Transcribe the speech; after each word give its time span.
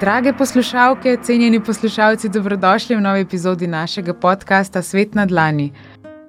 Drage 0.00 0.32
poslušalke, 0.32 1.16
cenjeni 1.22 1.60
poslušalci, 1.60 2.28
dobrodošli 2.28 2.96
v 2.96 3.00
novi 3.00 3.20
epizodi 3.20 3.66
našega 3.66 4.14
podcasta 4.14 4.82
Svet 4.82 5.14
na 5.14 5.26
Dlani. 5.26 5.72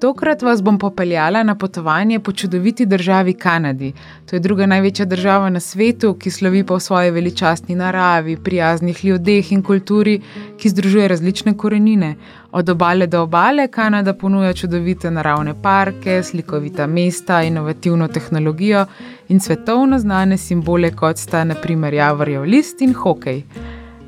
Tokrat 0.01 0.41
vas 0.41 0.61
bom 0.63 0.79
popeljala 0.79 1.43
na 1.43 1.55
potovanje 1.55 2.19
po 2.19 2.31
čudoviti 2.31 2.85
državi 2.85 3.33
Kanadi. 3.33 3.93
To 4.25 4.35
je 4.35 4.39
druga 4.39 4.65
največja 4.65 5.05
država 5.05 5.49
na 5.49 5.59
svetu, 5.59 6.13
ki 6.13 6.31
slovi 6.31 6.63
po 6.63 6.79
svoji 6.79 7.11
veličastni 7.11 7.75
naravi, 7.75 8.37
prijaznih 8.37 9.05
ljudeh 9.05 9.51
in 9.51 9.61
kulturi, 9.63 10.21
ki 10.57 10.69
združuje 10.69 11.07
različne 11.07 11.53
korenine. 11.57 12.15
Od 12.51 12.69
obale 12.69 13.07
do 13.07 13.21
obale 13.21 13.67
Kanada 13.67 14.13
ponuja 14.13 14.53
čudovite 14.53 15.11
naravne 15.11 15.53
parke, 15.61 16.23
slikovita 16.23 16.87
mesta, 16.87 17.43
inovativno 17.43 18.07
tehnologijo 18.07 18.85
in 19.29 19.39
svetovno 19.39 19.99
znane 19.99 20.37
simbole, 20.37 20.91
kot 20.91 21.17
sta 21.17 21.43
naprimer 21.43 21.93
Javorjev 21.93 22.43
list 22.43 22.81
in 22.81 22.93
hokej. 22.93 23.43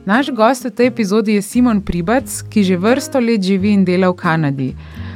Naš 0.05 0.31
gost 0.31 0.65
v 0.65 0.69
tej 0.69 0.87
epizodi 0.87 1.33
je 1.33 1.41
Simon 1.41 1.81
Pribac, 1.81 2.41
ki 2.49 2.63
že 2.63 2.77
vrsto 2.77 3.19
let 3.19 3.41
živi 3.41 3.71
in 3.71 3.85
dela 3.85 4.09
v 4.09 4.15
Kanadi. 4.15 4.75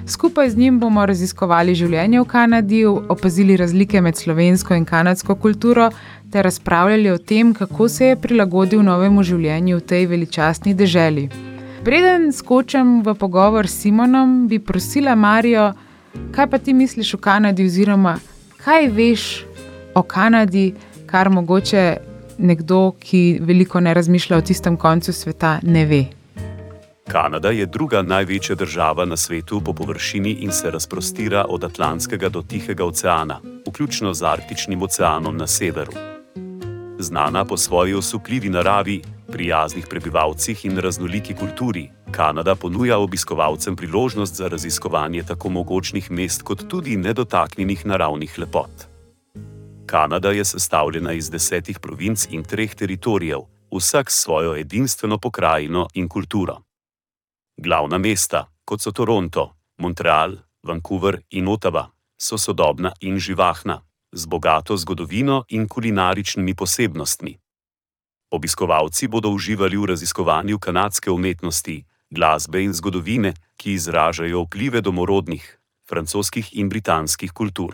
Skupaj 0.09 0.49
z 0.49 0.57
njim 0.57 0.79
bomo 0.79 1.05
raziskovali 1.05 1.73
življenje 1.75 2.21
v 2.21 2.25
Kanadi, 2.31 2.85
opazili 2.85 3.57
razlike 3.59 4.01
med 4.01 4.15
slovensko 4.15 4.73
in 4.73 4.85
kanadsko 4.87 5.35
kulturo 5.35 5.89
ter 6.31 6.47
razpravljali 6.47 7.11
o 7.11 7.17
tem, 7.17 7.53
kako 7.53 7.89
se 7.89 8.05
je 8.05 8.15
prilagodil 8.15 8.83
novemu 8.87 9.23
življenju 9.23 9.77
v 9.77 9.83
tej 9.91 10.05
veličastni 10.07 10.73
deželi. 10.73 11.27
Preden 11.83 12.31
skočim 12.31 13.01
v 13.03 13.17
pogovor 13.19 13.67
s 13.67 13.81
Simonom, 13.83 14.47
bi 14.47 14.59
prosila 14.59 15.15
Marijo, 15.15 15.73
kaj 16.31 16.47
pa 16.49 16.57
ti 16.57 16.73
misliš 16.73 17.13
o 17.13 17.17
Kanadi, 17.17 17.67
oziroma 17.67 18.15
kaj 18.63 18.87
veš 18.87 19.25
o 19.95 20.03
Kanadi, 20.03 20.71
kar 21.05 21.29
mogoče 21.29 21.97
nekdo, 22.37 22.93
ki 22.99 23.39
veliko 23.41 23.79
ne 23.83 23.93
razmišlja 23.93 24.37
o 24.37 24.41
tistem 24.41 24.77
koncu 24.77 25.13
sveta, 25.13 25.59
ne 25.63 25.85
ve. 25.85 26.16
Kanada 27.07 27.49
je 27.49 27.65
druga 27.65 28.01
največja 28.01 28.55
država 28.55 29.05
na 29.05 29.17
svetu 29.17 29.61
po 29.61 29.73
površini 29.73 30.31
in 30.31 30.51
se 30.51 30.71
razprostira 30.71 31.45
od 31.49 31.63
Atlantskega 31.63 32.29
do 32.29 32.41
Tihega 32.41 32.85
oceana, 32.85 33.39
vključno 33.67 34.13
z 34.13 34.23
Arktičnim 34.23 34.81
oceanom 34.81 35.37
na 35.37 35.47
severu. 35.47 35.91
Znana 36.99 37.45
po 37.45 37.57
svoji 37.57 37.93
osupljivi 37.93 38.49
naravi, 38.49 39.01
prijaznih 39.31 39.87
prebivalcih 39.89 40.65
in 40.65 40.77
raznoliki 40.77 41.33
kulturi, 41.33 41.89
Kanada 42.11 42.55
ponuja 42.55 42.97
obiskovalcem 42.97 43.75
priložnost 43.75 44.35
za 44.35 44.47
raziskovanje 44.47 45.23
tako 45.23 45.49
mogočnih 45.49 46.11
mest, 46.11 46.41
kot 46.41 46.67
tudi 46.67 46.97
nedotaknjenih 46.97 47.85
naravnih 47.85 48.39
lepot. 48.39 48.71
Kanada 49.85 50.31
je 50.31 50.45
sestavljena 50.45 51.13
iz 51.13 51.29
desetih 51.29 51.79
provinc 51.79 52.27
in 52.29 52.43
treh 52.43 52.75
teritorijev, 52.75 53.39
vsak 53.71 54.11
s 54.11 54.23
svojo 54.23 54.55
edinstveno 54.55 55.17
pokrajino 55.17 55.87
in 55.93 56.09
kulturo. 56.09 56.66
Glavna 57.59 57.97
mesta, 57.97 58.45
kot 58.63 58.81
so 58.81 58.91
Toronto, 58.91 59.55
Montreal, 59.81 60.37
Vancouver 60.61 61.23
in 61.29 61.47
Ottawa, 61.47 61.89
so 62.15 62.37
sodobna 62.37 62.91
in 62.99 63.17
živahna, 63.17 63.81
z 64.11 64.25
bogato 64.25 64.77
zgodovino 64.77 65.43
in 65.47 65.67
kulinaričnimi 65.67 66.53
posebnostmi. 66.53 67.33
Obiskovalci 68.29 69.07
bodo 69.07 69.29
uživali 69.29 69.77
v 69.77 69.85
raziskovanju 69.85 70.59
kanadske 70.59 71.11
umetnosti, 71.11 71.85
glasbe 72.09 72.61
in 72.61 72.73
zgodovine, 72.73 73.33
ki 73.57 73.73
izražajo 73.73 74.43
vplive 74.45 74.81
domorodnih, 74.81 75.59
francoskih 75.89 76.55
in 76.61 76.69
britanskih 76.69 77.31
kultur. 77.31 77.73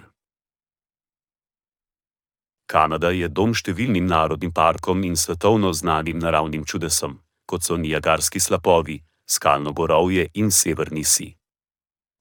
Kanada 2.71 3.11
je 3.11 3.27
dom 3.27 3.51
številnim 3.51 4.07
narodnim 4.07 4.51
parkom 4.51 5.03
in 5.03 5.19
svetovno 5.19 5.73
znanim 5.73 6.19
naravnim 6.19 6.63
čudesom, 6.63 7.19
kot 7.45 7.63
so 7.67 7.75
Niagarski 7.77 8.39
slapovi, 8.39 9.03
skalno 9.35 9.71
gorovje 9.71 10.27
in 10.33 10.51
severni 10.51 11.03
si. 11.03 11.33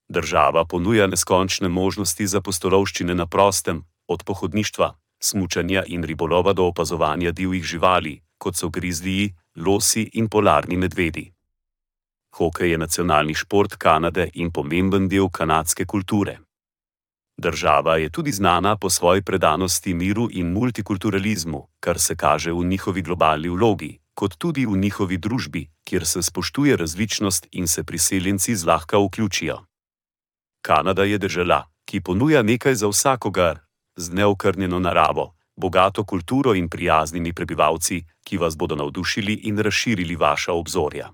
Država 0.09 0.65
ponuja 0.65 1.07
neskončne 1.07 1.69
možnosti 1.69 2.27
za 2.27 2.41
postolovščine 2.41 3.15
na 3.15 3.27
prostem, 3.27 3.85
od 4.09 4.25
pohodništva, 4.25 4.89
smučanja 5.21 5.85
in 5.87 6.05
ribolova 6.05 6.53
do 6.53 6.65
opazovanja 6.65 7.33
divjih 7.33 7.65
živali, 7.65 8.21
kot 8.39 8.57
so 8.57 8.69
grizliji, 8.69 9.35
losi 9.57 10.11
in 10.13 10.29
polarni 10.29 10.77
medvedi. 10.77 11.33
Hokej 12.37 12.71
je 12.71 12.79
nacionalni 12.79 13.35
šport 13.35 13.77
Kanade 13.77 14.29
in 14.35 14.51
pomemben 14.51 15.09
del 15.09 15.29
kanadske 15.29 15.87
kulture. 15.87 16.39
Država 17.37 17.97
je 17.97 18.11
tudi 18.11 18.33
znana 18.33 18.77
po 18.77 18.91
svoji 18.91 19.23
predanosti 19.23 19.95
miru 19.95 20.29
in 20.33 20.53
multikulturalizmu, 20.53 21.67
kar 21.81 21.99
se 21.99 22.17
kaže 22.17 22.53
v 22.53 22.65
njihovi 22.65 23.03
globalni 23.03 23.49
vlogi, 23.49 23.99
kot 24.15 24.37
tudi 24.39 24.67
v 24.67 24.77
njihovi 24.77 25.19
družbi, 25.19 25.69
kjer 25.85 26.07
se 26.07 26.23
spoštuje 26.23 26.77
različnost 26.77 27.47
in 27.53 27.69
se 27.69 27.85
priseljenci 27.85 28.57
zlahka 28.57 28.99
vključijo. 28.99 29.59
Kanada 30.63 31.05
je 31.05 31.19
država, 31.19 31.65
ki 31.85 32.01
ponuja 32.01 32.43
nekaj 32.43 32.75
za 32.75 32.89
vsakogar, 32.89 33.59
z 33.97 34.13
neokrnjeno 34.13 34.79
naravo, 34.79 35.35
bogato 35.57 36.05
kulturo 36.05 36.55
in 36.55 36.69
prijaznimi 36.69 37.33
prebivalci, 37.33 38.05
ki 38.25 38.39
vas 38.39 38.57
bodo 38.57 38.77
navdušili 38.77 39.35
in 39.35 39.59
razširili 39.59 40.17
vaša 40.17 40.53
obzorja. 40.53 41.11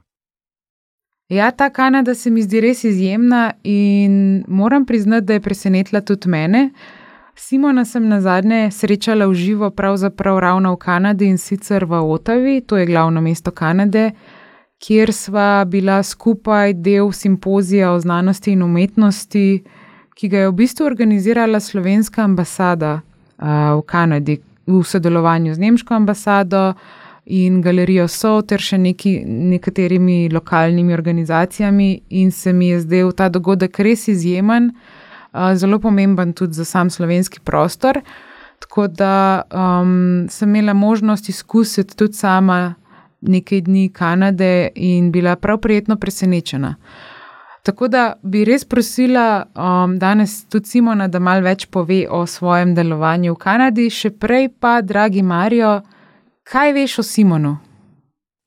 Ja, 1.28 1.50
ta 1.50 1.70
Kanada 1.70 2.14
se 2.14 2.30
mi 2.30 2.42
zdi 2.42 2.60
res 2.60 2.84
izjemna 2.84 3.52
in 3.62 4.44
moram 4.48 4.86
priznati, 4.86 5.26
da 5.26 5.32
je 5.32 5.40
presenetila 5.40 6.00
tudi 6.00 6.28
mene. 6.28 6.70
Simona 7.38 7.84
sem 7.84 8.08
na 8.08 8.20
zadnje 8.20 8.70
srečala 8.70 9.26
v 9.26 9.34
živo, 9.34 9.70
pravzaprav 9.70 10.38
ravno 10.38 10.72
v 10.74 10.76
Kanadi 10.76 11.28
in 11.30 11.38
sicer 11.38 11.84
v 11.84 12.00
Otavi, 12.02 12.60
to 12.66 12.76
je 12.76 12.86
glavno 12.86 13.20
mesto 13.20 13.50
Kanade, 13.50 14.10
kjer 14.82 15.12
sva 15.14 15.64
bila 15.64 16.02
skupaj 16.02 16.74
del 16.74 17.12
simpozija 17.12 17.92
o 17.92 18.00
znanosti 18.00 18.52
in 18.52 18.62
umetnosti, 18.62 19.62
ki 20.18 20.28
ga 20.28 20.38
je 20.38 20.48
v 20.48 20.52
bistvu 20.52 20.86
organizirala 20.86 21.60
slovenska 21.60 22.24
ambasada 22.26 23.00
uh, 23.00 23.78
v 23.78 23.82
Kanadi 23.86 24.40
v 24.66 24.82
sodelovanju 24.82 25.54
z 25.54 25.58
nemško 25.58 25.94
ambasado 25.94 26.74
in 27.24 27.62
galerijo 27.62 28.08
So 28.08 28.42
ter 28.42 28.60
še 28.60 28.78
neki, 28.78 29.22
nekaterimi 29.24 30.28
lokalnimi 30.32 30.94
organizacijami, 30.94 32.00
in 32.10 32.30
se 32.32 32.52
mi 32.52 32.68
je 32.68 32.80
zdel 32.80 33.12
ta 33.12 33.28
dogodek 33.28 33.78
res 33.78 34.08
izjemen 34.08 34.72
zelo 35.54 35.78
pomemben 35.78 36.32
tudi 36.32 36.52
za 36.52 36.64
sam 36.64 36.90
slovenski 36.90 37.40
prostor. 37.40 38.00
Tako 38.58 38.86
da 38.88 39.42
um, 39.50 40.26
sem 40.30 40.48
imela 40.48 40.74
možnost 40.74 41.28
izkusiti 41.28 41.96
tudi 41.96 42.12
sama 42.12 42.74
nekaj 43.20 43.60
dni 43.60 43.92
Kanade 43.92 44.68
in 44.74 45.12
bila 45.12 45.36
prav 45.36 45.58
prijetno 45.58 45.96
presenečena. 45.96 46.74
Tako 47.62 47.88
da 47.88 48.12
bi 48.22 48.44
res 48.44 48.64
prosila 48.64 49.46
um, 49.54 49.98
danes 49.98 50.44
tudi 50.48 50.68
Simona, 50.68 51.08
da 51.08 51.18
malo 51.18 51.42
več 51.44 51.66
pove 51.66 52.06
o 52.10 52.26
svojem 52.26 52.74
delovanju 52.74 53.34
v 53.34 53.38
Kanadi, 53.38 53.90
še 53.90 54.10
prej 54.10 54.48
pa, 54.60 54.78
dragi 54.80 55.22
Marijo, 55.22 55.80
kaj 56.48 56.72
veš 56.72 56.98
o 56.98 57.04
Simonu? 57.04 57.56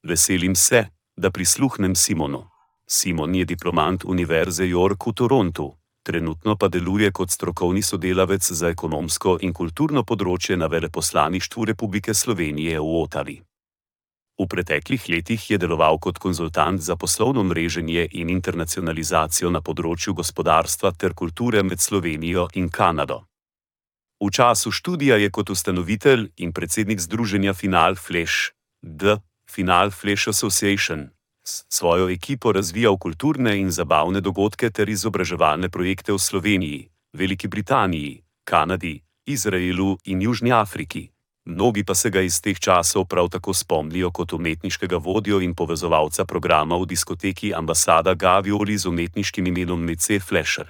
Veselim 0.07 0.55
se, 0.55 0.87
da 1.17 1.29
prisluhnem 1.29 1.95
Simonu. 1.95 2.47
Simon 2.87 3.35
je 3.35 3.45
diplomant 3.45 4.03
Univerze 4.03 4.65
York 4.65 5.05
v 5.07 5.13
Torontu, 5.13 5.69
trenutno 6.03 6.55
pa 6.55 6.67
deluje 6.67 7.11
kot 7.11 7.31
strokovni 7.31 7.81
sodelavec 7.81 8.51
za 8.51 8.69
ekonomsko 8.69 9.37
in 9.41 9.53
kulturno 9.53 10.03
področje 10.03 10.57
na 10.57 10.67
veleposlaništvu 10.67 11.65
Republike 11.65 12.13
Slovenije 12.13 12.79
v 12.79 12.99
Otavi. 13.03 13.37
V 14.41 14.47
preteklih 14.49 15.03
letih 15.09 15.49
je 15.51 15.57
deloval 15.57 15.99
kot 15.99 16.17
konzultant 16.17 16.81
za 16.81 16.95
poslovno 16.95 17.43
mreženje 17.43 18.07
in 18.11 18.29
internacionalizacijo 18.29 19.51
na 19.53 19.61
področju 19.61 20.15
gospodarstva 20.17 20.91
ter 20.97 21.13
kulture 21.13 21.61
med 21.63 21.79
Slovenijo 21.79 22.47
in 22.55 22.69
Kanado. 22.69 23.21
V 24.21 24.29
času 24.29 24.71
študija 24.71 25.17
je 25.17 25.29
kot 25.29 25.49
ustanovitelj 25.49 26.31
in 26.37 26.53
predsednik 26.53 26.99
združenja 27.01 27.53
Final 27.53 27.95
Flash, 27.95 28.53
The 28.81 29.17
Final 29.49 29.91
Flash 29.91 30.29
Association, 30.29 31.09
s 31.43 31.65
svojo 31.69 32.09
ekipo 32.09 32.51
razvijal 32.51 32.97
kulturne 32.97 33.59
in 33.59 33.71
zabavne 33.71 34.21
dogodke 34.21 34.69
ter 34.69 34.89
izobraževalne 34.89 35.69
projekte 35.69 36.13
v 36.13 36.19
Sloveniji, 36.19 36.89
Veliki 37.13 37.47
Britaniji, 37.47 38.23
Kanadi, 38.43 39.01
Izraelu 39.25 39.97
in 40.05 40.21
Južni 40.21 40.51
Afriki. 40.51 41.09
Mnogi 41.45 41.83
pa 41.83 41.95
se 41.95 42.09
ga 42.09 42.21
iz 42.21 42.41
teh 42.41 42.59
časov 42.59 43.05
prav 43.05 43.29
tako 43.29 43.53
spomnijo 43.53 44.11
kot 44.11 44.33
umetniškega 44.33 44.97
vodjo 44.97 45.41
in 45.41 45.55
povezovalca 45.55 46.25
programa 46.25 46.77
v 46.77 46.85
diskoteki 46.85 47.53
Ambasada 47.53 48.13
Gavioli 48.13 48.77
z 48.77 48.85
umetniškim 48.85 49.47
imenom 49.47 49.81
Mece 49.81 50.19
Flasher. 50.19 50.69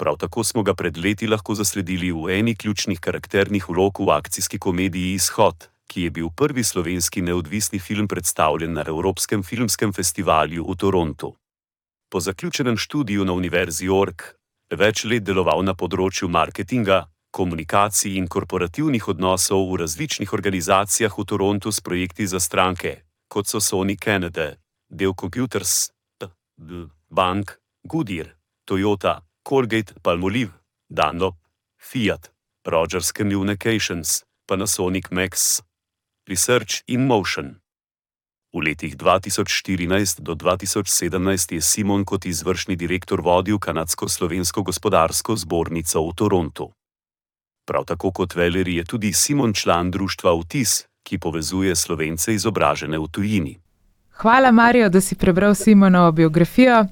Prav 0.00 0.16
tako 0.16 0.44
smo 0.44 0.62
ga 0.62 0.74
pred 0.74 0.96
leti 0.96 1.26
lahko 1.26 1.54
zasledili 1.54 2.12
v 2.12 2.38
eni 2.38 2.54
ključnih 2.56 3.00
karakternih 3.00 3.68
vlog 3.68 4.00
v 4.00 4.10
akcijski 4.10 4.58
komediji 4.58 5.14
Izhod, 5.14 5.68
ki 5.90 6.06
je 6.06 6.10
bil 6.10 6.30
prvi 6.30 6.62
slovenski 6.64 7.22
neodvisni 7.22 7.78
film 7.78 8.08
predstavljen 8.08 8.72
na 8.72 8.84
Evropskem 8.86 9.42
filmskem 9.42 9.92
festivalu 9.92 10.62
v 10.62 10.76
Torontu. 10.76 11.34
Po 12.10 12.20
zaključenem 12.20 12.76
študiju 12.76 13.24
na 13.24 13.32
Univerzi 13.32 13.86
York 13.86 14.22
več 14.70 15.04
let 15.04 15.26
deloval 15.26 15.64
na 15.66 15.74
področju 15.74 16.28
marketinga, 16.30 17.08
komunikacij 17.30 18.16
in 18.18 18.28
korporativnih 18.28 19.08
odnosov 19.08 19.66
v 19.70 19.82
različnih 19.82 20.32
organizacijah 20.32 21.18
v 21.18 21.24
Torontu 21.26 21.72
s 21.72 21.80
projekti 21.80 22.26
za 22.26 22.40
stranke, 22.40 23.02
kot 23.28 23.46
so 23.46 23.58
Sony 23.58 23.96
Canada, 23.98 24.54
Dell 24.90 25.14
Computers, 25.14 25.90
Bank, 27.10 27.58
Goodyear, 27.82 28.34
Toyota, 28.66 29.22
Colgate, 29.42 29.94
Palmolive, 30.02 30.52
Dunlop, 30.88 31.36
Fiat, 31.78 32.30
Rogers 32.66 33.12
Communications, 33.12 34.22
Panasonic 34.46 35.10
Max, 35.10 35.62
Research 36.30 36.86
in 36.86 37.06
Motion. 37.06 37.58
V 38.54 38.62
letih 38.62 38.94
2014 38.94 40.22
do 40.22 40.38
2017 40.38 41.54
je 41.54 41.60
Simon 41.60 42.04
kot 42.04 42.22
izvršni 42.26 42.76
direktor 42.76 43.18
vodil 43.20 43.58
Kanadsko-slovensko 43.58 44.62
gospodarsko 44.62 45.34
zbornico 45.36 45.98
v 46.06 46.14
Torontu. 46.14 46.70
Prav 47.66 47.82
tako 47.84 48.12
kot 48.14 48.34
Valeri 48.38 48.78
je 48.78 48.84
tudi 48.84 49.12
Simon 49.12 49.50
član 49.54 49.90
društva 49.90 50.30
Vtis, 50.38 50.86
ki 51.02 51.18
povezuje 51.18 51.74
slovence 51.74 52.34
izobražene 52.34 52.98
v 52.98 53.08
tujini. 53.10 53.58
Hvala, 54.22 54.52
Marijo, 54.54 54.88
da 54.88 55.00
si 55.00 55.18
prebral 55.18 55.54
Simonovo 55.54 56.12
biografijo. 56.12 56.86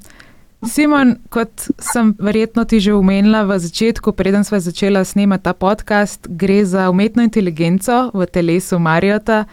Simon, 0.66 1.16
kot 1.30 1.68
sem 1.78 2.14
verjetno 2.18 2.64
ti 2.66 2.80
že 2.82 2.94
omenila 2.94 3.44
v 3.46 3.58
začetku, 3.62 4.12
preden 4.12 4.42
smo 4.42 4.58
začeli 4.58 5.04
snemati 5.04 5.44
ta 5.46 5.52
podcast, 5.54 6.26
gre 6.26 6.64
za 6.64 6.90
umetno 6.90 7.22
inteligenco 7.22 8.10
v 8.14 8.26
telesu 8.26 8.78
Marijota. 8.78 9.44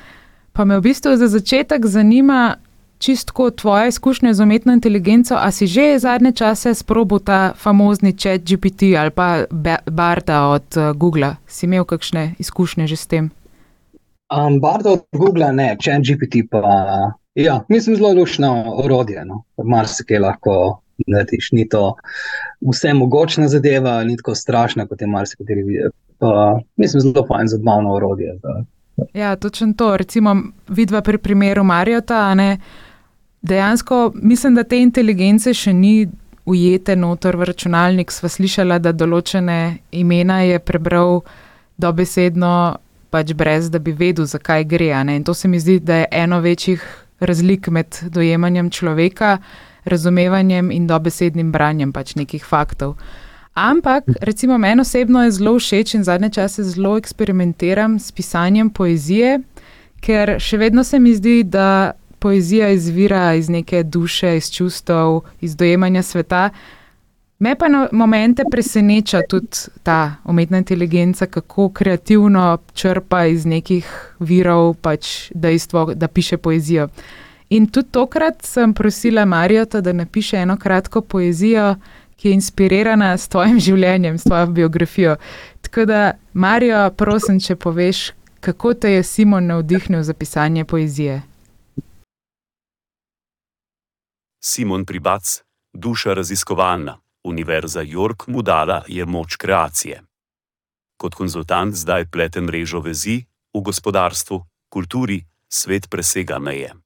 Pa 0.54 0.66
me 0.66 0.80
v 0.80 0.90
bistvu 0.90 1.13
za 1.18 1.28
začetek 1.28 1.86
zanima 1.86 2.57
čistko 2.98 3.52
tvoje 3.52 3.88
izkušnje 3.88 4.34
z 4.34 4.42
umetno 4.42 4.74
inteligenco. 4.74 5.36
A 5.38 5.52
si 5.52 5.68
že 5.68 6.00
zadnje 6.00 6.31
čase 6.31 6.74
sprobil 6.74 7.19
ta 7.19 7.54
famozni 7.54 8.13
chat 8.18 8.42
GPT 8.42 8.98
ali 8.98 9.12
pa 9.12 9.46
Barda 9.86 10.48
od 10.48 10.78
uh, 10.78 10.98
Google? 10.98 11.36
Si 11.48 11.66
imel 11.66 11.86
kakšne 11.86 12.34
izkušnje 12.40 12.88
že 12.88 12.96
s 12.96 13.06
tem? 13.07 13.30
Um, 14.34 14.57
Barda 14.60 14.90
od 14.90 15.06
Google 15.13 15.54
ne, 15.54 15.78
chat 15.78 16.02
GPT 16.02 16.50
pa. 16.50 17.13
Ja, 17.36 17.66
mislim, 17.69 17.96
zelo 17.96 18.13
lušno 18.13 18.80
orodje. 18.84 19.25
No. 19.25 19.44
Marsikaj 19.63 20.19
lahko 20.19 20.85
narediš. 21.07 21.51
Ni 21.51 21.69
to 21.69 21.95
vse 22.62 22.94
mogočna 22.94 23.47
zadeva, 23.47 24.03
ni 24.03 24.18
tako 24.18 24.36
strašna, 24.36 24.88
kot 24.88 25.01
je 25.01 25.07
marsikateri 25.07 25.63
videl. 25.63 25.92
Mislim, 26.77 27.01
zelo 27.01 27.25
fajn 27.27 27.47
za 27.47 27.57
zabavno 27.57 27.94
orodje. 27.94 28.38
Da. 28.44 28.63
Ja, 29.13 29.36
točno 29.36 29.74
to. 29.77 29.97
Recimo, 29.97 30.36
vidva 30.68 31.01
pri 31.01 31.18
primeru 31.18 31.63
Marjota. 31.63 32.36
Dejansko 33.42 34.12
mislim, 34.15 34.56
da 34.56 34.63
te 34.63 34.80
inteligence 34.81 35.53
še 35.53 35.74
ni 35.74 36.07
ujete 36.45 36.95
noter 36.95 37.36
v 37.36 37.50
računalnik. 37.51 38.12
Sva 38.12 38.30
slišala, 38.30 38.80
da 38.80 38.94
določene 38.94 39.77
imena 39.92 40.42
je 40.45 40.59
prebral 40.59 41.21
dobesedno, 41.77 42.77
pač 43.09 43.33
brez 43.33 43.69
da 43.71 43.80
bi 43.80 43.92
vedel, 43.92 44.25
zakaj 44.25 44.63
gre. 44.63 44.92
In 45.15 45.24
to 45.24 45.33
se 45.33 45.47
mi 45.47 45.59
zdi, 45.59 45.80
da 45.80 46.03
je 46.03 46.07
eno 46.12 46.39
večjih 46.42 46.83
razlik 47.19 47.68
med 47.68 48.00
dojemanjem 48.12 48.69
človeka 48.69 49.38
razumevanjem 49.86 50.72
in 50.72 50.88
dobesednim 50.88 51.52
branjem 51.52 51.94
pač 51.94 52.16
nekih 52.16 52.46
faktov. 52.46 52.96
Ampak, 53.56 54.04
recimo, 54.22 54.58
meni 54.58 54.82
osebno 54.82 55.24
je 55.24 55.32
zelo 55.32 55.56
všeč 55.60 55.94
in 55.96 56.04
zadnje 56.04 56.30
čase 56.30 56.64
zelo 56.64 56.98
eksperimentiram 56.98 58.00
s 58.00 58.12
pisanjem 58.12 58.70
poezije, 58.70 59.40
ker 60.04 60.36
še 60.40 60.58
vedno 60.60 60.84
se 60.84 61.00
mi 61.00 61.14
zdi, 61.16 61.44
da 61.44 61.94
poezija 62.20 62.70
izvira 62.70 63.34
iz 63.34 63.50
neke 63.50 63.84
duše, 63.84 64.38
iz 64.38 64.52
čustev, 64.52 65.22
iz 65.42 65.56
dojemanja 65.56 66.04
sveta. 66.04 66.50
Me 67.40 67.56
pa 67.56 67.68
na 67.68 67.88
momente 67.92 68.44
preseneča 68.52 69.22
tudi 69.30 69.70
ta 69.84 70.16
umetna 70.26 70.58
inteligenca, 70.58 71.26
kako 71.26 71.70
kreativno 71.70 72.58
črpa 72.74 73.26
iz 73.26 73.46
nekih 73.46 73.88
virov 74.20 74.74
pač 74.81 75.31
dejstvo, 75.34 75.94
da 75.96 76.08
piše 76.08 76.38
poezijo. 76.38 76.88
In 77.50 77.68
tudi 77.68 77.92
tokrat 77.92 78.42
sem 78.45 78.74
prosila 78.74 79.25
Marijota, 79.25 79.81
da 79.81 79.94
napiše 79.94 80.38
eno 80.38 80.57
kratko 80.57 81.01
poezijo, 81.01 81.75
ki 82.18 82.27
je 82.27 82.33
inspirirana 82.33 83.18
s 83.18 83.27
tvojim 83.27 83.59
življenjem, 83.59 84.18
s 84.18 84.24
tvojo 84.24 84.47
biografijo. 84.47 85.15
Tako 85.62 85.86
da, 85.86 86.13
Marijo, 86.33 86.89
prosim, 86.97 87.39
če 87.39 87.56
poveš, 87.56 88.12
kako 88.39 88.74
te 88.74 88.92
je 88.92 89.03
Simon 89.03 89.45
navdihnil 89.45 90.03
za 90.03 90.13
pisanje 90.13 90.65
poezije. 90.65 91.21
Simon 94.42 94.86
Pribac, 94.86 95.42
duša 95.74 96.13
raziskovalna, 96.13 96.97
Univerza 97.24 97.81
York 97.81 98.27
mu 98.27 98.42
dala 98.42 98.83
je 98.88 99.06
moč 99.06 99.36
kreacije. 99.36 100.01
Kot 100.97 101.15
konzultant 101.15 101.75
zdaj 101.75 102.06
plete 102.06 102.42
mrežo 102.42 102.80
vezi 102.80 103.25
v 103.53 103.62
gospodarstvu, 103.62 104.44
kulturi, 104.69 105.25
svet 105.50 105.89
presega 105.89 106.39
meje. 106.39 106.85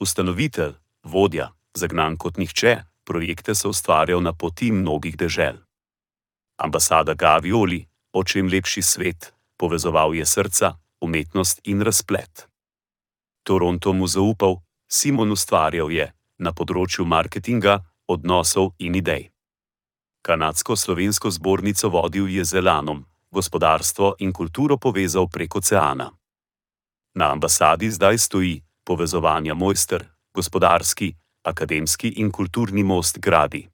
Ustanovitelj, 0.00 0.74
vodja, 1.04 1.52
zagnan 1.74 2.16
kot 2.16 2.36
nihče, 2.36 2.82
projekte 3.04 3.54
so 3.54 3.70
ustvarjal 3.72 4.20
na 4.20 4.32
poti 4.32 4.72
mnogih 4.72 5.16
dežel. 5.16 5.56
Ambasada 6.60 7.14
Gavioli, 7.14 7.86
o 8.12 8.24
čem 8.24 8.48
lepši 8.48 8.82
svet, 8.82 9.32
povezoval 9.56 10.14
je 10.14 10.26
srca, 10.26 10.74
umetnost 11.00 11.60
in 11.64 11.80
razplet. 11.80 12.48
Toronto 13.42 13.92
mu 13.92 14.06
zaupal, 14.06 14.60
Simon 14.88 15.32
ustvarjal 15.32 15.90
je 15.90 16.12
na 16.38 16.52
področju 16.52 17.06
marketinga, 17.08 17.80
odnosov 18.08 18.74
in 18.78 18.94
idej. 19.00 19.30
Kanadsko-slovensko 20.26 21.30
zbornico 21.30 21.88
vodil 21.88 22.28
je 22.28 22.44
z 22.44 22.60
Elanom, 22.60 23.00
gospodarstvo 23.32 24.16
in 24.18 24.32
kulturo 24.32 24.76
povezal 24.76 25.28
prek 25.32 25.56
oceana. 25.56 26.10
Na 27.16 27.32
ambasadi 27.32 27.88
zdaj 27.90 28.18
stoji 28.18 28.65
povezovanja 28.86 29.54
mojster, 29.54 30.04
gospodarski, 30.34 31.14
akademski 31.42 32.08
in 32.08 32.30
kulturni 32.30 32.82
most 32.82 33.18
gradi. 33.18 33.68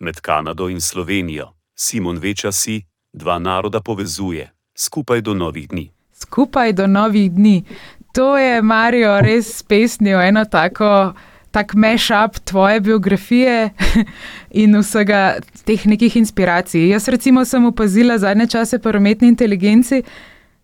Med 0.00 0.20
Kanado 0.20 0.68
in 0.68 0.80
Slovenijo, 0.80 1.52
Simon 1.74 2.18
veča 2.18 2.52
si, 2.52 2.82
dva 3.12 3.38
naroda 3.38 3.80
povezuje, 3.80 4.50
skupaj 4.74 5.20
do 5.20 5.34
novih 5.34 5.68
dni. 5.68 5.90
Skupaj 6.12 6.72
do 6.72 6.86
novih 6.86 7.32
dni. 7.32 7.64
To 8.12 8.38
je 8.38 8.62
Marijo 8.62 9.20
res 9.20 9.62
pesnil, 9.62 10.20
eno 10.20 10.44
tako. 10.44 11.14
Tak 11.52 11.74
meš-up 11.74 12.38
tvoje 12.44 12.80
biografije 12.80 13.70
in 14.62 14.78
vsega 14.78 15.36
teh 15.64 15.86
nekih 15.86 16.16
inspiracij. 16.16 16.88
Jaz, 16.88 17.08
recimo, 17.08 17.44
sem 17.44 17.64
opazila 17.66 18.18
zadnje 18.18 18.46
čase 18.46 18.78
pri 18.78 18.98
umetni 18.98 19.28
inteligenci, 19.28 20.02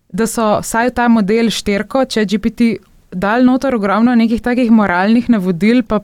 da 0.09 0.27
so 0.27 0.59
vsaj 0.63 0.89
ta 0.97 1.07
model 1.07 1.51
šterko, 1.53 2.05
če 2.05 2.25
GPT 2.25 2.88
dal 3.11 3.45
notor 3.45 3.75
ogromno 3.75 4.15
nekih 4.15 4.41
takih 4.41 4.71
moralnih 4.71 5.29
navodil, 5.29 5.83
pa 5.83 6.01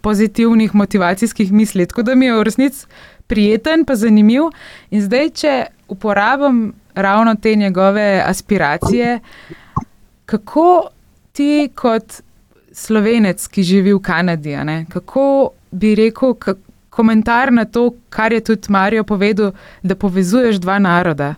pozitivnih 0.00 0.74
motivacijskih 0.74 1.52
misli. 1.52 1.86
Tako 1.86 2.02
da 2.02 2.14
mi 2.14 2.26
je 2.26 2.36
v 2.36 2.42
resnici 2.42 2.86
prijeten, 3.26 3.84
pa 3.84 3.94
zanimiv. 3.94 4.50
In 4.90 5.02
zdaj, 5.02 5.30
če 5.30 5.54
uporabim 5.88 6.72
ravno 6.94 7.34
te 7.34 7.54
njegove 7.54 8.22
aspiracije, 8.26 9.20
kako 10.26 10.88
ti 11.32 11.68
kot 11.74 12.20
slovenec, 12.72 13.46
ki 13.46 13.62
živi 13.62 13.92
v 13.92 14.00
Kanadi, 14.02 14.56
kako 14.88 15.50
bi 15.70 15.94
rekel, 15.94 16.34
komentar 16.90 17.52
na 17.52 17.64
to, 17.64 17.92
kar 18.10 18.32
je 18.32 18.40
tudi 18.40 18.72
Marijo 18.72 19.04
povedal, 19.04 19.52
da 19.82 19.94
povezuješ 19.94 20.58
dva 20.58 20.78
naroda. 20.78 21.34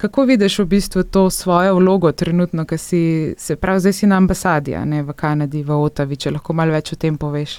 Kako 0.00 0.22
vidiš 0.24 0.58
v 0.58 0.64
bistvu 0.64 1.02
to 1.02 1.30
svojo 1.30 1.74
vlogo 1.74 2.12
trenutno, 2.12 2.64
ki 2.64 2.76
si 2.78 3.00
se 3.38 3.56
pravi, 3.56 3.80
zdaj 3.80 3.92
si 3.92 4.06
na 4.06 4.16
ambasadi, 4.16 4.72
ne 4.88 5.02
v 5.02 5.12
Kanadi, 5.12 5.60
v 5.62 5.76
Otavi, 5.76 6.16
če 6.16 6.30
lahko 6.32 6.54
malo 6.56 6.72
več 6.72 6.94
o 6.94 6.96
tem 6.96 7.18
poveš? 7.20 7.58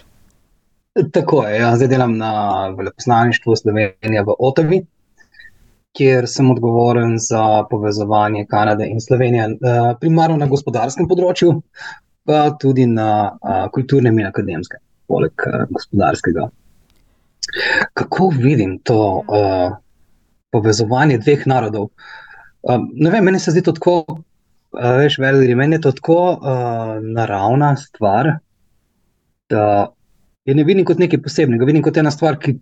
Tako 1.14 1.44
je. 1.46 1.60
Ja. 1.60 1.76
Zdaj 1.78 1.92
delam 1.92 2.16
na 2.18 2.32
veleposlaništvu 2.78 3.56
Slovenije 3.56 4.24
v 4.26 4.36
Otavi, 4.40 4.80
kjer 5.94 6.26
sem 6.28 6.50
odgovoren 6.52 7.14
za 7.22 7.44
povezovanje 7.70 8.48
Kanade 8.50 8.88
in 8.90 9.02
Slovenije, 9.02 9.44
eh, 9.44 9.92
primarno 10.02 10.40
na 10.42 10.48
gospodarskem 10.50 11.06
področju, 11.08 11.54
pa 12.26 12.40
tudi 12.58 12.88
na 12.90 13.12
eh, 13.28 13.68
kulturnem 13.76 14.18
in 14.18 14.32
akademskem, 14.32 14.82
poleg 15.06 15.46
eh, 15.46 15.68
gospodarskega. 15.70 16.48
Kako 17.94 18.30
vidim 18.38 18.78
to 18.80 18.98
uh, 19.28 19.72
povezovanje 20.54 21.18
dveh 21.18 21.42
narodov? 21.50 21.90
Um, 22.62 22.90
ne 22.94 23.10
vem, 23.10 23.26
meni 23.26 23.40
se 23.40 23.52
zdi 23.52 23.64
to 23.66 23.74
tako, 23.78 23.96
uh, 24.10 24.92
veš, 25.02 25.18
veliki, 25.22 25.56
meni 25.58 25.80
je 25.80 25.86
to 25.88 25.92
tako 25.98 26.20
uh, 26.36 26.98
naravna 27.02 27.76
stvar, 27.78 28.36
da 29.50 29.66
je 30.46 30.56
ne 30.56 30.64
vidim 30.64 30.86
kot 30.86 31.02
nekaj 31.02 31.22
posebnega, 31.22 31.66
vidim 31.66 31.84
kot 31.86 31.98
ena 31.98 32.12
stvar, 32.14 32.38
ki 32.42 32.60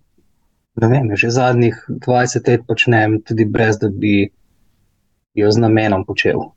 vem, 0.79 1.11
že 1.19 1.31
zadnjih 1.35 1.75
20 2.05 2.47
let 2.47 2.63
počnem, 2.67 3.19
tudi 3.27 3.45
brez 3.45 3.79
da 3.79 3.89
bi 3.91 4.29
jo 5.35 5.51
z 5.51 5.61
namenom 5.61 6.05
počel. 6.07 6.47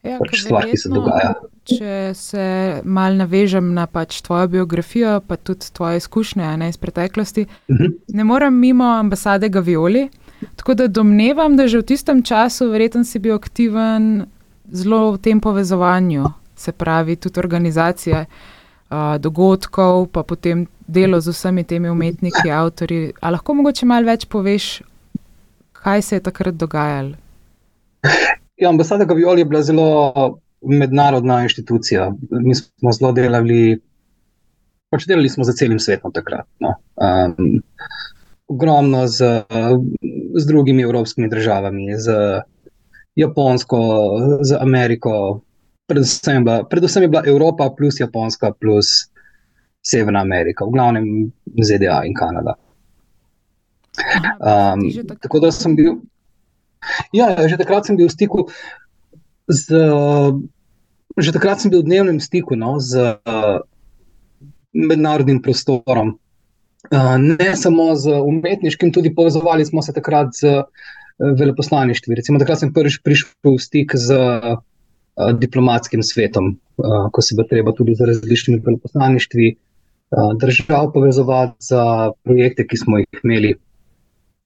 Ja, 0.00 0.16
pač 0.16 0.38
stvar, 0.40 0.64
ki 0.64 0.78
se 0.80 0.88
dogaja. 0.88 1.34
Če 1.68 1.96
se 2.16 2.44
mal 2.88 3.18
navežem 3.20 3.74
na 3.76 3.84
pač 3.84 4.22
tvojo 4.24 4.48
biografijo, 4.48 5.18
pa 5.20 5.36
tudi 5.36 5.68
tvoje 5.76 6.00
izkušnje 6.00 6.54
ne, 6.62 6.70
iz 6.72 6.80
preteklosti, 6.80 7.44
uh 7.44 7.74
mhm. 7.74 7.84
-huh. 7.84 8.16
ne 8.16 8.24
morem 8.24 8.56
mimo 8.58 8.84
ambasade 8.84 9.48
Gavioli. 9.48 10.08
Tako 10.56 10.74
da 10.74 10.88
domnevam, 10.88 11.56
da 11.56 11.68
že 11.68 11.78
v 11.78 11.88
tistem 11.92 12.22
času, 12.22 12.70
verjetno 12.70 13.04
si 13.04 13.18
bil 13.18 13.34
aktiven 13.34 14.26
zelo 14.72 15.12
v 15.12 15.18
tem 15.18 15.40
povezovanju, 15.40 16.30
se 16.56 16.72
pravi, 16.72 17.16
tudi 17.16 17.40
organizacija 17.40 18.24
uh, 18.24 19.16
dogodkov, 19.18 20.06
pa 20.12 20.22
potem 20.22 20.66
delo 20.86 21.20
z 21.20 21.32
vsemi 21.32 21.64
temi 21.64 21.90
umetniki, 21.90 22.50
avtori. 22.50 23.12
A 23.20 23.30
lahko 23.30 23.54
mogoče 23.54 23.86
malo 23.86 24.06
več 24.06 24.26
poveš, 24.26 24.82
kaj 25.72 26.02
se 26.02 26.16
je 26.16 26.24
takrat 26.28 26.54
dogajalo? 26.54 27.16
Ja, 28.60 28.68
ambasada 28.68 29.04
Gavioli 29.04 29.40
je 29.40 29.48
bila 29.48 29.62
zelo 29.62 30.40
mednarodna 30.60 31.42
inštitucija. 31.42 32.10
Mi 32.30 32.54
smo 32.54 32.92
zelo 32.92 33.12
delali, 33.16 33.78
pač 34.92 35.06
delali 35.08 35.28
smo 35.32 35.44
za 35.44 35.54
celim 35.56 35.80
svetom 35.80 36.12
takrat. 36.12 36.44
No. 36.60 36.74
Um, 37.00 37.62
ogromno 38.50 39.06
z, 39.06 39.46
z 40.34 40.46
drugimi 40.46 40.82
evropskimi 40.82 41.28
državami, 41.30 41.94
z 41.98 42.10
Japonsko, 43.16 43.78
z 44.42 44.58
Ameriko. 44.60 45.40
Predvsem, 45.86 46.44
bila, 46.44 46.64
predvsem 46.64 47.02
je 47.02 47.08
bila 47.08 47.22
Evropa, 47.26 47.70
plus 47.76 48.00
Japonska, 48.00 48.52
plus 48.52 49.10
Severna 49.82 50.20
Amerika, 50.20 50.66
v 50.66 50.74
glavnem 50.74 51.06
ZDA 51.62 52.02
in 52.04 52.14
Kanada. 52.14 52.54
Um, 54.38 54.82
tako 55.20 55.40
da 55.40 55.50
sem 55.52 55.76
bil. 55.76 55.98
Ja, 57.12 57.30
ja, 57.30 57.48
že 57.48 57.58
takrat 57.60 57.86
sem 57.86 57.96
bil 57.96 58.08
v 58.08 58.14
stiku 58.14 58.46
z. 59.50 59.78
Že 61.18 61.34
takrat 61.34 61.60
sem 61.60 61.70
bil 61.70 61.82
v 61.82 61.90
dnevnem 61.90 62.20
stiku 62.22 62.54
no, 62.56 62.78
z 62.78 63.18
uh, 63.18 63.58
mednarodnim 64.72 65.42
prostorom. 65.42 66.16
Uh, 66.88 67.18
ne 67.20 67.56
samo 67.56 67.92
z 67.94 68.16
umetniškim, 68.24 68.92
tudi 68.92 69.12
povezovali 69.14 69.64
smo 69.68 69.82
se 69.82 69.92
takrat 69.92 70.32
z 70.32 70.48
uh, 70.48 70.64
veleposlaništvi. 71.20 72.14
Recimo, 72.16 72.40
takrat 72.40 72.62
sem 72.62 72.72
prvič 72.72 73.02
prišel 73.04 73.28
v 73.44 73.58
stik 73.60 73.92
z 74.00 74.16
uh, 74.16 74.56
diplomatskim 75.36 76.02
svetom, 76.02 76.54
uh, 76.80 77.10
ko 77.12 77.22
se 77.22 77.36
bo 77.36 77.44
treba 77.44 77.74
tudi 77.76 77.94
z 77.94 78.08
različnimi 78.08 78.62
veleposlaništvi 78.64 79.50
uh, 79.52 80.32
držav 80.40 80.92
povezovati 80.94 81.68
za 81.68 82.12
projekte, 82.24 82.64
ki 82.66 82.76
smo 82.76 83.02
jih 83.02 83.20
imeli 83.24 83.52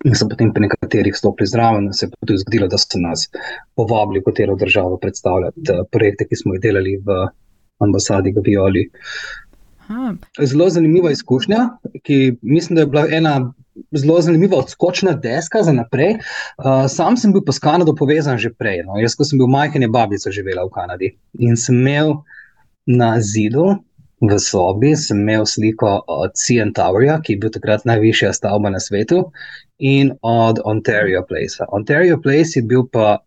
in 0.04 0.18
so 0.18 0.26
potem 0.28 0.50
pri 0.52 0.66
nekaterih 0.66 1.14
stopili 1.16 1.46
zraven. 1.48 1.92
Se 1.92 2.06
je 2.06 2.10
tudi 2.18 2.42
zgodilo, 2.42 2.66
da 2.68 2.82
so 2.82 2.98
nas 2.98 3.28
povabili 3.78 4.20
v 4.20 4.26
katero 4.26 4.58
državo 4.58 4.98
predstavljati 4.98 5.70
uh, 5.70 5.86
projekte, 5.92 6.26
ki 6.26 6.42
smo 6.42 6.58
jih 6.58 6.66
delali 6.66 6.98
v 6.98 7.22
ambasadi 7.78 8.32
Gavioli. 8.34 8.88
Zelo 10.42 10.68
zanimiva 10.70 11.10
izkušnja, 11.10 11.68
ki 12.02 12.36
mislim, 12.42 12.74
da 12.76 12.82
je 12.82 12.86
bila 12.86 13.06
ena 13.10 13.52
zelo 13.92 14.20
zanimiva 14.20 14.58
odskočna 14.58 15.12
deska 15.12 15.62
za 15.62 15.72
naprej. 15.72 16.14
Uh, 16.14 16.86
sam 16.88 17.16
sem 17.16 17.32
bil 17.32 17.42
pa 17.46 17.52
s 17.52 17.58
Kanado 17.58 17.94
povezan 17.94 18.38
že 18.38 18.52
prej. 18.52 18.82
No. 18.86 18.98
Jaz, 19.00 19.16
ko 19.18 19.24
sem 19.24 19.38
bil 19.38 19.50
majhen, 19.50 19.82
je 19.82 19.88
babica 19.88 20.30
živela 20.30 20.64
v 20.64 20.72
Kanadi 20.74 21.10
in 21.38 21.56
sem 21.56 21.80
imel 21.80 22.14
na 22.86 23.20
zidu 23.20 23.74
v 24.20 24.38
sobi 24.38 24.94
sliko 24.96 26.00
od 26.06 26.32
CN 26.38 26.72
Towerja, 26.72 27.20
ki 27.22 27.32
je 27.32 27.38
bil 27.38 27.50
takrat 27.50 27.84
najvišja 27.84 28.32
stavba 28.32 28.70
na 28.70 28.80
svetu, 28.80 29.32
in 29.78 30.12
od 30.22 30.60
Ontario 30.64 31.24
Place. 31.28 31.64
Ontario 31.68 32.20
Place 32.22 32.60
je 32.60 32.62
bil 32.62 32.86
pa 32.92 33.18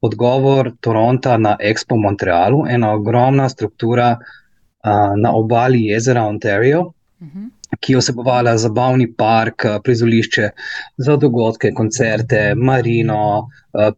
odgovor 0.00 0.72
Toronta 0.80 1.36
na 1.36 1.56
Expo 1.60 1.96
Montrealu, 1.96 2.64
ena 2.68 2.92
ogromna 2.94 3.48
struktura 3.48 4.16
uh, 4.20 4.45
na 5.16 5.32
obali 5.34 5.86
jezera 5.86 6.24
Ontario. 6.24 6.80
Uh 7.20 7.26
mhm. 7.26 7.38
-huh. 7.38 7.50
Ki 7.80 7.92
je 7.92 7.98
vsebovala 7.98 8.56
zabavni 8.56 9.12
park, 9.12 9.64
prizorišče 9.84 10.50
za 10.96 11.16
dogodke, 11.16 11.72
koncerte, 11.74 12.54
marino, 12.54 13.48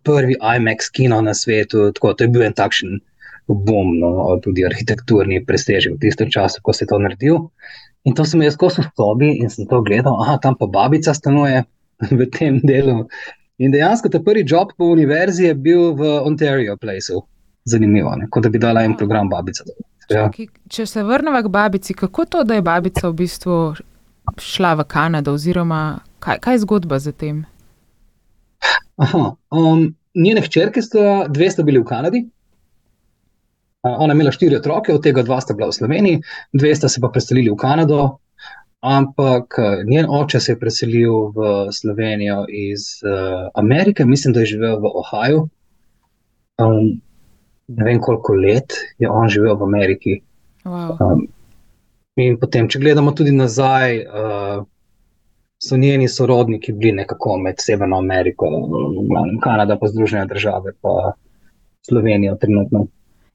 prvi 0.02 0.34
IMAX 0.56 0.88
kino 0.92 1.20
na 1.20 1.34
svetu. 1.34 1.92
Tako, 1.92 2.14
to 2.14 2.24
je 2.24 2.28
bil 2.28 2.42
en 2.42 2.52
takšen 2.52 3.00
bom, 3.48 3.98
no, 3.98 4.36
tudi 4.44 4.64
arhitekturni 4.64 5.40
presežek 5.48 5.96
v 5.96 6.02
tistem 6.04 6.30
času, 6.30 6.60
ko 6.62 6.72
se 6.72 6.84
je 6.84 6.92
to 6.92 6.98
naredil. 6.98 7.48
In 8.04 8.14
to 8.14 8.24
sem 8.24 8.42
jaz 8.44 8.54
skozi 8.54 8.84
sobi 8.96 9.32
in 9.40 9.50
sem 9.50 9.66
to 9.66 9.80
gledal, 9.82 10.20
ah, 10.20 10.36
tam 10.42 10.56
pa 10.56 10.66
babica 10.66 11.14
stanuje 11.14 11.64
v 12.18 12.28
tem 12.32 12.60
delu. 12.64 13.06
In 13.58 13.74
dejansko 13.74 14.12
ta 14.12 14.20
prvi 14.22 14.44
job 14.46 14.72
po 14.78 14.92
univerzi 14.92 15.48
je 15.48 15.54
bil 15.54 15.94
v 15.98 16.12
Ontario 16.22 16.76
Placeu. 16.76 17.24
Zanimivo, 17.68 18.14
ne? 18.16 18.28
kot 18.30 18.46
da 18.46 18.52
bi 18.52 18.60
dala 18.60 18.84
en 18.86 18.94
program 18.96 19.28
babica. 19.28 19.64
Ja. 20.08 20.30
Če 20.68 20.86
se 20.86 21.02
vrnemo 21.04 21.42
k 21.42 21.50
babici, 21.52 21.94
kako 21.94 22.24
to, 22.24 22.44
da 22.44 22.56
je 22.56 22.64
babica 22.64 23.08
v 23.08 23.16
bistvu 23.18 23.56
šla 24.40 24.74
v 24.80 24.84
Kanado, 24.88 25.34
oziroma 25.36 26.00
kaj, 26.24 26.40
kaj 26.44 26.54
je 26.54 26.62
zgodba 26.64 26.98
za 26.98 27.12
tem? 27.12 27.44
Aha, 28.96 29.34
um, 29.54 29.84
njene 30.14 30.42
hčerke, 30.42 30.82
sta, 30.82 31.26
dve 31.28 31.50
sta 31.50 31.62
bili 31.62 31.80
v 31.80 31.86
Kanadi. 31.88 32.24
Ona 33.88 34.12
je 34.12 34.16
imela 34.16 34.32
štiri 34.34 34.56
otroke, 34.58 34.92
od 34.92 35.04
tega 35.04 35.22
dva 35.22 35.38
sta 35.40 35.54
bila 35.54 35.70
v 35.70 35.76
Sloveniji, 35.76 36.22
dve 36.52 36.72
sta 36.74 36.88
se 36.90 37.00
pa 37.00 37.12
preselili 37.14 37.52
v 37.52 37.56
Kanado, 37.60 38.18
ampak 38.82 39.58
njen 39.86 40.08
oče 40.10 40.40
se 40.40 40.52
je 40.52 40.58
preselil 40.58 41.30
v 41.36 41.68
Slovenijo 41.72 42.44
iz 42.48 42.98
uh, 43.04 43.48
Amerike, 43.54 44.04
mislim, 44.04 44.34
da 44.34 44.40
je 44.40 44.54
živel 44.56 44.80
v 44.82 44.90
Ohaju. 45.02 45.44
Um, 46.58 46.98
ne 47.68 47.84
vem, 47.84 48.00
koliko 48.00 48.34
let 48.34 48.72
je 48.98 49.10
on 49.10 49.28
živel 49.28 49.56
v 49.56 49.62
Ameriki. 49.62 50.20
Wow. 50.64 50.96
Um, 51.00 51.26
in 52.16 52.38
potem, 52.40 52.68
če 52.68 52.80
gledamo 52.82 53.12
tudi 53.16 53.32
nazaj, 53.32 54.02
uh, 54.04 54.66
so 55.58 55.76
njeni 55.76 56.08
sorodniki 56.08 56.72
bili 56.72 56.92
nekako 56.92 57.36
med 57.38 57.60
Severno 57.60 57.98
Ameriko, 57.98 58.46
Kanada, 59.42 59.76
pa 59.78 59.86
Združene 59.86 60.26
države, 60.26 60.72
pa 60.80 61.12
Slovenijo 61.88 62.36
trenutno. 62.36 62.86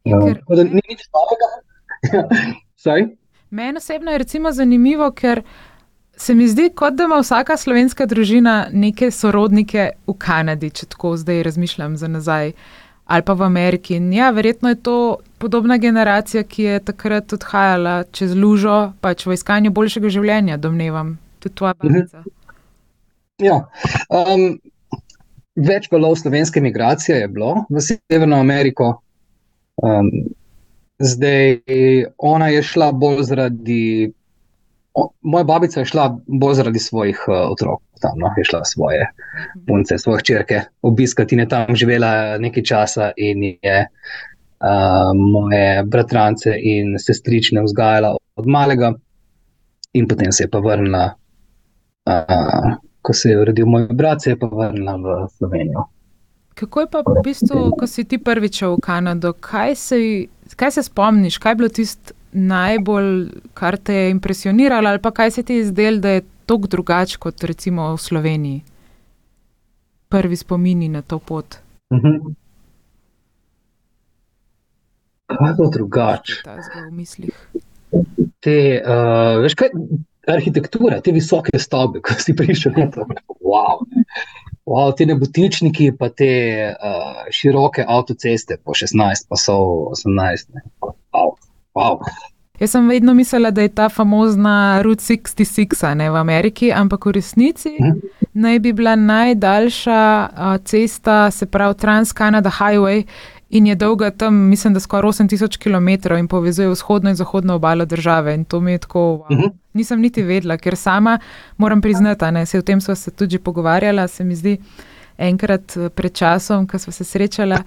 Ja, 0.04 0.20
ker... 0.20 0.42
Ni 0.72 0.82
nič 0.90 1.08
novega. 1.16 1.52
Meni 3.50 3.78
osebno 3.78 4.12
je 4.12 4.26
zanimivo, 4.52 5.12
ker 5.12 5.44
se 6.18 6.36
mi 6.36 6.48
zdi, 6.48 6.70
kot 6.76 6.94
da 6.94 7.04
ima 7.04 7.20
vsaka 7.20 7.58
slovenska 7.58 8.06
družina 8.06 8.68
neke 8.72 9.12
sorodnike 9.12 9.90
v 10.08 10.14
Kanadi, 10.18 10.70
če 10.70 10.86
tako 10.86 11.18
zdaj 11.18 11.44
razmišljam 11.44 11.98
za 11.98 12.08
nazaj, 12.08 12.52
ali 13.06 13.24
pa 13.26 13.34
v 13.34 13.42
Ameriki. 13.44 13.96
In 13.96 14.14
ja, 14.14 14.32
verjetno 14.32 14.70
je 14.70 14.76
to 14.76 15.18
podobna 15.38 15.78
generacija, 15.78 16.44
ki 16.44 16.64
je 16.64 16.80
takrat 16.80 17.34
odhajala 17.34 18.04
čez 18.12 18.36
lužo, 18.36 18.94
pač 19.02 19.26
v 19.26 19.36
iskanju 19.36 19.72
boljšega 19.72 20.10
življenja, 20.10 20.58
domnevam, 20.58 21.18
tudi 21.40 21.56
tvoja 21.56 21.76
mhm. 21.84 21.94
babica. 21.94 22.24
Ja. 23.44 23.58
Um, 24.08 24.62
več 25.56 25.90
valov 25.92 26.16
slovenske 26.22 26.62
migracije 26.62 27.24
je 27.24 27.28
bilo 27.28 27.66
v 27.70 27.82
Severno 27.84 28.40
Ameriko. 28.40 28.96
Um, 29.84 30.10
zdaj, 31.02 31.60
ona 32.18 32.52
je 32.54 32.64
šla 32.64 32.92
bolj 32.92 33.24
zaradi. 33.30 33.86
O, 34.94 35.10
moja 35.22 35.44
babica 35.44 35.80
je 35.80 35.86
šla 35.90 36.18
bolj 36.28 36.54
zaradi 36.54 36.80
svojih 36.80 37.24
uh, 37.28 37.52
otrok, 37.52 37.82
tam 38.02 38.20
no, 38.22 38.30
je 38.38 38.44
šla 38.46 38.62
svoje 38.66 39.08
punce, 39.68 39.98
svoje 39.98 40.22
črke 40.22 40.62
obiskati 40.82 41.36
in 41.36 41.40
je 41.40 41.48
tam 41.50 41.76
živela 41.76 42.38
nekaj 42.38 42.64
časa 42.64 43.12
in 43.18 43.44
je 43.44 43.80
uh, 43.88 45.12
moje 45.18 45.84
bratrance 45.84 46.54
in 46.62 46.94
sestrične 47.00 47.64
vzgajala 47.64 48.16
od 48.36 48.48
malega, 48.48 48.94
in 49.94 50.08
potem 50.08 50.32
se 50.32 50.44
je 50.44 50.50
pa 50.50 50.60
vrnila, 50.60 51.14
uh, 52.06 52.74
ko 53.02 53.14
se 53.14 53.30
je 53.30 53.46
rodil 53.46 53.66
moj 53.66 53.88
brat, 53.92 54.22
se 54.22 54.30
je 54.30 54.40
pa 54.40 54.48
vrnila 54.48 54.96
v 54.96 55.28
Slovenijo. 55.38 55.86
Kako 56.54 56.80
je 56.80 56.88
pa 56.88 57.02
v 57.02 57.22
bistvu, 57.24 57.72
ko 57.80 57.88
si 57.88 58.04
ti 58.04 58.18
prvič 58.18 58.62
v 58.62 58.78
Kanado, 58.82 59.34
kaj 59.34 59.76
se, 59.76 59.98
kaj 60.56 60.72
se 60.72 60.84
spomniš, 60.84 61.38
kaj 61.38 61.52
je 61.52 61.56
bilo 61.56 61.70
tisto 61.70 62.14
najbolj, 62.34 63.30
kar 63.54 63.78
te 63.78 63.94
je 63.94 64.12
impresioniralo, 64.12 64.90
ali 64.90 65.02
pa 65.02 65.12
kaj 65.12 65.32
se 65.32 65.44
ti 65.44 65.54
je 65.54 65.66
zdelo, 65.66 66.00
da 66.00 66.10
je 66.10 66.24
tako 66.46 66.68
drugače 66.68 67.18
kot 67.18 67.44
recimo 67.44 67.94
v 67.94 67.98
Sloveniji? 67.98 68.62
Prvi 70.10 70.36
spomini 70.36 70.90
na 70.90 71.02
to 71.02 71.20
pot. 71.20 71.56
Mhm. 71.94 72.34
Kaj 75.26 75.50
je 75.50 75.54
bilo 75.58 75.70
drugače? 75.70 76.34
Te, 78.40 78.58
uh, 78.86 79.42
veš 79.42 79.56
kaj, 79.56 79.70
arhitektura, 80.28 81.02
te 81.02 81.12
visoke 81.12 81.60
stavbe, 81.60 82.02
ko 82.02 82.16
si 82.20 82.36
prišel, 82.36 82.74
je 82.78 82.90
to 82.92 83.06
wow. 83.42 83.84
Wow, 84.66 84.94
te 84.96 85.06
nebotičniki, 85.06 85.92
pa 86.00 86.08
te 86.10 86.30
uh, 86.72 87.24
široke 87.32 87.84
avtoceste, 87.88 88.58
po 88.64 88.76
16, 88.78 89.28
pa 89.30 89.40
so 89.40 89.58
18. 89.92 90.54
Wow, 90.82 90.96
wow. 91.76 92.00
Jaz 92.60 92.72
sem 92.72 92.90
vedno 92.90 93.14
mislila, 93.14 93.52
da 93.52 93.62
je 93.62 93.70
ta 93.70 93.90
famozna 93.90 94.82
Route 94.82 95.04
66 95.04 95.94
ne, 95.96 96.10
v 96.12 96.16
Ameriki, 96.16 96.72
ampak 96.72 97.06
v 97.06 97.12
resnici 97.18 97.76
hm? 97.78 98.00
naj 98.34 98.60
bi 98.60 98.74
bila 98.74 98.96
najdaljša 98.96 100.30
uh, 100.32 100.58
cesta, 100.66 101.32
se 101.32 101.46
pravi 101.46 101.76
Trans-Canada 101.76 102.50
Highway, 102.50 103.04
in 103.54 103.68
je 103.68 103.76
dolga 103.76 104.12
tam, 104.12 104.36
mislim, 104.36 104.74
da 104.74 104.80
skoraj 104.80 105.10
8000 105.10 105.58
km 105.58 106.16
in 106.18 106.28
povezuje 106.28 106.70
vzhodno 106.70 107.10
in 107.10 107.16
zahodno 107.16 107.56
obalo 107.56 107.86
države. 107.86 108.36
In 108.36 108.46
to 108.46 108.60
mi 108.60 108.72
je 108.72 108.78
tako, 108.78 109.00
wow, 109.00 109.28
hm? 109.28 109.58
nisem 109.74 110.02
niti 110.02 110.24
vedela, 110.24 110.58
ker 110.58 110.76
sama 110.76 111.20
moram 111.58 111.82
priznati, 111.82 112.26
da 112.32 112.46
se 112.46 112.60
o 112.60 112.62
tem 112.62 112.82
smo 112.82 112.96
se 112.96 113.12
tudi 113.12 113.40
pogovarjala, 113.40 114.08
se 114.08 114.24
mi 114.24 114.36
zdi 114.36 114.58
enkrat 115.18 115.78
eh, 115.78 115.90
pred 115.90 116.14
časom, 116.14 116.68
ko 116.68 116.80
smo 116.80 116.94
se 116.94 117.04
srečala. 117.04 117.58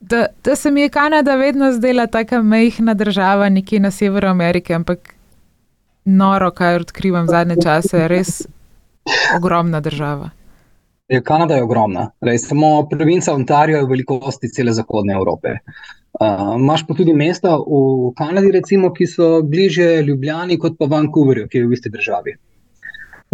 Da, 0.00 0.26
da 0.44 0.56
se 0.56 0.70
mi 0.70 0.80
je 0.80 0.88
Kanada 0.88 1.36
vedno 1.36 1.72
zdela 1.72 2.06
tako 2.06 2.42
majhna 2.42 2.94
država, 2.94 3.48
nekje 3.48 3.80
na 3.80 3.90
severu 3.90 4.28
Amerike, 4.28 4.74
ampak 4.74 5.14
noro, 6.04 6.50
kaj 6.50 6.76
odkrivam 6.76 7.26
zadnje 7.26 7.56
čase, 7.62 8.08
res 8.08 8.46
ogromna 9.36 9.80
država. 9.80 10.30
Ja, 11.08 11.22
Kanada 11.22 11.56
je 11.56 11.62
ogromna. 11.62 12.10
Rej, 12.20 12.38
samo 12.38 12.88
provinca 12.90 13.34
Ontario 13.34 13.78
je 13.78 13.86
velikosti 13.86 14.48
cele 14.48 14.72
zahodne 14.72 15.12
Evrope. 15.12 15.48
Uh, 16.20 16.60
imaš 16.60 16.86
pa 16.86 16.94
tudi 16.94 17.12
mesta 17.14 17.56
v 17.56 18.12
Kanadi, 18.16 18.52
recimo, 18.52 18.92
ki 18.92 19.06
so 19.06 19.42
bliže 19.42 20.02
Ljubljani 20.02 20.58
kot 20.58 20.78
pa 20.78 20.84
Vancouverju, 20.84 21.48
ki 21.48 21.58
je 21.58 21.66
v 21.66 21.72
isti 21.72 21.90
državi. 21.90 22.36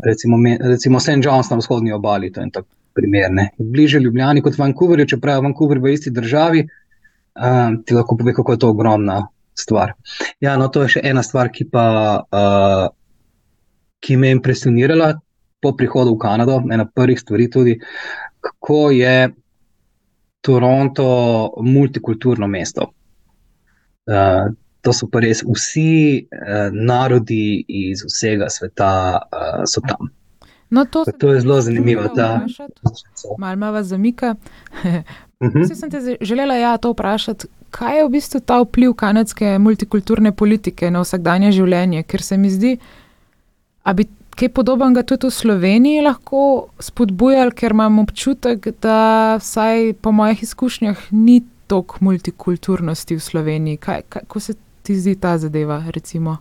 Recimo, 0.05 0.39
recimo 0.61 1.01
St. 1.01 1.23
John's 1.23 1.51
na 1.51 1.57
vzhodni 1.57 1.93
obali, 1.93 2.33
to 2.33 2.41
je 2.41 2.51
tako 2.51 2.69
primerne. 2.95 3.49
Bliže 3.59 4.01
Ljubljani 4.01 4.43
kot 4.43 4.59
Vancouverju, 4.59 5.07
čeprav 5.15 5.39
je 5.39 5.47
Vancouver 5.49 5.79
v 5.83 5.93
isti 5.95 6.11
državi, 6.15 6.65
uh, 6.65 7.77
ti 7.87 7.95
lahko 7.95 8.17
pove, 8.17 8.35
kako 8.35 8.53
je 8.53 8.59
to 8.59 8.71
ogromna 8.75 9.27
stvar. 9.55 9.93
Ja, 10.41 10.57
no, 10.57 10.69
to 10.69 10.83
je 10.83 10.97
še 10.97 11.05
ena 11.05 11.23
stvar, 11.23 11.51
ki, 11.55 11.69
pa, 11.71 11.87
uh, 12.25 12.89
ki 14.03 14.17
me 14.17 14.31
je 14.31 14.39
impresionirala 14.39 15.15
po 15.63 15.73
prihodu 15.77 16.13
v 16.15 16.21
Kanado, 16.21 16.59
ena 16.73 16.85
prvih 16.85 17.21
stvari 17.21 17.49
tudi, 17.51 17.79
kako 18.45 18.91
je 18.91 19.31
Toronto 20.45 21.07
multikulturno 21.65 22.47
mesto. 22.47 22.91
Uh, 24.05 24.53
to 24.85 24.93
so 24.93 25.09
pa 25.09 25.23
res 25.25 25.41
vsi 25.41 26.27
uh, 26.29 26.69
narodi 26.69 27.65
iz 27.89 28.05
vsega 28.05 28.51
sveta, 28.53 28.91
uh, 29.25 29.63
so 29.65 29.81
tam. 29.89 30.13
No, 30.75 30.85
to, 30.85 31.05
to 31.19 31.33
je 31.33 31.41
zelo 31.41 31.61
zanimivo. 31.61 32.03
Malo 33.39 33.57
me 33.57 33.71
vas 33.71 33.87
zamika. 33.87 34.35
Jaz 35.55 35.79
sem 35.79 35.91
te 35.91 36.17
želela 36.21 36.55
ja, 36.55 36.77
to 36.77 36.91
vprašati, 36.91 37.47
kaj 37.71 37.99
je 37.99 38.05
v 38.05 38.11
bistvu 38.11 38.41
ta 38.41 38.59
vpliv 38.63 38.95
kanadske 38.99 39.59
multikulturne 39.59 40.33
politike 40.33 40.91
na 40.91 41.03
vsakdanje 41.05 41.53
življenje, 41.53 42.03
ker 42.03 42.23
se 42.23 42.39
mi 42.41 42.51
zdi, 42.51 42.77
da 43.85 43.93
bi 43.93 44.07
kaj 44.35 44.51
podobnega 44.57 45.05
tudi 45.07 45.31
v 45.31 45.35
Sloveniji 45.35 46.05
lahko 46.07 46.43
spodbujali, 46.83 47.55
ker 47.55 47.75
imam 47.77 48.01
občutek, 48.03 48.69
da 48.83 49.37
vsaj 49.43 49.93
po 50.03 50.13
mojih 50.13 50.43
izkušnjah 50.43 51.09
ni 51.13 51.43
toliko 51.71 52.01
multikulturnosti 52.01 53.19
v 53.19 53.23
Sloveniji. 53.23 53.77
Kaj, 53.77 54.03
kako 54.09 54.41
se 54.41 54.55
ti 54.83 54.97
zdi 54.99 55.15
ta 55.21 55.39
zadeva? 55.39 55.83
Recimo? 55.95 56.39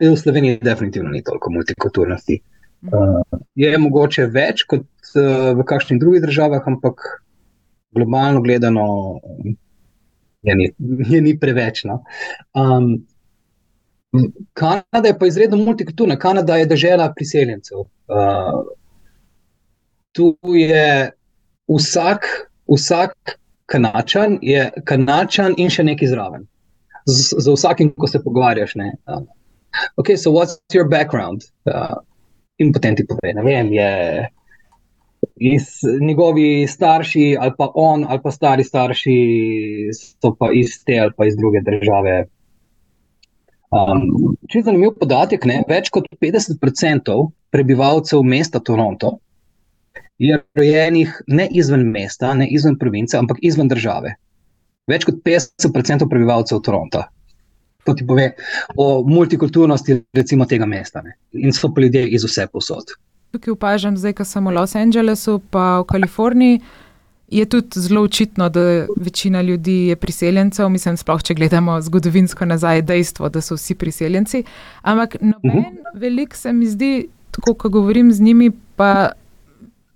V 0.00 0.16
Sloveniji 0.16 0.58
definitivno 0.62 1.10
ni 1.10 1.22
toliko 1.22 1.50
multikulturnosti. 1.50 2.40
Uh, 2.80 3.40
je 3.60 3.78
mogoče 3.78 4.24
več 4.32 4.64
kot 4.68 4.86
uh, 5.14 5.50
v 5.58 5.66
kakšnih 5.68 6.00
drugih 6.00 6.22
državah, 6.24 6.64
ampak 6.66 7.02
globalno 7.92 8.40
gledano 8.40 8.86
je 10.42 10.54
ni, 10.56 10.70
je 11.14 11.20
ni 11.20 11.38
preveč. 11.38 11.84
No? 11.84 12.02
Um, 12.56 13.06
Kanada 14.58 15.06
je 15.06 15.18
pa 15.18 15.26
izredno 15.26 15.56
multikulturna. 15.56 16.16
Kanada 16.18 16.56
je 16.56 16.66
država 16.66 17.12
priseljencev. 17.16 17.84
Uh, 18.10 18.64
tu 20.12 20.34
je 20.42 21.10
vsak, 21.68 22.26
vsak 22.66 23.36
kanačan, 23.66 24.38
je 24.42 24.70
kanačan 24.84 25.54
in 25.56 25.70
še 25.70 25.84
nekaj 25.86 26.10
zraven. 26.10 26.48
Z, 27.06 27.38
z 27.38 27.54
vsakim, 27.54 27.92
ko 27.94 28.10
se 28.10 28.18
pogovarjaš. 28.24 28.74
Ne? 28.80 28.92
Uh, 29.06 29.22
ok, 29.96 30.16
so 30.18 30.34
what's 30.34 30.58
your 30.74 30.88
background? 30.90 31.46
Uh, 31.70 32.02
in 32.60 32.72
potem 32.72 32.96
ti 32.96 33.06
pove, 33.08 33.32
ne 33.36 33.46
vem, 33.46 33.72
je. 33.74 33.90
Iz 35.40 35.80
njegovi 36.00 36.66
starši, 36.68 37.36
ali 37.40 37.52
pa 37.56 37.70
on, 37.76 38.04
ali 38.08 38.20
pa 38.22 38.30
stari 38.32 38.64
starši, 38.64 39.16
so 39.96 40.34
pa 40.36 40.50
iz 40.56 40.78
te 40.84 40.98
ali 41.00 41.12
pa 41.16 41.26
iz 41.28 41.36
druge 41.36 41.60
države, 41.64 42.26
Um, 43.70 44.32
če 44.50 44.58
je 44.58 44.66
zanimiv 44.66 44.96
podatek, 44.98 45.44
ne, 45.46 45.60
več 45.68 45.92
kot 45.94 46.08
50% 46.18 47.14
prebivalcev 47.54 48.24
mesta 48.26 48.58
Toronto 48.58 49.20
je 50.20 50.40
rojenih 50.58 51.12
ne 51.30 51.46
izven 51.54 51.86
mesta, 51.94 52.32
ne 52.34 52.48
izven 52.50 52.74
province, 52.80 53.16
ampak 53.16 53.38
izven 53.46 53.70
države. 53.70 54.16
Več 54.90 55.06
kot 55.06 55.22
50% 55.24 56.08
prebivalcev 56.10 56.60
Toronto. 56.66 57.04
To 57.84 57.94
ti 57.94 58.06
pove 58.06 58.32
o 58.76 59.02
multikulturnosti 59.06 60.02
recimo, 60.12 60.44
tega 60.46 60.66
mesta. 60.66 61.02
Ne. 61.02 61.16
In 61.32 61.52
so 61.52 61.72
pa 61.74 61.80
ljudje 61.80 62.08
iz 62.08 62.24
vse 62.24 62.46
posod. 62.52 62.92
Tukaj 63.32 63.52
opažam, 63.52 63.96
zdaj, 63.96 64.18
ko 64.18 64.24
sem 64.26 64.46
v 64.46 64.52
Los 64.54 64.74
Angelesu, 64.76 65.38
pa 65.50 65.80
v 65.80 65.88
Kaliforniji 65.92 66.60
je 67.30 67.44
tudi 67.44 67.80
zelo 67.80 68.02
očitno, 68.02 68.48
da 68.48 68.86
večina 68.96 69.42
ljudi 69.42 69.86
je 69.86 69.96
priseljencev. 69.96 70.68
Mislim, 70.68 70.96
sploh 70.96 71.22
če 71.22 71.34
gledamo 71.34 71.78
zgodovinsko 71.80 72.44
nazaj, 72.44 72.82
dejstvo, 72.82 73.28
da 73.28 73.40
so 73.40 73.54
vsi 73.54 73.74
priseljenci. 73.78 74.42
Ampak 74.82 75.16
noben 75.20 75.50
uh 75.50 75.54
mhm. 75.54 75.58
-huh. 75.58 76.00
velik 76.00 76.34
se 76.34 76.52
mi 76.52 76.66
zdi, 76.66 77.08
tako 77.30 77.54
ko 77.54 77.68
govorim 77.68 78.12
z 78.12 78.20
njimi, 78.20 78.50
pa, 78.76 79.12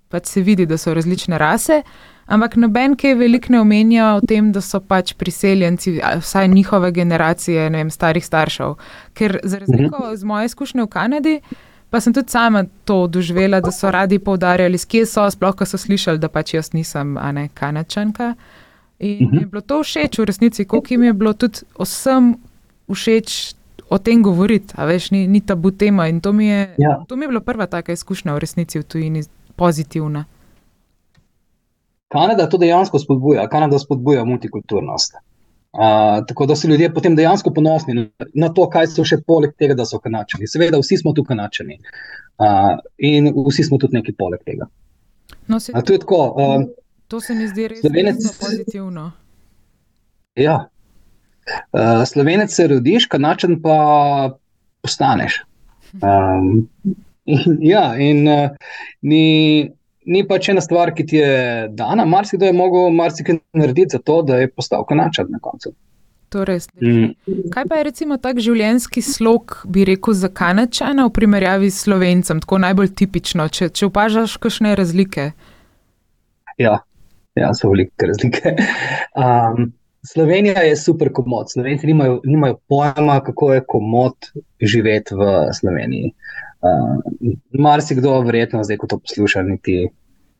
pa 0.09 0.21
se 0.25 0.41
vidi, 0.41 0.67
da 0.67 0.79
so 0.79 0.95
različne 0.95 1.39
rase. 1.39 1.83
Ampak 2.27 2.57
noben, 2.57 2.97
ki 2.97 3.13
je 3.13 3.15
veliko 3.15 3.53
ne 3.53 3.61
omenja 3.61 4.15
o 4.15 4.21
tem, 4.25 4.53
da 4.53 4.61
so 4.65 4.81
pač 4.81 5.13
priseljenci, 5.21 5.99
vsaj 6.21 6.49
njihove 6.49 6.93
generacije, 6.93 7.69
ne 7.71 7.83
vem, 7.83 7.91
starih 7.91 8.25
staršev. 8.25 8.75
Ker 9.15 9.39
za 9.43 9.59
razliko 9.59 9.97
uh 9.97 10.09
-huh. 10.11 10.17
z 10.17 10.25
moje 10.25 10.47
izkušnje 10.47 10.83
v 10.83 10.87
Kanadi. 10.87 11.41
Pa 11.91 12.01
sem 12.01 12.15
tudi 12.15 12.31
sama 12.31 12.65
to 12.85 13.07
doživela, 13.07 13.61
da 13.61 13.71
so 13.71 13.91
radi 13.91 14.19
poudarjali, 14.19 14.79
kje 14.79 15.07
so, 15.07 15.31
sploh 15.31 15.55
ko 15.55 15.67
so 15.67 15.79
slišali, 15.79 16.19
da 16.19 16.29
pač 16.29 16.55
jaz 16.55 16.73
nisem, 16.73 17.17
a 17.17 17.33
ne 17.33 17.49
kanačanka. 17.55 18.35
In 18.99 19.31
-huh. 19.31 19.41
je 19.41 19.47
bilo 19.47 19.61
to 19.61 19.83
všeč 19.83 20.19
v 20.19 20.25
resnici, 20.25 20.65
koliko 20.65 20.95
jim 20.95 21.03
je 21.03 21.13
bilo 21.13 21.33
tudi 21.33 21.59
vsem 21.79 22.37
všeč 22.93 23.55
o 23.89 23.99
tem 23.99 24.23
govoriti, 24.23 24.75
a 24.77 24.85
veš, 24.85 25.11
ni, 25.11 25.27
ni 25.27 25.41
tabu 25.41 25.71
tema. 25.71 26.09
In 26.09 26.21
to 26.21 26.33
mi, 26.33 26.47
je, 26.47 26.75
ja. 26.79 27.05
to 27.09 27.17
mi 27.17 27.25
je 27.25 27.29
bila 27.29 27.41
prva 27.41 27.67
taka 27.67 27.93
izkušnja 27.93 28.35
v 28.35 28.39
resnici 28.39 28.79
v 28.79 28.83
tujini, 28.83 29.23
pozitivna. 29.57 30.25
Kanada 32.15 32.47
to 32.47 32.59
dejansko 32.63 32.99
spodbuja, 33.03 33.49
Kanada 33.51 33.79
spodbuja 33.79 34.25
multikulturnost. 34.25 35.17
Uh, 35.75 36.27
tako 36.29 36.47
da 36.47 36.55
so 36.57 36.69
ljudje 36.69 36.93
potem 36.95 37.17
dejansko 37.17 37.51
ponosni 37.51 37.95
na, 37.95 38.27
na 38.35 38.49
to, 38.55 38.69
kaj 38.71 38.87
so 38.93 39.03
še 39.03 39.19
poleg 39.27 39.57
tega, 39.59 39.75
da 39.75 39.83
so 39.91 39.99
kanačani. 39.99 40.47
Seveda, 40.47 40.79
vsi 40.79 41.01
smo 41.01 41.11
tu 41.17 41.25
kanačani 41.27 41.81
uh, 41.81 42.77
in 43.03 43.33
vsi 43.49 43.65
smo 43.67 43.81
tudi 43.83 43.99
neki 43.99 44.15
poleg 44.15 44.45
tega. 44.47 44.69
No, 45.51 45.59
se, 45.59 45.75
to, 45.75 45.99
tako, 46.05 46.21
uh, 46.39 46.63
to 47.11 47.19
se 47.21 47.35
mi 47.35 47.49
zdi 47.51 47.67
res 47.73 47.83
slovenec, 47.83 48.23
pozitivno. 48.39 49.09
Ja. 50.39 50.61
Uh, 51.75 52.05
slovenec 52.07 52.55
se 52.55 52.71
rodiš, 52.71 53.11
kanačen 53.11 53.59
pa 53.65 53.79
postaneš. 54.83 55.43
Um, 55.95 56.65
in, 57.25 57.59
ja, 57.63 57.93
in 58.03 58.27
uh, 58.27 58.73
ni 59.07 59.21
ni 60.07 60.23
pač 60.29 60.49
ena 60.53 60.61
stvar, 60.61 60.93
ki 60.95 61.07
ti 61.07 61.17
je 61.17 61.69
dana. 61.73 62.05
Marsikdo 62.05 62.47
je 62.47 62.53
mogel 62.57 62.91
marsikaj 62.95 63.41
narediti 63.53 63.97
za 63.97 64.03
to, 64.03 64.23
da 64.23 64.43
je 64.43 64.51
postal 64.51 64.85
kanačan 64.89 65.31
na 65.31 65.41
koncu. 65.43 65.75
Mm. 66.35 67.13
Kaj 67.51 67.67
pa 67.71 67.77
je 67.79 67.85
recimo 67.87 68.17
tak 68.19 68.41
življenjski 68.43 69.03
slog, 69.07 69.61
bi 69.71 69.85
rekel, 69.87 70.17
za 70.19 70.29
kanačana 70.29 71.07
v 71.07 71.13
primerjavi 71.15 71.71
s 71.71 71.85
slovencem, 71.85 72.41
tako 72.43 72.59
najbolj 72.65 72.91
tipično, 72.99 73.47
če, 73.49 73.69
če 73.71 73.87
opažaš 73.87 74.35
kakšne 74.43 74.75
razlike? 74.75 75.29
Ja, 76.59 76.81
ja 77.39 77.53
so 77.55 77.71
velike 77.71 78.11
razlike. 78.11 78.55
Um, 79.15 79.69
Slovenija 80.07 80.61
je 80.61 80.77
super 80.77 81.09
komod. 81.13 81.53
Slovenci 81.53 81.87
nimajo, 81.87 82.21
nimajo 82.25 82.59
pojma, 82.69 83.21
kako 83.25 83.53
je 83.55 83.65
komod 83.69 84.13
živeti 84.61 85.15
v 85.15 85.53
Sloveniji. 85.61 86.13
Uh, 86.65 87.33
Marsikdo, 87.61 88.21
verjetno, 88.21 88.65
zdaj, 88.65 88.77
ko 88.81 88.87
to 88.87 88.99
posluša, 88.99 89.43
niti 89.43 89.89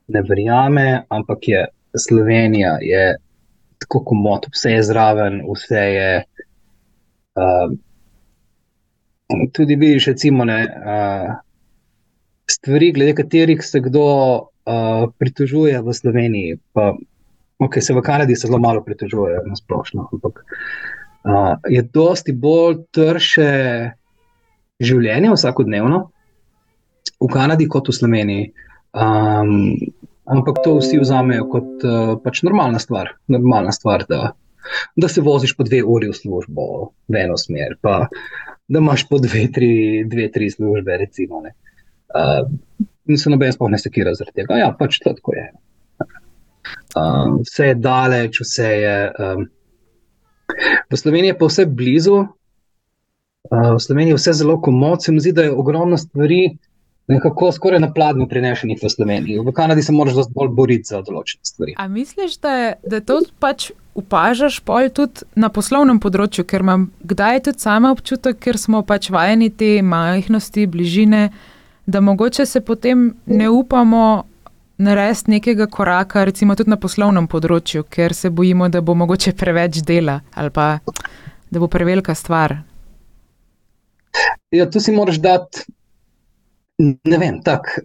ne 0.09 0.23
verjame, 0.29 1.05
ampak 1.09 1.49
je 1.49 1.65
Slovenija 1.99 2.79
je 2.81 3.17
tako 3.79 4.05
komod, 4.05 4.47
vse 4.53 4.71
je 4.71 4.83
zraven, 4.83 5.41
vse 5.53 5.85
je. 5.97 6.25
Uh, 7.35 7.73
tudi 9.53 9.77
vidiš, 9.77 10.07
recimo, 10.07 10.45
ne, 10.45 10.61
uh, 10.65 11.35
stvari, 12.51 12.93
glede 12.93 13.15
katerih 13.15 13.65
se 13.65 13.81
kdo 13.81 14.05
uh, 14.35 15.11
pritožuje 15.19 15.81
v 15.83 15.93
Sloveniji. 15.93 16.59
Pa, 16.73 16.95
okay, 17.67 17.83
se 17.85 17.95
v 17.95 18.03
Kanadi 18.03 18.37
se 18.37 18.47
zelo 18.47 18.59
malo 18.59 18.85
pritožujejo, 18.85 19.43
na 19.47 19.57
splošno. 19.57 20.09
Ampak 20.13 20.45
uh, 20.45 21.55
je 21.69 21.83
dosti 21.83 22.33
bolj 22.33 22.85
trše 22.95 23.51
življenje 24.83 25.33
vsakodnevno 25.35 26.01
v 27.21 27.29
Kanadi 27.33 27.69
kot 27.71 27.89
v 27.89 27.97
Sloveniji. 27.97 28.47
Um, 28.95 29.75
ampak 30.31 30.63
to 30.65 30.79
vsi 30.79 31.01
vzamejo 31.03 31.49
kot 31.51 31.85
uh, 31.85 32.15
pač 32.23 32.43
normalna 32.47 32.81
stvar. 32.83 33.15
Normalna 33.33 33.75
stvar 33.75 34.07
da, 34.09 34.33
da 34.97 35.11
se 35.11 35.25
voziš 35.25 35.57
po 35.57 35.67
dve 35.67 35.83
uri 35.85 36.11
v 36.11 36.17
službo, 36.17 36.67
v 37.09 37.23
eno 37.27 37.39
smer. 37.41 37.79
Pa, 37.83 38.07
da 38.69 38.81
imaš 38.81 39.07
po 39.09 39.19
dve, 39.21 39.47
tri, 39.53 40.05
dve, 40.09 40.31
tri 40.33 40.51
službe, 40.51 40.97
recimo. 41.01 41.43
Uh, 42.15 42.47
in 43.09 43.21
se 43.21 43.31
noben 43.31 43.53
sploh 43.53 43.71
ne 43.73 43.81
sekira 43.81 44.15
zaradi 44.17 44.43
tega. 44.43 44.59
Ja, 44.63 44.73
pač 44.79 45.01
to 45.03 45.13
tako 45.17 45.37
je. 45.37 45.49
Um, 46.95 47.41
vse 47.43 47.73
je 47.73 47.75
daleč, 47.75 48.41
vse 48.41 48.71
je. 48.71 48.97
Um, 49.19 49.49
v 50.91 50.97
Sloveniji 50.97 51.35
je 51.35 51.39
pa 51.39 51.49
vse 51.51 51.67
blizu, 51.67 52.19
uh, 53.51 53.73
v 53.75 53.81
Sloveniji 53.81 54.15
je 54.15 54.21
vse 54.21 54.33
zelo 54.33 54.61
komodno, 54.61 55.01
se 55.01 55.13
mi 55.13 55.21
zdi, 55.21 55.33
da 55.33 55.49
je 55.49 55.53
ogromno 55.53 55.99
stvari, 55.99 56.57
nekako 57.07 57.53
skoraj 57.53 57.81
na 57.81 57.93
pladnju 57.93 58.29
prinešenih 58.29 58.79
v 58.83 58.91
Sloveniji. 58.91 59.39
V 59.39 59.53
Kanadi 59.53 59.83
se 59.83 59.93
moraš 59.93 60.15
dosti 60.15 60.33
bolj 60.37 60.53
boriti 60.57 60.89
za 60.89 61.03
določene 61.05 61.45
stvari. 61.45 61.75
A 61.77 61.89
misliš, 61.89 62.39
da, 62.41 62.75
da 62.81 63.01
to 63.05 63.21
pač 63.41 63.71
upažaš 63.95 64.61
pol 64.65 64.89
tudi 64.95 65.27
na 65.39 65.51
poslovnem 65.53 66.01
področju, 66.01 66.47
ker 66.49 66.65
imam 66.65 66.89
kdaj 67.05 67.45
tudi 67.49 67.63
sama 67.63 67.93
občutek, 67.95 68.41
ker 68.41 68.59
smo 68.59 68.83
pač 68.87 69.11
vajeni 69.13 69.51
te 69.53 69.77
majhnosti, 69.85 70.67
bližine, 70.71 71.29
da 71.87 72.01
mogoče 72.01 72.47
se 72.49 72.65
potem 72.65 73.11
ne 73.27 73.51
upamo 73.53 74.25
narediti 74.79 75.31
nekega 75.31 75.67
koraka, 75.67 76.25
recimo 76.25 76.57
tudi 76.59 76.71
na 76.71 76.79
poslovnem 76.81 77.29
področju, 77.31 77.85
ker 77.91 78.15
se 78.15 78.31
bojimo, 78.31 78.69
da 78.69 78.81
bo 78.81 78.95
mogoče 78.95 79.35
preveč 79.39 79.83
dela 79.87 80.21
ali 80.35 80.51
pa 80.51 80.79
da 81.51 81.61
bo 81.61 81.69
prevelika 81.71 82.15
stvar. 82.15 82.59
Ja, 84.55 84.67
tu 84.71 84.81
si 84.81 84.93
moraš 84.95 85.19
dati 85.23 85.65
ne 86.79 87.19
vem, 87.19 87.43
tak 87.43 87.79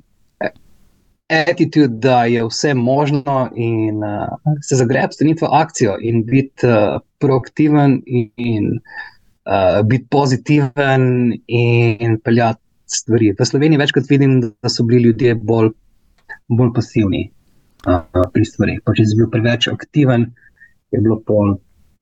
attitude, 1.30 1.88
da 2.02 2.24
je 2.26 2.46
vse 2.46 2.74
možno 2.74 3.50
in 3.56 4.04
uh, 4.04 4.56
se 4.62 4.76
zagrebi, 4.76 5.14
steniti 5.14 5.46
v 5.46 5.50
akcijo 5.52 5.98
in 6.02 6.24
biti 6.26 6.66
uh, 6.66 7.02
proaktiven 7.22 8.02
in, 8.06 8.32
in 8.38 8.72
uh, 9.46 9.86
biti 9.86 10.08
pozitiven 10.10 11.34
in 11.48 12.18
peljati 12.24 12.62
stvari. 12.86 13.36
V 13.40 13.46
Sloveniji 13.46 13.78
večkrat 13.78 14.10
vidim, 14.10 14.42
da 14.42 14.70
so 14.70 14.84
bili 14.84 15.04
ljudje 15.04 15.36
bolj, 15.36 15.70
bolj 16.50 16.74
pasivni 16.76 17.30
uh, 17.88 18.04
pri 18.34 18.46
stvarih. 18.46 18.84
Če 18.84 19.06
si 19.06 19.18
bil 19.18 19.30
preveč 19.32 19.70
aktiven, 19.72 20.30
je 20.92 21.02
bilo 21.02 21.22
polno 21.26 21.60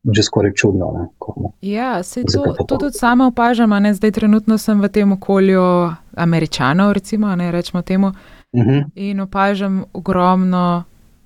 že 0.08 0.24
skoraj 0.24 0.54
čudno. 0.56 1.12
Ne, 1.36 1.50
ja, 1.62 2.04
se 2.04 2.24
to, 2.24 2.56
to 2.68 2.78
tudi 2.78 2.98
sama 2.98 3.28
opažam. 3.28 3.70
Ne, 3.70 3.94
zdaj, 3.94 4.12
trenutno 4.12 4.58
sem 4.58 4.80
v 4.82 4.88
tem 4.88 5.12
okolju 5.12 5.92
američanov, 6.16 6.94
recimo, 6.94 7.36
ne 7.36 7.52
rečemo 7.52 7.82
temu. 7.82 8.08
Uh 8.52 8.62
mhm. 8.62 8.70
-huh. 8.70 8.86
In 8.96 9.20
opažam 9.20 9.84
ogromno, 9.94 10.84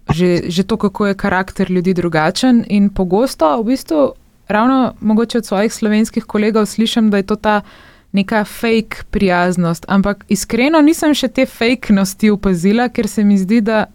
že, 0.10 0.50
že 0.50 0.64
to, 0.64 0.78
kako 0.78 1.08
je 1.08 1.14
karakter 1.14 1.72
ljudi 1.72 1.94
drugačen. 1.94 2.66
In 2.68 2.90
pogosto, 2.90 3.62
v 3.62 3.66
bistvu, 3.66 4.14
ravno 4.48 4.94
mogoče 5.00 5.38
od 5.38 5.46
svojih 5.46 5.74
slovenskih 5.74 6.24
kolegov 6.24 6.66
slišim, 6.66 7.10
da 7.10 7.18
je 7.18 7.24
to 7.24 7.36
ta 7.36 7.62
neka 8.12 8.44
fake 8.46 9.06
prijaznost. 9.12 9.86
Ampak 9.88 10.26
iskreno 10.30 10.82
nisem 10.82 11.14
še 11.16 11.30
te 11.32 11.46
fake 11.46 11.94
nosti 11.94 12.32
opazila, 12.32 12.90
ker 12.90 13.08
se 13.08 13.24
mi 13.24 13.40
zdi, 13.40 13.62
da 13.62 13.86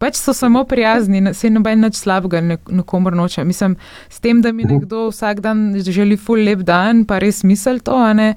Pač 0.00 0.16
so 0.16 0.32
samo 0.32 0.62
prijazni, 0.64 1.20
se 1.36 1.50
noben 1.52 1.82
nič 1.84 1.98
slabega 2.00 2.40
nekomu 2.40 3.10
noče. 3.12 3.42
Mislim, 3.44 3.74
s 4.08 4.22
tem, 4.24 4.38
da 4.40 4.48
mi 4.52 4.64
nekdo 4.64 5.10
vsak 5.10 5.42
dan 5.44 5.74
želi 5.76 6.16
ful 6.16 6.40
lep 6.40 6.62
dan, 6.64 7.02
pa 7.04 7.18
res 7.20 7.42
misel 7.44 7.82
to, 7.84 7.98
ne, 8.16 8.30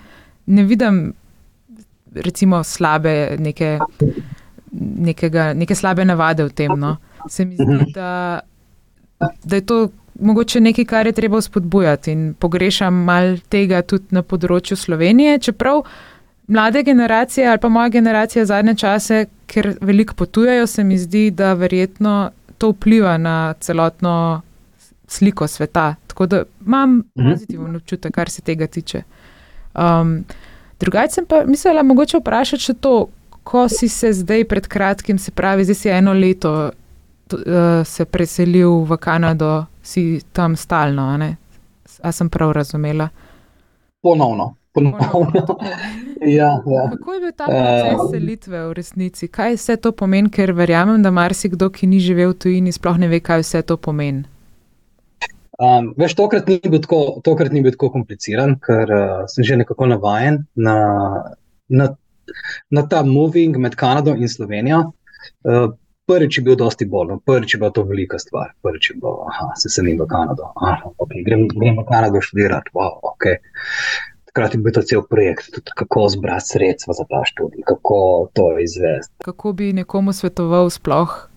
ne 0.46 0.66
vidim 0.68 0.98
recimo 2.12 2.60
slabe 2.68 3.38
neke, 3.40 3.78
nekega, 5.08 5.54
neke 5.56 5.76
slabe 5.76 6.04
navade 6.06 6.44
v 6.44 6.52
tem. 6.52 6.76
No. 6.80 6.98
Se 7.32 7.46
mi 7.48 7.56
zdi, 7.56 7.94
da, 7.96 8.42
da 9.24 9.56
je 9.56 9.64
to 9.64 9.80
mogoče 10.20 10.60
nekaj, 10.60 10.86
kar 10.86 11.08
je 11.08 11.14
treba 11.14 11.42
spodbujati 11.42 12.12
in 12.12 12.34
pogrešam 12.40 12.94
mal 12.94 13.38
tega 13.50 13.82
tudi 13.82 14.16
na 14.16 14.22
področju 14.22 14.78
Slovenije, 14.78 15.40
čeprav 15.40 15.84
mlade 16.48 16.84
generacije 16.84 17.48
ali 17.48 17.60
pa 17.60 17.70
moja 17.70 17.90
generacija 17.90 18.46
zadnje 18.46 18.76
čase, 18.76 19.26
ker 19.48 19.74
veliko 19.82 20.14
potujejo, 20.14 20.68
se 20.68 20.84
mi 20.84 20.98
zdi, 20.98 21.32
da 21.32 21.54
verjetno 21.54 22.32
to 22.58 22.70
vpliva 22.74 23.18
na 23.18 23.54
celotno 23.60 24.42
sliko 25.08 25.48
sveta. 25.48 25.96
Tako 26.08 26.26
da 26.26 26.44
imam 26.66 26.96
mhm. 26.96 27.32
pozitiven 27.32 27.76
občutek, 27.76 28.14
kar 28.14 28.30
se 28.30 28.42
tega 28.42 28.68
tiče. 28.68 29.04
Um, 29.74 30.24
Drugače 30.80 31.14
sem 31.14 31.26
pa 31.26 31.44
mislila, 31.46 31.84
mogoče 31.84 32.20
vprašati 32.20 32.64
še 32.64 32.74
to, 32.74 33.08
ko 33.44 33.68
si 33.70 33.88
se 33.90 34.14
zdaj 34.14 34.44
pred 34.48 34.68
kratkim, 34.68 35.18
se 35.20 35.32
pravi, 35.32 35.64
zdaj 35.64 35.76
si 35.76 35.90
eno 35.90 36.14
leto 36.14 36.42
to, 36.42 36.72
se 37.86 38.06
preselil 38.06 38.84
v 38.86 38.98
Kanado, 38.98 39.66
si 39.82 40.22
tam 40.32 40.56
stalno, 40.56 41.08
a 42.04 42.12
sem 42.12 42.30
prav 42.30 42.52
razumela? 42.52 43.10
Ponovno 44.02 44.56
ponovno. 44.74 45.58
ja, 46.40 46.62
ja. 46.66 46.90
Kako 46.92 47.14
je 47.14 47.20
bil 47.20 47.32
ta 47.32 47.46
proces 47.46 48.00
uh, 48.00 48.12
selitve 48.12 48.68
v 48.68 48.74
resnici? 48.74 49.28
Kaj 49.28 49.58
vse 49.58 49.78
to 49.78 49.92
pomeni, 49.92 50.32
ker 50.34 50.54
verjamem, 50.58 51.02
da 51.04 51.12
marsikdo, 51.14 51.70
ki 51.74 51.88
ni 51.88 52.02
živel 52.04 52.34
v 52.34 52.40
tujini, 52.46 52.74
sploh 52.74 52.98
ne 53.02 53.10
ve, 53.12 53.22
kaj 53.24 53.44
vse 53.46 53.64
to 53.70 53.78
pomeni. 53.78 54.26
Um, 55.62 55.92
veš, 55.98 56.16
tokrat 56.18 56.50
ni, 56.50 56.58
bil 56.66 56.82
tako, 56.82 57.22
tokrat 57.24 57.54
ni 57.54 57.62
bil 57.64 57.76
tako 57.76 57.92
kompliciran, 57.94 58.58
ker 58.62 58.90
uh, 58.90 59.12
sem 59.32 59.46
že 59.46 59.60
nekako 59.62 59.88
navaden 59.92 60.42
na, 60.58 60.76
na, 61.70 61.92
na 62.74 62.84
ta 62.90 63.04
moving 63.06 63.60
med 63.62 63.78
Kanado 63.78 64.18
in 64.18 64.32
Slovenijo. 64.32 64.88
Uh, 65.46 65.70
prvič 66.06 66.38
je 66.38 66.44
bil 66.44 66.56
dosti 66.56 66.86
bolj, 66.86 67.08
no. 67.08 67.20
prvič 67.20 67.54
je 67.54 67.58
bila 67.58 67.72
to 67.72 67.84
velika 67.84 68.20
stvar. 68.20 68.54
Prvič 68.62 68.90
je 68.90 68.96
bilo, 68.96 69.26
da 69.30 69.56
se 69.56 69.70
selim 69.70 70.00
v 70.02 70.08
Kanado. 70.08 70.52
Ah, 70.56 70.82
okay, 70.98 71.24
grem, 71.26 71.48
grem 71.48 71.80
v 71.80 71.86
Kanado 71.90 72.22
študirati. 72.22 72.72
Wow, 72.74 73.00
okay. 73.14 73.40
Hkrati 74.30 74.58
bi 74.58 74.72
to 74.72 74.82
cel 74.82 75.04
projekt, 75.10 75.52
tudi 75.54 75.72
kako 75.76 76.08
zbrati 76.10 76.48
sredstva 76.48 76.94
za 76.94 77.06
ta 77.10 77.22
študij, 77.26 77.62
kako 77.66 78.30
to 78.34 78.60
izvesti. 78.60 79.14
Kako 79.24 79.54
bi 79.54 79.74
nekomu 79.74 80.14
svetoval, 80.14 80.70
sploh, 80.70 81.30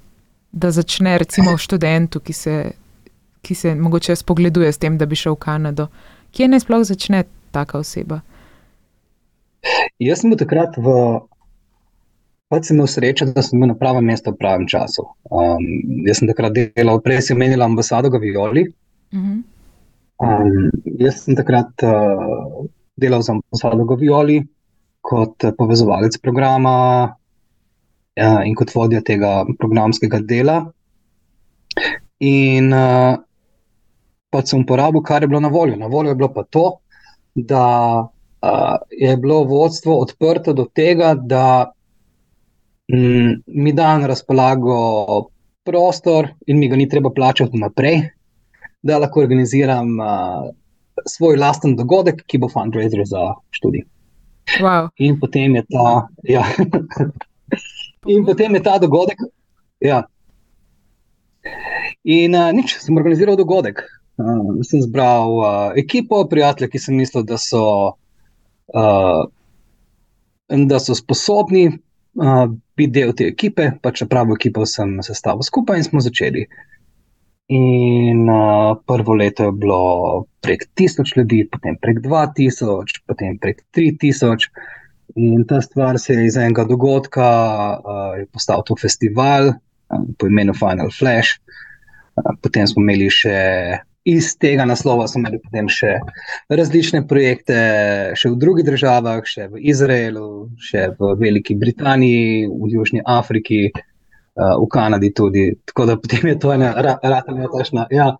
da 0.53 0.71
začne, 0.71 1.19
recimo, 1.19 1.59
študentu, 1.59 2.21
ki 2.21 2.33
se, 2.33 2.71
ki 3.43 3.55
se 3.55 3.75
mogoče 3.75 4.17
spogleduje 4.17 4.73
s 4.73 4.79
tem, 4.79 4.99
da 4.99 5.07
bi 5.07 5.17
šel 5.17 5.37
v 5.37 5.43
Kanado. 5.45 5.87
Kje 6.33 6.49
naj 6.49 6.65
sploh 6.65 6.85
začne 6.89 7.25
taka 7.53 7.79
oseba? 7.79 8.21
Jaz 10.01 10.23
sem 10.23 10.33
bil 10.33 10.41
takrat 10.41 10.77
v. 10.81 10.97
Pač 12.47 12.69
sem 12.69 12.77
imel 12.77 12.87
srečo, 12.87 13.27
da 13.35 13.43
sem 13.43 13.59
bil 13.59 13.73
na 13.73 13.75
pravem 13.79 14.07
mestu 14.07 14.31
v 14.31 14.39
pravem 14.39 14.69
času. 14.71 15.03
Um, 15.35 15.65
jaz 16.07 16.21
sem 16.21 16.31
takrat 16.31 16.55
delal, 16.55 17.01
prej 17.03 17.25
sem 17.27 17.39
menil 17.39 17.65
ambasado 17.65 18.11
v 18.13 18.21
Violi. 18.23 18.63
Uh 19.11 19.19
-huh. 19.19 19.43
um, 20.23 20.71
jaz 20.99 21.25
sem 21.25 21.35
takrat 21.35 21.73
uh, 21.83 22.67
delal 22.97 23.23
za 23.23 23.33
ambasado 23.33 23.85
Gavioli 23.85 24.41
kot 25.01 25.45
povezovalec 25.59 26.19
programa 26.23 26.75
ja, 28.17 28.43
in 28.45 28.55
kot 28.55 28.75
vodja 28.75 29.03
tega 29.03 29.45
programskega 29.59 30.21
dela. 30.23 30.73
In 32.21 32.73
uh, 32.73 33.19
pač 34.31 34.51
sem 34.51 34.63
uporabil, 34.63 35.03
kar 35.03 35.23
je 35.23 35.29
bilo 35.29 35.41
na 35.41 35.49
voljo. 35.49 35.77
Na 35.77 35.87
voljo 35.87 36.15
je 36.15 36.19
bilo 36.19 36.33
pa 36.33 36.43
to, 36.43 36.79
da 37.35 37.67
uh, 38.07 38.77
je 38.91 39.17
bilo 39.17 39.45
vodstvo 39.45 39.99
odprto 40.01 40.53
do 40.53 40.67
tega, 40.75 41.15
da 41.15 41.73
mi 42.89 43.73
da 43.73 43.99
na 43.99 44.07
razpolago 44.07 44.77
prostor 45.67 46.29
in 46.47 46.59
mi 46.59 46.69
ga 46.69 46.77
ni 46.77 46.89
treba 46.89 47.11
plačati 47.11 47.59
naprej, 47.59 48.03
da 48.83 48.99
lahko 49.03 49.21
organiziram. 49.21 49.99
Uh, 50.01 50.55
svoj 51.05 51.37
lasten 51.37 51.77
dogodek, 51.77 52.23
ki 52.27 52.41
bo 52.41 52.49
fundraiser 52.49 53.05
za 53.05 53.35
študij. 53.51 53.85
Wow. 54.63 54.89
In 55.03 55.19
potem 55.21 55.57
je 55.57 55.65
ta, 55.69 56.07
ja. 56.23 56.45
in 58.15 58.25
potem 58.25 58.55
je 58.55 58.63
ta 58.63 58.79
dogodek. 58.79 59.21
Ja. 59.83 60.05
In 62.05 62.35
uh, 62.35 62.51
nič, 62.55 62.79
sem 62.81 62.97
organiziral 62.97 63.37
dogodek. 63.37 63.83
Uh, 64.17 64.63
sem 64.65 64.81
zbral 64.83 65.39
uh, 65.43 65.49
ekipo, 65.77 66.25
prijatelje, 66.31 66.71
ki 66.73 66.81
sem 66.81 66.97
mislil, 66.97 67.27
da 67.27 67.39
so, 67.41 67.65
uh, 68.73 69.25
da 70.49 70.81
so 70.81 70.97
sposobni 70.97 71.69
uh, 72.21 72.47
biti 72.77 72.93
del 72.93 73.13
te 73.17 73.29
ekipe. 73.33 73.71
Pač 73.83 74.05
pravo 74.11 74.37
ekipo 74.37 74.67
sem 74.69 74.99
sestavil 75.05 75.47
skupaj 75.47 75.81
in 75.81 75.87
smo 75.87 76.03
začeli. 76.05 76.47
In 77.57 78.25
uh, 78.27 78.75
prvo 78.87 79.15
leto 79.15 79.51
je 79.51 79.55
bilo 79.55 79.83
prek 80.43 80.67
tisoč 80.75 81.15
ljudi, 81.17 81.45
potem 81.51 81.79
prek 81.79 82.01
dva 82.03 82.27
tisoč, 82.35 82.99
potem 83.07 83.39
prek 83.39 83.63
tri 83.71 83.93
tisoč. 83.95 84.49
In 85.17 85.47
ta 85.49 85.61
stvar 85.63 86.01
se 86.03 86.17
je 86.17 86.27
iz 86.27 86.37
enega 86.37 86.67
dogodka 86.67 87.29
uh, 87.79 88.25
postal 88.35 88.65
to 88.67 88.75
festival 88.77 89.53
um, 89.55 90.09
po 90.19 90.27
imenu 90.27 90.55
Final 90.59 90.91
Flash. 90.91 91.39
Uh, 92.19 92.35
potem 92.43 92.67
smo 92.67 92.83
imeli 92.83 93.07
še 93.13 93.37
iz 94.07 94.37
tega 94.39 94.65
naslova, 94.65 95.09
smo 95.11 95.21
imeli 95.21 95.41
potem 95.43 95.69
še 95.73 95.97
različne 96.53 97.03
projekte, 97.11 97.57
še 98.15 98.31
v 98.31 98.39
drugih 98.39 98.67
državah, 98.69 99.25
še 99.27 99.49
v 99.51 99.63
Izraelu, 99.73 100.47
še 100.63 100.93
v 100.95 101.13
Veliki 101.19 101.57
Britaniji, 101.59 102.47
v 102.47 102.71
Južni 102.71 103.03
Afriki 103.03 103.65
uh, 103.73 104.55
v 104.63 104.69
Kanadi 104.71 105.11
tudi. 105.11 105.49
Tako 105.67 105.89
da 105.91 105.99
potem 105.99 106.31
je 106.31 106.39
to 106.39 106.55
ena 106.55 106.71
ratna 106.79 107.51
tašna 107.51 107.89
ja, 107.91 108.13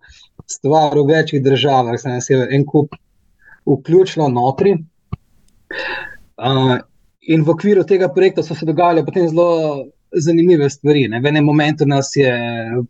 stvar 0.47 0.97
v 0.99 1.07
večjih 1.13 1.43
državah, 1.45 1.95
se 2.01 2.11
nas 2.11 2.29
je 2.29 2.43
en 2.51 2.67
kup 2.67 2.99
vključilo 3.67 4.27
notri. 4.31 4.75
Uh, 6.37 6.77
in 7.27 7.47
v 7.47 7.55
okviru 7.55 7.87
tega 7.87 8.11
projekta 8.11 8.43
so 8.43 8.55
se 8.55 8.67
dogajale 8.67 9.05
potem 9.07 9.27
zelo 9.31 9.87
zanimive 10.11 10.69
stvari. 10.69 11.07
Ne. 11.07 11.19
V 11.19 11.29
enem 11.31 11.45
momentu 11.45 11.85
nas 11.85 12.11
je 12.15 12.31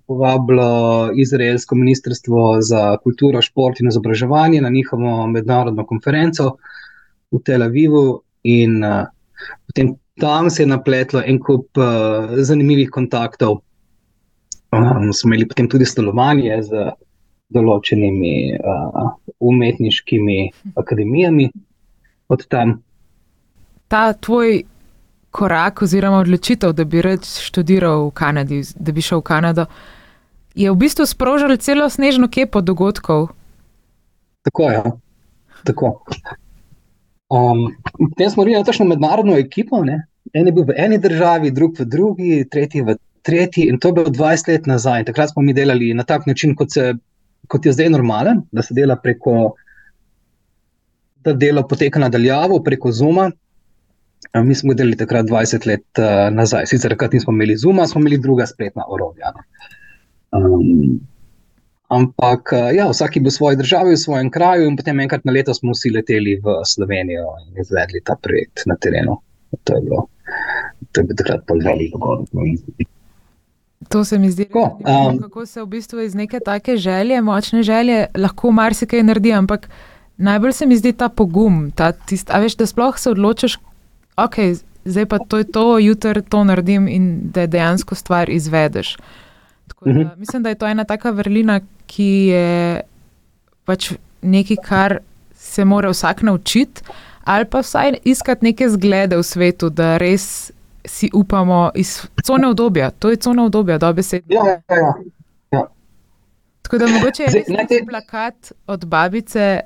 povabilo 0.07 1.11
Izraelsko 1.15 1.75
ministrstvo 1.75 2.61
za 2.61 2.97
kulturo, 3.03 3.41
šport 3.41 3.79
in 3.79 3.87
izobraževanje 3.87 4.61
na 4.61 4.69
njihovo 4.69 5.27
mednarodno 5.27 5.85
konferenco 5.85 6.55
v 7.31 7.41
Tel 7.43 7.63
Avivu, 7.63 8.21
in 8.47 8.83
uh, 8.83 9.05
potem 9.67 9.95
tam 10.19 10.49
se 10.49 10.63
je 10.63 10.67
napletlo 10.67 11.21
en 11.25 11.39
kup 11.39 11.77
uh, 11.77 11.85
zanimivih 12.37 12.89
kontaktov. 12.89 13.61
Um, 14.71 15.13
smo 15.13 15.29
imeli 15.29 15.47
potem 15.47 15.69
tudi 15.69 15.85
stanovanje 15.85 16.61
z 16.67 16.87
določenimi 17.53 18.57
uh, 18.59 19.13
umetniškimi 19.39 20.39
akademijami 20.75 21.47
od 22.27 22.43
tam. 22.51 22.79
Ta 23.87 24.11
tvoj 24.13 24.65
korak 25.37 25.81
oziroma 25.85 26.17
odločitev, 26.25 26.73
da 26.73 26.85
bi 26.85 27.01
reč 27.05 27.29
študiral 27.45 28.07
v 28.07 28.11
Kanadi, 28.17 28.63
da 28.75 28.91
bi 28.91 29.05
šel 29.05 29.21
v 29.21 29.27
Kanado, 29.29 29.65
je 30.57 30.71
v 30.71 30.79
bistvu 30.81 31.05
sprožil 31.05 31.53
celo 31.61 31.85
snežno 31.89 32.27
kepo 32.27 32.61
dogodkov. 32.65 33.29
Tako 34.47 34.69
je. 34.69 34.77
Ja. 34.77 34.91
Tako. 35.67 35.93
Um, 37.29 37.67
potem 37.99 38.29
smo 38.31 38.45
imeli 38.47 38.65
tako 38.65 38.87
mednarodno 38.89 39.37
ekipo, 39.37 39.83
ne? 39.83 40.05
en 40.33 40.47
je 40.47 40.53
bil 40.53 40.65
v 40.67 40.75
eni 40.77 40.97
državi, 40.99 41.51
drug 41.55 41.79
v 41.79 41.85
drugi, 41.87 42.31
tretji 42.51 42.83
v 42.83 42.97
tretji, 43.27 43.67
in 43.67 43.79
to 43.79 43.91
je 43.91 43.97
bilo 43.99 44.11
20 44.13 44.51
let 44.51 44.67
nazaj. 44.67 45.05
Takrat 45.09 45.33
smo 45.33 45.43
mi 45.43 45.53
delali 45.53 45.93
na 45.93 46.03
tak 46.03 46.27
način, 46.27 46.55
kot, 46.55 46.71
se, 46.71 46.93
kot 47.47 47.65
je 47.65 47.73
zdaj 47.75 47.89
normalen, 47.89 48.43
da 48.51 48.63
se 48.63 48.75
dela 48.77 48.95
preko, 48.95 49.53
da 51.23 51.33
delo 51.33 51.63
poteka 51.67 51.99
nadaljavo 51.99 52.61
preko 52.63 52.91
Zuma. 52.91 53.29
Mi 54.43 54.55
smo 54.55 54.73
delali 54.73 54.97
takrat 54.97 55.25
20 55.25 55.67
let 55.67 55.99
uh, 55.99 56.27
nazaj. 56.33 56.65
Sicer 56.65 56.93
takrat 56.93 57.13
nismo 57.13 57.33
imeli 57.33 57.57
Zuma, 57.57 57.87
smo 57.87 58.01
imeli 58.01 58.17
druga 58.17 58.45
spletna 58.45 58.83
orodja. 58.87 59.33
Um, 60.31 60.99
ampak 61.87 62.51
uh, 62.53 62.75
ja, 62.75 62.89
vsak 62.89 63.15
je 63.15 63.21
bil 63.21 63.31
v 63.31 63.37
svoji 63.37 63.57
državi, 63.61 63.95
v 63.95 64.01
svojem 64.01 64.31
kraju, 64.31 64.67
in 64.67 64.75
potem 64.77 64.99
enkrat 64.99 65.25
na 65.25 65.31
leto 65.31 65.53
smo 65.53 65.73
vsi 65.73 65.93
leteli 65.95 66.35
v 66.43 66.59
Slovenijo 66.65 67.37
in 67.45 67.61
izvedli 67.61 68.03
ta 68.03 68.17
projekt 68.21 68.65
na 68.65 68.75
terenu. 68.75 69.17
To 69.63 69.75
je 69.75 69.81
bilo, 69.81 70.07
to 70.91 71.01
je 71.01 71.03
bilo 71.03 71.17
takrat 71.23 71.45
pol 71.47 71.63
velik 71.63 71.93
dogodek. 71.95 72.87
To 73.89 74.03
se 74.03 74.19
mi 74.19 74.31
zdi, 74.31 74.45
kako, 74.45 74.79
um, 74.83 75.19
kako 75.21 75.45
se 75.45 75.61
v 75.61 75.65
bistvu 75.65 76.01
iz 76.01 76.15
neke 76.15 76.39
take 76.39 76.77
želje, 76.77 77.21
močne 77.21 77.63
želje, 77.63 78.07
lahko 78.17 78.51
marsikaj 78.51 79.03
naredi. 79.03 79.33
Ampak 79.33 79.69
najbolj 80.17 80.51
se 80.51 80.65
mi 80.65 80.77
zdi 80.77 80.91
ta 80.93 81.09
pogum, 81.09 81.71
ta 81.71 81.91
tist, 81.91 82.33
veš, 82.33 82.57
da 82.57 82.65
sploh 82.65 82.97
se 82.99 83.09
odločiš, 83.13 83.57
ok, 84.17 84.35
zdaj 84.85 85.05
pa 85.05 85.19
to 85.19 85.37
je 85.37 85.43
to, 85.43 85.79
jutri 85.79 86.21
to 86.21 86.43
naredim 86.43 86.87
in 86.87 87.31
da 87.31 87.47
dejansko 87.47 87.95
stvar 87.95 88.29
izvedeš. 88.29 88.97
Da, 89.67 89.91
mhm. 89.91 90.07
mislim, 90.17 90.43
da 90.43 90.49
je 90.49 90.55
to 90.55 90.67
ena 90.67 90.83
taka 90.83 91.09
vrlina, 91.09 91.59
ki 91.85 92.03
je 92.03 92.81
pač 93.65 93.91
nekaj, 94.21 94.57
kar 94.63 94.97
se 95.35 95.65
mora 95.65 95.89
vsak 95.89 96.21
naučiti, 96.21 96.81
ali 97.23 97.45
pa 97.45 97.59
vsaj 97.59 97.93
iskati 98.03 98.45
neke 98.45 98.69
zglede 98.69 99.17
v 99.17 99.23
svetu, 99.23 99.69
da 99.69 99.97
res 99.97 100.51
si 100.85 101.09
upamo 101.13 101.71
iz 101.75 102.01
cone 102.23 102.47
obdobja. 102.47 102.91
To 102.91 103.09
je 103.09 103.15
cona 103.15 103.45
obdobja, 103.45 103.77
dobe 103.77 104.03
se. 104.03 104.21
Ja, 104.27 104.41
ja, 104.45 104.61
ja. 104.69 104.93
ja. 105.51 105.65
Tako 106.61 106.77
da 106.77 106.87
mogoče 106.87 107.23
je 107.23 107.29
res 107.33 107.87
plakat 107.89 108.51
od 108.67 108.85
babice 108.85 109.61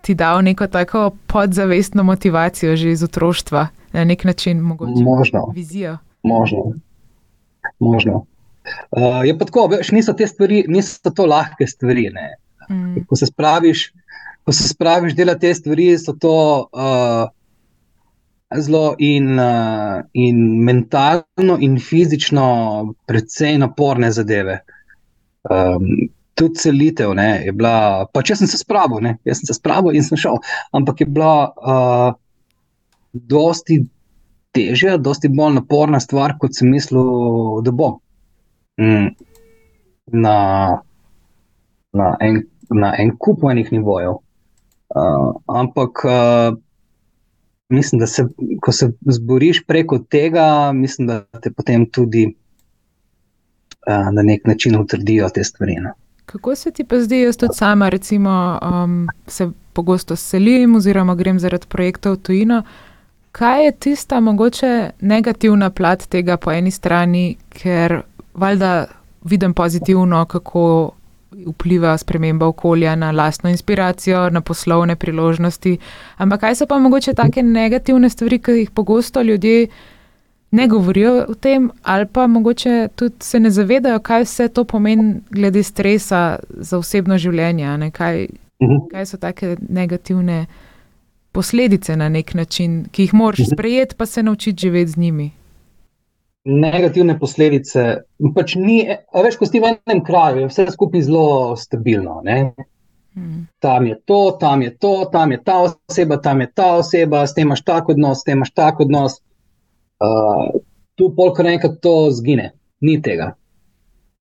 ti 0.00 0.14
dal 0.14 0.42
neko 0.42 0.66
tako 0.66 1.10
podzavestno 1.26 2.02
motivacijo 2.02 2.76
že 2.76 2.90
iz 2.90 3.02
otroštva, 3.02 3.66
na 3.92 4.04
nek 4.04 4.24
način, 4.24 4.60
mogoče 4.60 5.02
Možno. 5.04 5.52
vizijo. 5.54 5.98
Možno. 6.22 6.72
Možno. 7.78 8.24
Uh, 8.90 9.24
je 9.24 9.38
pa 9.38 9.44
tako, 9.44 9.66
veš, 9.66 9.90
niso 9.90 10.12
te 10.12 10.26
stvari, 10.26 10.64
niso 10.68 11.10
to 11.10 11.26
lahke 11.26 11.66
stvari. 11.66 12.10
Mm. 12.70 13.04
Ko 13.08 13.16
se 13.16 13.26
spraviš, 13.26 13.92
ko 14.44 14.52
se 14.52 14.68
spraviš 14.68 15.14
delati 15.14 15.40
te 15.40 15.54
stvari, 15.54 15.98
so 15.98 16.12
to 16.12 16.68
uh, 16.72 17.28
zelo 18.56 18.94
in, 18.98 19.38
uh, 19.38 20.02
in 20.12 20.64
mentalno, 20.64 21.58
in 21.60 21.78
fizično, 21.80 22.94
precej 23.06 23.58
naporne 23.58 24.12
zadeve. 24.12 24.60
Um, 25.50 26.08
tudi 26.34 26.54
celitev 26.54 27.14
ne, 27.14 27.42
je 27.44 27.52
bila, 27.52 28.06
pa 28.12 28.22
če 28.22 28.36
sem 28.38 28.50
se 28.50 28.60
spravil, 28.60 29.02
ne, 29.02 29.16
jaz 29.26 29.40
sem 29.40 29.50
se 29.50 29.56
spravil 29.58 29.96
in 29.96 30.04
sem 30.06 30.18
šel, 30.20 30.38
ampak 30.76 31.02
je 31.02 31.06
bila 31.10 31.32
uh, 31.50 32.12
dosti 33.12 33.82
težja, 34.52 34.96
dosti 34.96 35.28
bolj 35.28 35.58
naporna 35.58 36.00
stvar, 36.00 36.36
kot 36.40 36.56
sem 36.56 36.70
mislil, 36.72 37.60
da 37.64 37.72
bo. 37.74 37.98
Mm. 38.80 39.10
Na, 40.12 40.36
na, 41.92 42.08
en, 42.24 42.42
na 42.70 42.94
en 42.98 43.12
kup 43.18 43.44
enih 43.50 43.72
nivojev. 43.74 44.18
Uh, 44.88 45.34
ampak 45.52 46.04
uh, 46.08 46.56
mislim, 47.68 47.98
da 48.00 48.06
se, 48.06 48.24
ko 48.64 48.72
se 48.72 48.90
zboriš 49.04 49.62
preko 49.66 49.98
tega, 49.98 50.72
mislim, 50.72 51.08
da 51.08 51.20
te 51.42 51.52
potem 51.52 51.84
tudi 51.90 52.24
uh, 52.28 54.08
na 54.12 54.22
nek 54.22 54.46
način 54.46 54.80
utrdijo 54.80 55.28
te 55.28 55.44
stvari. 55.44 55.76
No. 55.84 55.92
Kako 56.26 56.54
se 56.54 56.70
ti 56.70 56.84
pa 56.84 57.00
zdi, 57.00 57.20
jaz 57.20 57.36
tudi 57.36 57.56
sama, 57.56 57.88
recimo, 57.88 58.58
um, 58.62 59.08
se 59.26 59.50
pogosto 59.72 60.16
selim 60.16 60.74
oziroma 60.76 61.14
grem 61.14 61.38
zaradi 61.38 61.66
projektov 61.68 62.16
tujino. 62.16 62.62
Kaj 63.38 63.64
je 63.64 63.72
tista 63.72 64.20
mogoče 64.20 64.90
negativna 65.00 65.70
plat 65.70 66.06
tega 66.06 66.36
po 66.36 66.50
eni 66.52 66.70
strani, 66.70 67.36
ker 67.48 68.00
valjda 68.34 68.86
vidim 69.24 69.54
pozitivno, 69.54 70.24
kako 70.24 70.90
vpliva 71.46 71.98
sprememba 71.98 72.46
okolja 72.46 72.96
na 72.96 73.10
lastno 73.10 73.50
inspiracijo, 73.50 74.30
na 74.30 74.40
poslovne 74.40 74.96
priložnosti. 74.96 75.78
Ampak 76.16 76.40
kaj 76.40 76.54
so 76.54 76.66
pa 76.66 76.78
mogoče 76.78 77.14
take 77.14 77.42
negativne 77.42 78.10
stvari, 78.10 78.38
ki 78.38 78.52
jih 78.52 78.70
pogosto 78.70 79.22
ljudje 79.22 79.66
ne 80.50 80.66
govorijo 80.68 81.24
o 81.28 81.34
tem, 81.34 81.70
ali 81.82 82.06
pa 82.06 82.26
mogoče 82.26 82.88
tudi 82.96 83.14
se 83.20 83.40
ne 83.40 83.50
zavedajo, 83.50 83.98
kaj 83.98 84.22
vse 84.22 84.48
to 84.48 84.64
pomeni 84.64 85.20
glede 85.30 85.62
stresa 85.62 86.38
za 86.48 86.78
osebno 86.78 87.18
življenje. 87.18 87.90
Kaj, 87.90 88.26
mhm. 88.62 88.88
kaj 88.90 89.06
so 89.06 89.16
take 89.16 89.56
negativne 89.68 90.46
posledice 91.38 91.96
na 91.96 92.08
nek 92.08 92.34
način, 92.34 92.88
ki 92.90 93.02
jih 93.02 93.12
moraš 93.14 93.38
mhm. 93.38 93.50
sprejeti, 93.54 93.94
pa 93.94 94.06
se 94.06 94.22
naučiti 94.22 94.60
živeti 94.60 94.90
z 94.90 94.96
njimi. 94.96 95.30
Negativne 96.44 97.14
posledice. 97.18 97.84
Pač 98.34 98.54
ni, 98.58 98.78
veš, 99.24 99.36
ko 99.38 99.46
si 99.46 99.60
v 99.62 99.70
enem 99.70 100.00
kraju, 100.02 100.40
je 100.42 100.48
vse 100.48 100.64
skupaj 100.74 101.04
zelo 101.06 101.56
stabilno. 101.60 102.22
Hmm. 103.14 103.44
Tam 103.62 103.86
je 103.86 103.98
to, 104.04 104.18
tam 104.40 104.62
je 104.62 104.72
to, 104.78 104.92
tam 105.12 105.32
je 105.32 105.38
ta 105.44 105.58
oseba, 105.66 106.18
tam 106.24 106.40
je 106.40 106.48
ta 106.54 106.72
oseba, 106.80 107.22
s 107.26 107.36
tem 107.36 107.46
imaš 107.46 107.62
tako 107.62 107.94
odnos, 107.94 108.22
s 108.22 108.26
tem 108.26 108.38
imaš 108.38 108.50
tako 108.50 108.86
odnos. 108.88 109.20
Uh, 110.02 110.58
tu 110.98 111.12
polk 111.14 111.38
enkrat 111.44 111.78
to 111.82 111.94
zgine, 112.18 112.50
ni 112.80 112.96
tega. 113.02 113.34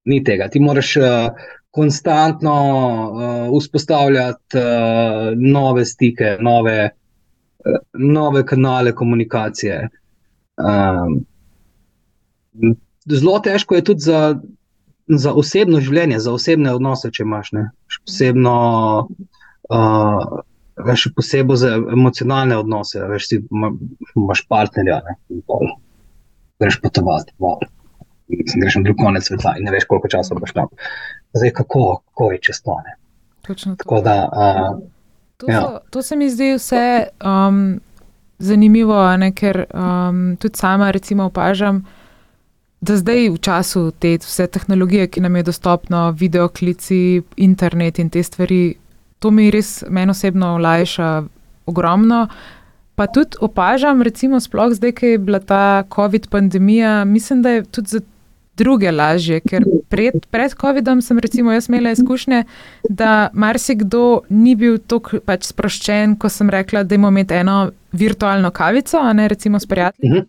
Ni 0.06 0.21
tega. 0.23 0.49
Ti 0.53 0.62
moraš 0.62 0.93
uh, 1.01 1.49
konstantno 1.71 2.56
uh, 2.62 3.58
vzpostavljati 3.58 4.62
uh, 4.62 5.34
nove 5.58 5.86
stike, 5.86 6.38
nove, 6.41 6.77
nove 7.93 8.45
kanale 8.45 8.95
komunikacije. 8.95 9.89
Um, 10.58 11.25
zelo 13.06 13.39
težko 13.39 13.75
je 13.75 13.84
tudi 13.84 13.99
za, 13.99 14.39
za 15.08 15.34
osebno 15.34 15.82
življenje, 15.82 16.19
za 16.19 16.34
osebne 16.34 16.73
odnose, 16.75 17.12
če 17.13 17.23
imaš 17.23 17.51
ne. 17.58 17.69
Posebno, 18.06 18.58
uh, 19.69 20.38
še 20.95 21.13
posebej 21.15 21.62
za 21.62 21.73
emocionalne 21.97 22.58
odnose, 22.58 23.01
veš, 23.12 23.32
ti 23.32 23.41
imaš 24.15 24.43
partnerja, 24.49 25.01
ne, 25.08 25.41
pol, 25.47 25.71
greš 26.62 26.82
potovati, 26.84 27.34
pol, 27.41 27.62
greš 28.30 28.80
na 28.80 28.86
drug 28.89 28.99
konec 29.01 29.30
sveta 29.30 29.56
in 29.58 29.69
ne 29.69 29.73
veš, 29.75 29.88
koliko 29.89 30.12
časa 30.12 30.38
boš 30.38 30.53
tam. 30.58 30.69
Zdaj, 31.38 31.53
kako, 31.62 31.88
kako 32.06 32.32
je 32.34 32.43
čez 32.49 32.62
to? 32.65 32.77
Tako 33.77 34.01
da. 34.03 34.21
Uh, 34.27 34.86
to, 35.38 35.45
ja. 35.50 35.62
so, 35.62 35.80
to 35.89 36.02
se 36.02 36.15
mi 36.15 36.30
zdi 36.30 36.54
vse 36.56 37.08
um, 37.26 37.80
zanimivo, 38.39 39.17
ne, 39.17 39.32
ker 39.32 39.65
um, 39.73 40.36
tudi 40.39 40.58
sama, 40.58 40.91
recimo, 40.91 41.30
opažam. 41.32 41.86
Da 42.82 42.97
zdaj, 42.97 43.30
v 43.34 43.39
času 43.41 43.91
te 44.00 44.17
vse 44.21 44.47
tehnologije, 44.54 45.08
ki 45.08 45.21
nam 45.21 45.36
je 45.36 45.47
dostopna, 45.47 46.10
videoklici, 46.10 47.21
internet 47.38 48.00
in 48.00 48.10
te 48.13 48.23
stvari, 48.23 48.76
to 49.19 49.32
mi 49.34 49.50
res 49.52 49.82
meni 49.89 50.13
osebno 50.13 50.54
olajša 50.60 51.10
ogromno. 51.65 52.28
Pa 52.97 53.08
tudi 53.08 53.38
opažam, 53.41 54.02
recimo, 54.02 54.39
sploh 54.41 54.73
zdaj, 54.73 54.93
ki 54.97 55.15
je 55.15 55.17
bila 55.21 55.39
ta 55.39 55.84
COVID 55.93 56.30
pandemija, 56.30 57.04
mislim, 57.06 57.41
da 57.41 57.58
je 57.58 57.63
tudi 57.63 57.97
za 57.97 58.02
druge 58.58 58.91
lažje, 58.91 59.39
ker 59.39 59.65
pred, 59.89 60.26
pred 60.32 60.54
COVID-om 60.62 61.02
sem 61.02 61.20
recimo 61.20 61.52
jaz 61.52 61.70
imela 61.70 61.91
izkušnje, 61.96 62.43
da 62.89 63.30
marsikdo 63.34 64.22
ni 64.30 64.56
bil 64.56 64.78
tako 64.78 65.22
pač 65.26 65.52
sproščen, 65.52 66.17
ko 66.20 66.30
sem 66.30 66.50
rekla, 66.50 66.84
da 66.84 66.96
imamo 66.96 67.15
imeti 67.15 67.39
eno 67.39 67.72
virtualno 67.91 68.52
kavico, 68.52 68.98
a 68.98 69.13
ne 69.13 69.28
recimo 69.28 69.60
s 69.60 69.65
prijatelji. 69.65 70.24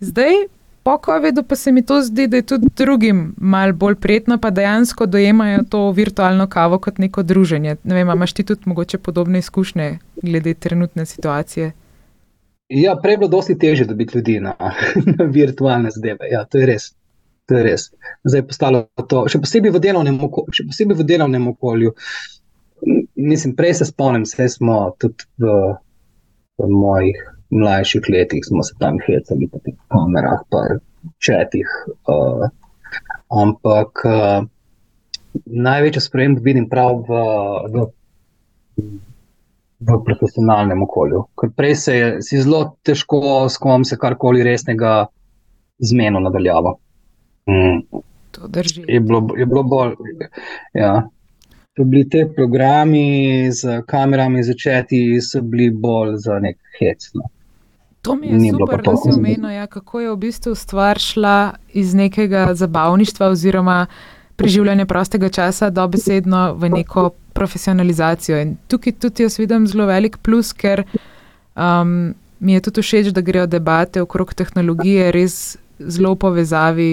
Zdaj, 0.00 0.46
po 0.84 0.98
COVID-u 1.04 1.42
pa 1.42 1.56
se 1.56 1.72
mi 1.72 1.82
to 1.86 2.02
zdi, 2.02 2.26
da 2.26 2.36
je 2.36 2.42
tudi 2.42 2.68
drugim 2.76 3.34
mal 3.36 3.72
bolj 3.72 3.94
prijetno, 3.94 4.38
pa 4.38 4.50
dejansko 4.50 5.06
dojemajo 5.06 5.62
to 5.70 5.90
virtualno 5.90 6.46
kavo 6.46 6.78
kot 6.78 6.98
neko 6.98 7.22
druženje. 7.22 7.76
Ne 7.84 7.94
vem, 7.94 8.10
imaš 8.10 8.32
ti 8.32 8.44
tudi 8.44 8.60
mogoče 8.64 8.98
podobne 8.98 9.38
izkušnje 9.38 9.98
glede 10.22 10.54
trenutne 10.54 11.06
situacije? 11.06 11.72
Ja, 12.68 12.96
prej 12.96 13.12
je 13.12 13.18
bilo 13.18 13.28
dosti 13.28 13.58
težje 13.58 13.86
dobiti 13.86 14.18
ljudi 14.18 14.40
na, 14.40 14.54
na 15.18 15.24
virtualne 15.24 15.90
zadeve. 15.90 16.28
Ja, 16.30 16.44
to 16.44 16.58
je 16.58 16.66
res. 16.66 16.92
To 17.48 17.58
je 17.58 17.62
res. 17.66 17.90
Zdaj 18.24 18.40
je 18.40 18.46
postalo 18.48 18.80
to, 19.10 19.24
še 19.28 19.40
posebej 19.42 19.74
v 19.74 19.82
delovnem 19.84 20.16
okolju. 20.26 20.54
Še 20.56 20.66
posebej 20.70 21.00
v 21.00 21.06
delovnem 21.08 21.48
okolju. 21.52 21.92
Mislim, 23.20 23.54
prej 23.56 23.78
se 23.80 23.88
spomnim, 23.88 24.24
vse 24.28 24.48
smo 24.56 24.78
tudi 25.00 25.28
v, 25.40 25.52
v 26.60 26.68
mojih 26.72 27.20
mlajših 27.54 28.08
letih, 28.10 28.44
smo 28.44 28.64
se 28.66 28.76
tam 28.80 28.98
hecali 29.04 29.48
po 29.52 29.60
teh 29.64 29.76
kamerah, 29.92 30.42
pa 30.50 30.64
četih. 31.22 31.68
Uh, 32.08 32.48
ampak 33.32 34.04
uh, 34.08 34.46
največjo 35.44 36.04
spremembo 36.08 36.44
vidim 36.44 36.70
prav 36.70 37.04
v. 37.08 37.24
v 37.74 37.90
v 39.84 39.98
profesionalnem 40.04 40.82
okolju. 40.82 41.24
Ker 41.40 41.50
prej 41.56 41.74
se 41.76 41.94
je 41.96 42.42
zelo 42.42 42.76
težko 42.86 43.48
s 43.48 43.60
kom 43.60 43.84
se 43.84 43.98
karkoli 44.00 44.44
resnega 44.46 45.06
zmenil 45.78 46.24
nadaljavo. 46.24 46.78
Mm. 47.46 48.00
To 48.30 48.48
drži. 48.48 48.84
Je 48.88 49.00
bilo, 49.00 49.28
je 49.36 49.46
bilo 49.46 49.62
bolj. 49.62 49.94
Ja. 50.74 51.08
To 51.74 51.84
bili 51.84 52.08
te 52.08 52.28
programi 52.36 53.50
z 53.52 53.82
kamerami 53.86 54.42
začeti, 54.42 55.20
so 55.20 55.42
bili 55.42 55.70
bolj 55.70 56.16
za 56.16 56.38
nek 56.38 56.58
hec. 56.78 57.10
No. 57.14 57.28
To 58.02 58.14
mi 58.14 58.26
je 58.26 58.38
Ni 58.38 58.50
super, 58.50 58.82
da 58.82 58.96
si 58.96 59.10
omenil, 59.14 59.50
ja, 59.50 59.66
kako 59.66 60.00
je 60.00 60.10
v 60.12 60.16
bistvu 60.16 60.54
stvar 60.54 60.98
šla 60.98 61.54
iz 61.72 61.94
nekega 61.94 62.54
zabavništva 62.54 63.28
oziroma 63.28 63.86
preživljanja 64.36 64.86
prostega 64.86 65.28
časa 65.28 65.70
dobesedno 65.70 66.54
v 66.54 66.68
neko 66.68 67.10
profesionalizacijo. 67.32 68.38
In 68.40 68.56
tukaj 68.68 68.92
tudi 68.92 69.22
jaz 69.22 69.38
vidim 69.38 69.66
zelo 69.66 69.86
velik 69.86 70.18
plus, 70.18 70.52
ker 70.52 70.84
um, 71.56 72.14
mi 72.38 72.52
je 72.52 72.60
tudi 72.60 72.82
všeč, 72.82 73.06
da 73.06 73.20
grejo 73.20 73.46
debate 73.46 74.02
okrog 74.02 74.34
tehnologije 74.34 75.12
res 75.12 75.56
zelo 75.78 76.14
v 76.14 76.18
povezavi, 76.18 76.90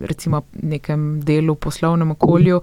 recimo 0.00 0.40
v 0.40 0.76
nekem 0.76 1.20
delu, 1.20 1.54
poslovnem 1.54 2.10
okolju, 2.16 2.62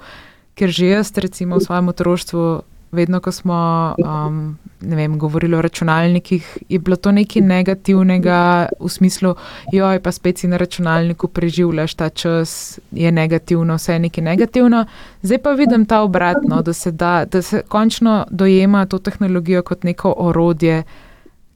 ker 0.55 0.69
že 0.69 0.91
jaz, 0.95 1.13
recimo 1.17 1.59
v 1.59 1.63
svojem 1.63 1.87
otroštvu, 1.87 2.43
vedno, 2.91 3.19
ko 3.21 3.31
smo 3.31 3.93
um, 3.97 4.57
vem, 4.81 5.17
govorili 5.19 5.55
o 5.55 5.61
računalnikih, 5.61 6.57
je 6.69 6.79
bilo 6.79 6.95
to 6.95 7.11
nekaj 7.11 7.41
negativnega 7.41 8.67
v 8.79 8.89
smislu, 8.89 9.35
joj, 9.73 9.99
pa 9.99 10.11
spet 10.11 10.37
si 10.37 10.47
na 10.47 10.57
računalniku 10.57 11.27
preživljaš 11.27 11.93
ta 11.93 12.09
čas, 12.09 12.79
je 12.91 13.11
negativno, 13.11 13.75
vse 13.75 13.93
je 13.93 13.99
nekaj 13.99 14.23
negativno. 14.23 14.85
Zdaj 15.21 15.37
pa 15.37 15.51
vidim 15.51 15.85
ta 15.85 16.01
obratno, 16.01 16.61
da 16.61 16.73
se, 16.73 16.91
da, 16.91 17.25
da 17.25 17.41
se 17.41 17.61
končno 17.67 18.25
dojema 18.29 18.85
to 18.85 18.99
tehnologijo 18.99 19.61
kot 19.63 19.83
neko 19.83 20.13
orodje, 20.17 20.83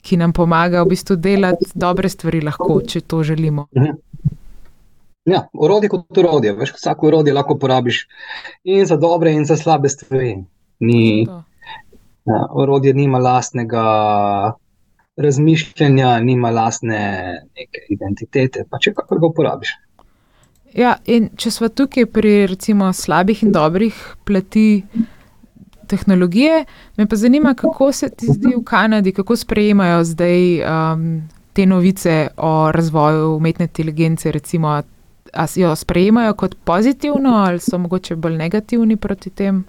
ki 0.03 0.17
nam 0.19 0.33
pomaga 0.35 0.83
v 0.83 0.91
bistvu 0.91 1.15
delati 1.15 1.69
dobre 1.75 2.09
stvari, 2.11 2.41
lahko, 2.43 2.81
če 2.87 3.01
to 3.07 3.23
želimo. 3.23 3.67
Mhm. 3.75 4.01
Ja, 5.25 5.45
orodje 5.55 5.87
kot 5.89 6.17
orodje. 6.19 6.51
Veš, 6.57 6.73
vsako 6.75 7.07
orodje 7.07 7.33
lahko 7.33 7.55
uporabiš 7.55 8.01
in 8.67 8.85
za 8.85 8.97
dobre, 8.99 9.31
in 9.31 9.45
za 9.47 9.55
slabe 9.55 9.89
stvari 9.89 10.35
ni, 10.83 11.23
ja, 12.27 12.41
orodje 12.51 12.93
nima 12.93 13.21
lastnega 13.23 13.83
razmišljanja, 15.15 16.19
nima 16.19 16.51
lastne 16.51 16.99
identitete, 17.89 18.65
pa 18.69 18.81
če 18.81 18.93
kako 18.97 19.19
ga 19.19 19.29
uporabiš. 19.31 19.75
Ja, 20.73 20.95
in 21.05 21.29
če 21.37 21.51
smo 21.53 21.69
tukaj 21.69 22.07
pri 22.09 22.33
recimo 22.49 22.89
slabih 22.93 23.43
in 23.45 23.51
dobrih 23.53 23.93
plati 24.25 24.83
tehnologije, 25.93 26.65
me 26.97 27.05
pa 27.07 27.15
zanima, 27.15 27.53
kako 27.53 27.91
se 27.91 28.09
ti 28.09 28.27
zdi 28.29 28.55
v 28.57 28.63
Kanadi, 28.65 29.11
kako 29.13 29.35
sprejemajo 29.35 30.03
zdaj 30.03 30.61
um, 30.61 31.05
te 31.53 31.65
novice 31.65 32.27
o 32.37 32.71
razvoju 32.71 33.35
umetne 33.35 33.65
inteligence, 33.69 34.31
recimo, 34.31 34.81
ali 35.33 35.61
jo 35.61 35.75
sprejemajo 35.75 36.33
kot 36.33 36.55
pozitivno 36.63 37.29
ali 37.29 37.59
so 37.59 37.77
mogoče 37.77 38.15
bolj 38.15 38.37
negativni 38.37 38.97
proti 38.97 39.29
tem? 39.29 39.63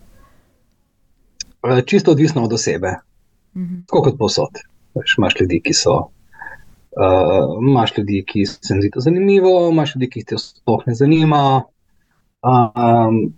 Eh, 1.64 1.82
čisto 1.86 2.10
odvisno 2.10 2.44
od 2.44 2.52
osebe. 2.52 2.94
Mhm. 3.56 3.84
Tako 3.86 4.02
kot 4.02 4.18
posod. 4.18 4.64
Imáš 5.18 5.40
ljudi, 5.40 5.60
ki 5.64 5.72
so. 5.72 5.94
Uh, 6.94 7.68
imaš 7.68 7.96
ljudi, 7.98 8.24
ki 8.26 8.46
se 8.46 8.74
jim 8.74 8.82
zdi 8.82 8.90
to 8.90 9.00
zanimivo, 9.00 9.70
imaš 9.72 9.94
ljudi, 9.96 10.10
ki 10.10 10.24
te 10.24 10.38
sploh 10.38 10.82
ne 10.86 10.94
zanima. 10.94 11.62
Um, 12.44 13.34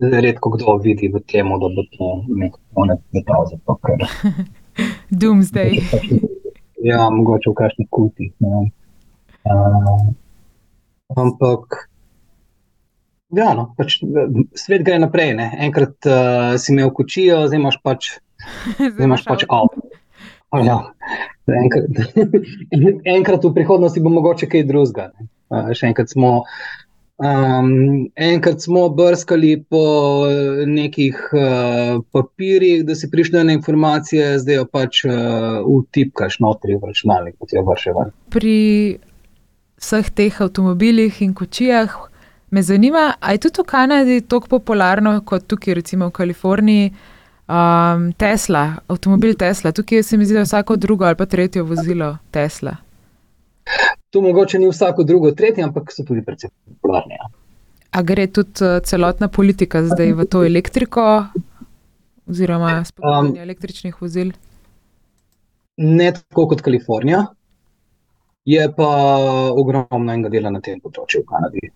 redko 0.00 0.50
kdo 0.56 0.76
vidi 0.82 1.10
v 1.12 1.20
tem, 1.28 1.50
da 1.62 1.68
bo 1.74 1.84
to 1.96 2.08
nek 2.28 2.56
konec 2.74 3.00
sveta. 3.12 3.76
Ker... 3.86 4.06
Doomsday. 5.20 5.80
ja, 6.90 7.04
mogoče 7.10 7.50
v 7.50 7.54
kakšnih 7.60 7.88
kutih. 7.90 8.32
Uh, 8.40 10.10
ampak 11.16 11.90
Ja, 13.30 13.52
no, 13.54 13.68
pač, 13.78 14.00
svet 14.58 14.82
gre 14.86 14.98
naprej. 14.98 15.34
Ne? 15.38 15.50
Enkrat 15.66 16.08
uh, 16.08 16.56
si 16.58 16.72
imel 16.74 16.90
kočijo, 16.94 17.44
zdaj 17.46 17.60
imaš 17.60 17.78
pač, 17.84 18.08
zdaj 18.92 19.06
imaš 19.06 19.26
pač 19.28 19.44
avto. 19.46 19.86
Ja. 20.66 20.80
Enkrat, 21.46 22.00
enkrat 23.06 23.46
v 23.46 23.52
prihodnosti 23.54 24.02
bo 24.02 24.10
mogoče 24.10 24.50
kaj 24.50 24.66
drugega. 24.66 25.12
Uh, 25.50 25.70
še 25.78 25.92
enkrat 25.92 26.10
smo, 26.10 26.40
um, 27.20 28.10
enkrat 28.16 28.62
smo 28.62 28.88
brskali 28.88 29.64
po 29.70 29.84
nekih 30.66 31.18
uh, 31.32 32.02
papirjih, 32.12 32.84
da 32.84 32.94
si 32.94 33.10
prišel 33.10 33.46
na 33.46 33.52
informacije, 33.52 34.38
zdaj 34.38 34.60
jo 34.60 34.66
pač 34.72 35.04
uh, 35.04 35.12
utipkaš 35.66 36.40
notri 36.40 36.76
v 36.80 36.90
računalnik, 36.92 37.36
kot 37.38 37.52
je 37.52 37.64
vrševal. 37.66 38.12
Pri 38.32 38.58
vseh 39.80 40.10
teh 40.10 40.40
avtomobilih 40.40 41.22
in 41.22 41.34
kočijah. 41.34 41.96
Me 42.50 42.62
zanima, 42.62 43.14
ali 43.20 43.34
je 43.34 43.46
tudi 43.46 43.62
v 43.62 43.64
Kanadi 43.64 44.20
tako 44.20 44.48
popularno 44.58 45.20
kot 45.24 45.46
tukaj, 45.46 45.74
recimo 45.74 46.08
v 46.08 46.10
Kaliforniji, 46.10 46.90
um, 47.46 48.12
Tesla, 48.12 48.82
avtomobil 48.88 49.34
Tesla. 49.38 49.72
Tukaj 49.72 50.02
se 50.02 50.16
mi 50.16 50.24
zdi, 50.24 50.34
da 50.34 50.40
je 50.40 50.48
vsako 50.48 50.76
drugo 50.76 51.04
ali 51.04 51.16
pa 51.16 51.26
tretje 51.26 51.62
vozilo 51.62 52.16
Tesla. 52.30 52.76
Tu 54.10 54.20
mogoče 54.22 54.58
ni 54.58 54.68
vsako 54.68 55.04
drugo, 55.06 55.30
tretje, 55.30 55.64
ampak 55.64 55.92
so 55.94 56.04
tudi 56.04 56.22
precej 56.26 56.50
popularni. 56.66 57.14
Ja. 57.14 57.28
A 57.90 58.02
gre 58.02 58.26
tudi 58.26 58.64
uh, 58.64 58.78
celotna 58.82 59.28
politika 59.28 59.82
zdaj 59.86 60.12
v 60.18 60.26
to 60.30 60.44
elektriko, 60.46 61.04
oziroma 62.30 62.84
spodbujanje 62.84 63.38
um, 63.38 63.42
električnih 63.42 64.00
vozil? 64.02 64.32
Ne 65.76 66.10
tako 66.14 66.48
kot 66.50 66.62
Kalifornija, 66.62 67.24
je 68.44 68.66
pa 68.76 68.90
ogromno 69.54 70.12
enega 70.12 70.30
dela 70.32 70.50
na 70.50 70.60
tem 70.62 70.80
področju 70.82 71.22
v 71.22 71.28
Kanadi. 71.30 71.70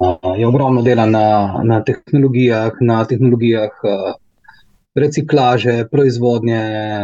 Uh, 0.00 0.34
je 0.40 0.46
ogromno 0.48 0.82
dela 0.82 1.04
na, 1.06 1.26
na 1.64 1.82
tehnologijah, 1.86 2.80
na 2.80 3.02
tehnologijah 3.08 3.84
uh, 3.84 4.14
reciklaže, 4.98 5.84
proizvodnje 5.90 6.62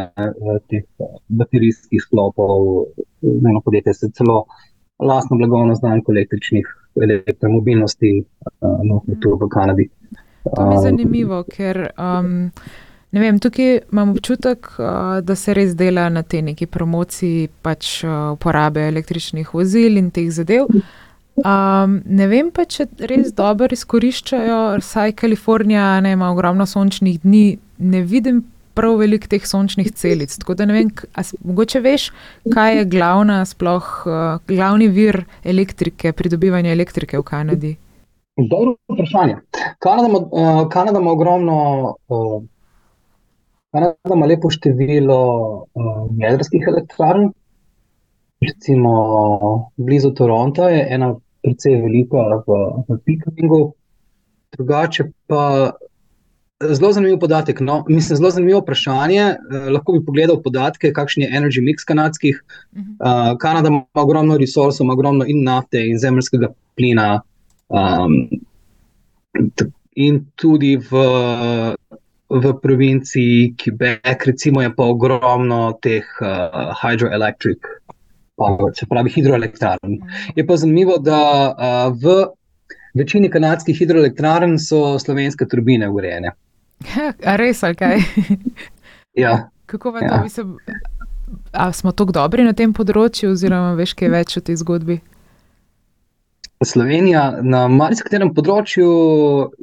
uh, 0.08 0.56
teh 0.72 0.88
baterijskih 1.28 2.02
sklopov. 2.02 2.90
Eno 3.22 3.60
podjetje 3.64 3.94
se 3.94 4.10
celo 4.16 4.44
lastno 5.02 5.36
blagovno 5.36 5.74
znamko 5.74 6.12
električnih 6.12 6.76
elektromobilnosti 7.02 8.24
uh, 8.60 9.02
tu 9.22 9.38
v 9.40 9.48
Kanadi. 9.48 9.88
To 10.56 10.70
je 10.72 10.78
zanimivo, 10.82 11.42
ker 11.44 11.90
um, 11.98 12.50
vem, 13.12 13.38
tukaj 13.38 13.80
imam 13.92 14.10
občutek, 14.10 14.72
uh, 14.78 15.20
da 15.22 15.34
se 15.34 15.54
res 15.54 15.76
dela 15.76 16.08
na 16.08 16.22
te 16.22 16.42
neki 16.42 16.66
promociji 16.66 17.48
pač, 17.62 18.00
uh, 18.04 18.32
uporabe 18.34 18.88
električnih 18.88 19.54
vozil 19.54 20.00
in 20.00 20.10
teh 20.10 20.30
zadev. 20.32 20.70
Um, 21.40 22.00
ne 22.04 22.26
vem 22.28 22.50
pa, 22.52 22.66
če 22.68 22.88
res 23.08 23.32
dobro 23.36 23.70
izkoriščajo, 23.72 24.80
saj 24.84 25.14
Kalifornija 25.20 26.00
ne, 26.04 26.16
ima 26.16 26.32
ogromno 26.32 26.66
sončnih 26.66 27.20
dni, 27.22 27.44
ne 27.78 28.02
vidim 28.02 28.42
prav 28.74 28.96
veliko 29.00 29.28
teh 29.30 29.46
sončnih 29.46 29.90
celic. 29.96 30.34
Tako 30.38 30.54
da 30.58 30.66
ne 30.68 30.76
vem, 30.76 30.90
a, 31.14 31.24
mogoče 31.44 31.80
veš, 31.84 32.10
kaj 32.54 32.76
je 32.78 32.84
glavna, 32.92 33.42
sploh 33.48 33.88
uh, 34.06 34.40
glavni 34.48 34.88
vir 34.88 35.24
elektrike, 35.44 36.12
pridobivanja 36.16 36.72
elektrike 36.72 37.18
v 37.18 37.26
Kanadi. 37.26 37.74
Dobro 38.40 38.76
vprašanje. 38.92 39.36
Kanada 39.78 40.08
ima, 40.08 40.18
uh, 40.18 40.68
Kanada 40.72 41.00
ima 41.00 41.12
ogromno, 41.12 41.58
uh, 42.08 42.42
Kanada 43.72 44.14
ima 44.14 44.26
lepo 44.26 44.50
število 44.50 45.20
uh, 45.74 46.06
jedrskih 46.16 46.64
elektrarn. 46.68 47.30
Recimo 48.40 48.92
blizu 49.76 50.14
Toronta 50.16 50.70
je 50.70 50.86
ena 50.90 51.14
precej 51.42 51.76
velika 51.82 52.40
v, 52.46 52.56
v 52.88 52.98
Pikaringu. 53.04 53.72
Drugače 54.56 55.04
pa 55.26 55.72
zelo 56.68 56.92
zanimiv 56.92 57.18
podatek. 57.18 57.60
No, 57.60 57.84
mislim, 57.88 58.16
zelo 58.16 58.30
zanimivo 58.30 58.60
vprašanje. 58.60 59.20
Eh, 59.20 59.70
lahko 59.70 59.92
bi 59.92 60.04
pogledal 60.06 60.42
podatke, 60.42 60.92
kakšen 60.92 61.22
je 61.22 61.30
energy 61.38 61.64
mix 61.64 61.86
kanadskih. 61.86 62.42
Uh, 62.72 63.38
Kanada 63.38 63.68
ima 63.68 63.84
ogromno 63.94 64.36
resursov, 64.38 64.84
ima 64.84 64.92
ogromno 64.92 65.24
in 65.28 65.44
nafte 65.44 65.86
in 65.86 65.98
zemljskega 65.98 66.52
plina. 66.76 67.20
Um, 67.68 68.28
in 69.96 70.26
tudi 70.36 70.76
v, 70.76 71.04
v 72.28 72.52
provinciji 72.62 73.54
Quebec, 73.64 74.26
recimo, 74.26 74.62
je 74.62 74.74
pa 74.74 74.84
ogromno 74.84 75.78
teh 75.82 76.04
uh, 76.20 76.74
hydroelectric, 76.82 77.72
se 78.74 78.86
pravi 78.88 79.10
hidroelektrarn. 79.10 79.96
Je 80.36 80.46
pa 80.46 80.56
zanimivo, 80.56 80.98
da 80.98 81.22
uh, 81.50 81.96
v 82.02 82.26
večini 82.94 83.30
kanadskih 83.30 83.78
hidroelektrarn 83.78 84.58
so 84.58 84.98
slovenske 84.98 85.46
turbine 85.48 85.88
urejene. 85.88 86.32
A 87.24 87.36
res, 87.36 87.62
ali 87.62 87.76
kaj? 87.76 88.00
ja. 89.24 89.50
Kako 89.66 89.92
pa 89.92 90.04
ja. 90.04 90.08
to, 90.08 90.22
mislim, 90.22 90.56
a 91.52 91.72
smo 91.72 91.92
tako 91.92 92.12
dobri 92.12 92.44
na 92.44 92.52
tem 92.56 92.72
področju, 92.74 93.34
oziroma 93.36 93.76
veš 93.78 93.94
kaj 93.98 94.12
več 94.12 94.36
o 94.40 94.44
tej 94.44 94.58
zgodbi? 94.62 95.00
Slovenija 96.60 97.40
na 97.40 97.64
marsikaterem 97.72 98.34
področju 98.36 98.88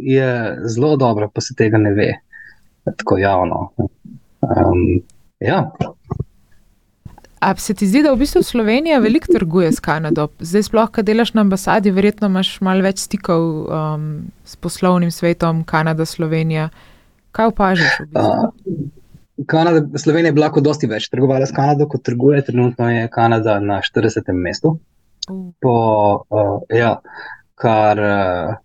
je 0.01 0.29
zelo 0.73 0.95
dobra, 0.97 1.27
pa 1.29 1.43
se 1.45 1.53
tega 1.57 1.77
ne 1.77 1.93
ve 1.93 2.09
tako 2.87 3.19
javno. 3.21 3.67
Um, 3.77 5.03
ja. 5.43 5.67
A 7.39 7.55
se 7.55 7.75
ti 7.77 7.85
zdi, 7.85 8.01
da 8.01 8.15
v 8.15 8.23
bistvu 8.23 8.41
Slovenija 8.41 8.97
veliko 9.03 9.29
trguje 9.29 9.69
s 9.71 9.83
Kanado? 9.83 10.29
Zdaj, 10.39 10.63
sploh, 10.71 10.89
kaj 10.89 11.05
delaš 11.05 11.35
na 11.37 11.43
ambasadi, 11.45 11.93
verjetno 11.93 12.31
imaš 12.31 12.55
malo 12.65 12.81
več 12.81 13.03
stikov 13.05 13.43
um, 13.67 14.07
s 14.47 14.57
poslovnim 14.57 15.11
svetom, 15.13 15.61
Kanada, 15.67 16.05
Slovenija. 16.05 16.71
Kaj 17.37 17.51
opažaš? 17.53 17.99
V 17.99 18.07
bistvu? 18.09 18.87
Kanada, 19.45 19.97
Slovenija 19.97 20.31
je 20.31 20.33
bila 20.33 20.49
kot 20.49 20.63
dosti 20.65 20.87
več 20.89 21.11
trgovala 21.13 21.45
s 21.45 21.53
Kanado, 21.53 21.85
kot 21.85 22.01
trguje. 22.03 22.41
Trenutno 22.47 22.89
je 22.89 23.09
Kanada 23.13 23.59
na 23.61 23.77
40. 23.85 24.31
mestu. 24.33 24.79
Po, 25.61 25.73
uh, 26.33 26.55
ja, 26.73 26.95
kar 27.61 28.01
uh, 28.01 28.55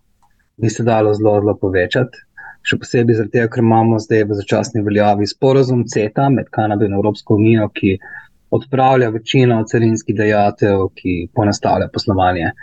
bi 0.57 0.71
se 0.73 0.85
dalo 0.87 1.13
zelo, 1.13 1.35
zelo 1.43 1.53
povečati. 1.61 2.25
Še 2.65 2.79
posebej 2.81 3.19
zato, 3.19 3.45
ker 3.53 3.61
imamo 3.61 3.99
zdaj 4.01 4.25
v 4.29 4.37
začasni 4.39 4.81
veljavi 4.81 5.27
sporozum 5.29 5.83
CETA 5.93 6.29
med 6.33 6.49
Kanado 6.49 6.87
in 6.87 6.95
Evropsko 6.97 7.37
unijo, 7.37 7.67
ki 7.75 7.97
odpravlja 8.55 9.11
večino 9.13 9.59
carinskih 9.69 10.17
dejatev, 10.17 10.87
ki 10.97 11.27
ponastavlja 11.35 11.91
poslovanje. 11.93 12.53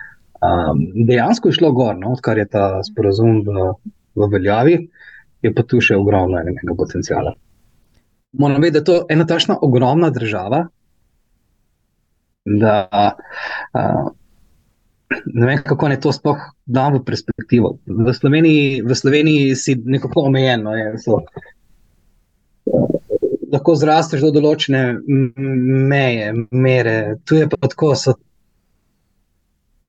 Um, 0.41 0.83
dejansko 1.07 1.53
je 1.53 1.61
šlo 1.61 1.71
gor, 1.77 1.95
no, 2.01 2.17
odkar 2.17 2.41
je 2.41 2.49
ta 2.51 2.65
sporozum 2.87 3.45
v, 3.47 3.69
v 4.17 4.31
veljavi. 4.35 4.79
Uh, 4.81 5.07
je 5.43 5.53
pa 5.55 5.65
tu 5.67 5.81
še 5.81 5.97
ogromno 5.97 6.39
enega 6.41 6.77
potencijala. 6.77 7.35
Moram 8.39 8.63
vedeti, 8.63 8.73
da 8.73 8.81
je 8.81 8.89
to 8.89 9.07
ena 9.11 9.27
tašna 9.27 9.59
ogromna 9.63 10.11
država. 10.15 10.65
Da, 12.61 12.75
uh, 13.75 14.11
ne 15.27 15.47
vem, 15.47 15.63
kako 15.67 15.89
ne 15.91 15.99
to 16.01 16.13
sploh 16.15 16.45
da 16.67 16.89
v 16.95 17.03
perspektivo. 17.05 17.75
V 17.87 18.15
Sloveniji, 18.15 18.83
v 18.87 18.97
Sloveniji 18.97 19.57
si 19.59 19.75
nekako 19.75 20.29
omejen. 20.31 20.63
No, 20.63 20.77
so, 21.03 21.21
uh, 22.71 22.91
lahko 23.51 23.75
zrasteš 23.79 24.25
do 24.27 24.33
določene 24.39 24.83
meje, 25.91 26.33
mere. 26.51 26.97
Tu 27.27 27.43
je 27.43 27.51
pa 27.51 27.61
tako, 27.67 27.93
da 27.99 28.15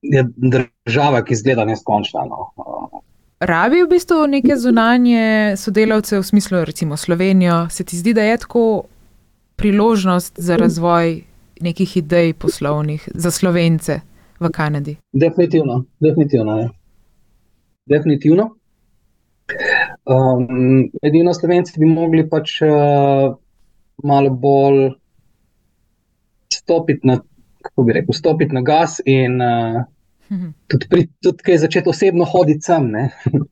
je 0.02 0.26
država, 0.36 1.22
ki 1.26 1.38
izgleda 1.38 1.66
neskončna. 1.70 2.26
No. 2.26 3.01
Rabi 3.42 3.84
v 3.84 3.88
bistvu 3.90 4.28
neke 4.28 4.54
zunanje 4.56 5.58
sodelavce, 5.58 6.20
v 6.20 6.24
smislu, 6.24 6.66
recimo 6.66 6.98
Slovenijo, 6.98 7.70
se 7.70 7.84
ti 7.84 7.98
zdi, 7.98 8.14
da 8.14 8.22
je 8.22 8.38
tako 8.38 8.84
priložnost 9.56 10.34
za 10.38 10.58
razvoj 10.58 11.24
nekih 11.62 11.98
idej 11.98 12.34
poslovnih 12.34 13.10
za 13.16 13.32
slovence 13.32 14.00
v 14.40 14.50
Kanadi? 14.50 14.96
Definitivno, 15.14 15.86
definitivno. 16.00 16.58
Je. 16.58 16.70
definitivno. 17.86 18.56
Um, 20.06 20.92
edino 21.02 21.34
slovenci 21.34 21.80
bi 21.80 21.86
mogli 21.86 22.30
pač 22.30 22.62
uh, 22.62 23.34
malo 24.04 24.30
bolj 24.30 24.92
stopiti 26.54 27.08
na, 27.08 27.18
kako 27.62 27.84
bi 27.84 27.94
rekel, 27.94 28.14
stopiti 28.14 28.54
na 28.54 28.62
gas 28.62 29.02
in 29.06 29.42
uh, 29.42 29.82
Tudi, 30.68 30.88
pri, 30.90 31.08
tudi 31.24 31.44
kaj 31.44 31.58
začeti 31.66 31.90
osebno 31.92 32.26
hoditi 32.26 32.64
sem. 32.64 32.88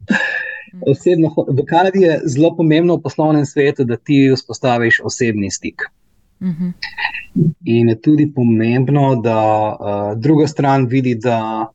osebno, 0.91 1.34
v 1.47 1.65
Kanadi 1.67 2.05
je 2.05 2.19
zelo 2.25 2.53
pomembno 2.55 2.95
v 2.95 3.03
poslovnem 3.03 3.45
svetu, 3.45 3.84
da 3.84 3.97
ti 3.97 4.30
vzpostaviš 4.34 5.01
osebni 5.03 5.51
stik. 5.51 5.89
Mhm. 6.41 6.69
In 7.65 7.89
je 7.89 7.95
tudi 8.01 8.30
pomembno, 8.34 9.15
da 9.23 9.41
uh, 9.43 10.19
druga 10.19 10.47
stran 10.47 10.88
vidi, 10.88 11.15
da 11.15 11.67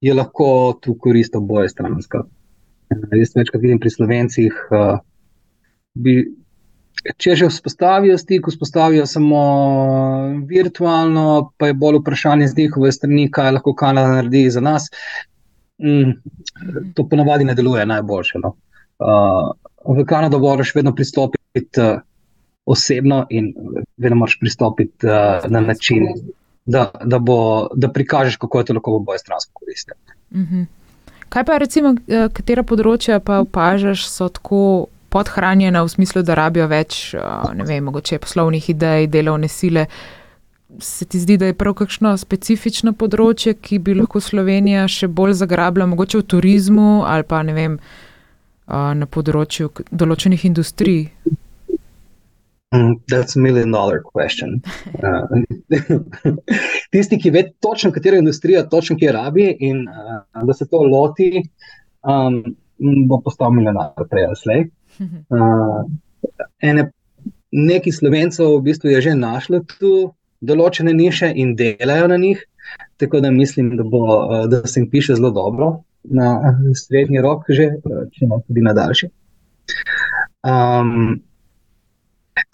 je 0.00 0.14
lahko 0.14 0.78
tu 0.82 0.96
korist 0.98 1.36
oboje 1.36 1.68
stranska. 1.68 2.24
Jaz 2.90 3.36
večkrat 3.36 3.62
vidim 3.62 3.78
pri 3.78 3.90
slovencih, 3.90 4.58
uh, 4.70 4.98
bi 5.94 6.18
če 7.16 7.36
že 7.36 7.48
vzpostavijo 7.50 8.18
stik, 8.18 8.48
vzpostavijo 8.48 9.06
samo 9.06 9.40
virtualno, 10.48 11.52
pa 11.58 11.70
je 11.70 11.74
bolj 11.74 12.00
vprašanje 12.00 12.48
z 12.48 12.56
njihove 12.56 12.92
strani, 12.92 13.30
kaj 13.30 13.52
lahko 13.58 13.74
Kanada 13.74 14.16
naredi 14.18 14.50
za 14.50 14.60
nas. 14.60 14.90
Mm, 15.82 16.16
to 16.94 17.08
ponavadi 17.08 17.44
ne 17.44 17.54
deluje 17.54 17.86
najboljše. 17.86 18.40
No. 18.42 18.54
Uh, 18.98 19.52
v 19.96 20.04
Kanado 20.08 20.38
moraš 20.38 20.74
vedno 20.74 20.94
pristopiti 20.94 21.80
uh, 21.80 22.00
osebno 22.66 23.26
in 23.30 23.52
vedno 23.96 24.16
moraš 24.16 24.38
pristopiti 24.40 25.06
uh, 25.06 25.50
na 25.50 25.60
način, 25.60 26.08
da, 26.64 26.90
da, 27.04 27.18
bo, 27.18 27.68
da 27.74 27.92
prikažeš, 27.92 28.36
kako 28.36 28.58
je 28.58 28.64
to 28.64 28.74
lahko 28.74 28.96
v 28.98 29.04
boju 29.04 29.18
stransko 29.18 29.52
koristiti. 29.54 30.00
Mm 30.30 30.42
-hmm. 30.42 30.66
Kaj 31.28 31.44
pa, 31.44 31.58
recimo, 31.58 31.88
uh, 31.88 32.32
katera 32.32 32.62
področja 32.62 33.20
pa 33.20 33.38
opažaš, 33.38 34.08
so 34.08 34.28
tako 34.28 34.86
podhranjena 35.08 35.82
v 35.82 35.88
smislu, 35.88 36.22
da 36.22 36.34
rabijo 36.34 36.66
več, 36.70 37.14
ne 37.54 37.64
vem, 37.64 37.84
mogoče 37.84 38.18
poslovnih 38.22 38.70
idej, 38.70 39.06
delovne 39.12 39.48
sile. 39.48 39.86
Se 40.82 41.06
ti 41.06 41.20
zdi, 41.22 41.36
da 41.38 41.50
je 41.50 41.54
prav 41.54 41.76
kakšno 41.78 42.16
specifično 42.18 42.92
področje, 42.98 43.54
ki 43.54 43.78
bi 43.78 43.94
lahko 43.94 44.20
Slovenija 44.20 44.88
še 44.90 45.08
bolj 45.08 45.36
zagrabila, 45.40 45.86
mogoče 45.86 46.20
v 46.20 46.26
turizmu 46.34 46.90
ali 47.06 47.26
pa 47.28 47.42
ne 47.46 47.54
vem, 47.56 47.78
na 48.66 49.06
področju 49.06 49.70
določenih 49.92 50.44
industrij? 50.48 51.04
Mm, 52.74 52.98
that's 53.06 53.36
a 53.36 53.38
million 53.38 53.70
dollar 53.70 54.02
question. 54.02 54.58
Uh, 54.98 55.22
tisti, 56.92 57.18
ki 57.22 57.30
ve 57.30 57.44
točno, 57.62 57.92
katera 57.94 58.18
industrija 58.18 58.64
točno 58.68 58.96
kje 58.98 59.12
rabi 59.14 59.46
in 59.60 59.84
uh, 59.86 60.42
da 60.42 60.52
se 60.52 60.66
to 60.66 60.82
loti, 60.82 61.44
um, 62.02 62.42
bo 63.06 63.20
postal 63.24 63.54
milijonar 63.54 63.94
prej 64.10 64.26
ali 64.26 64.40
slej. 64.42 64.66
Uh, 64.66 64.85
ene, 66.62 66.90
neki 67.50 67.92
slovencev 67.92 68.56
v 68.58 68.62
bistvu 68.68 68.90
je 68.90 69.00
že 69.08 69.14
našlo 69.14 69.62
tu 69.78 69.92
določene 70.40 70.92
niše 70.92 71.32
in 71.34 71.54
delajo 71.56 72.08
na 72.12 72.16
njih, 72.20 72.42
tako 73.00 73.20
da 73.20 73.30
mislim, 73.30 73.76
da, 73.76 73.84
bo, 73.84 74.00
da 74.50 74.66
se 74.66 74.80
jim 74.80 74.90
piše 74.90 75.14
zelo 75.14 75.30
dobro 75.30 75.82
na 76.04 76.56
srednji 76.74 77.20
rok, 77.20 77.46
že, 77.48 77.70
če 78.12 78.28
ne 78.30 78.40
tudi 78.46 78.62
na 78.62 78.74
daljši. 78.76 79.08
Um, 80.46 81.22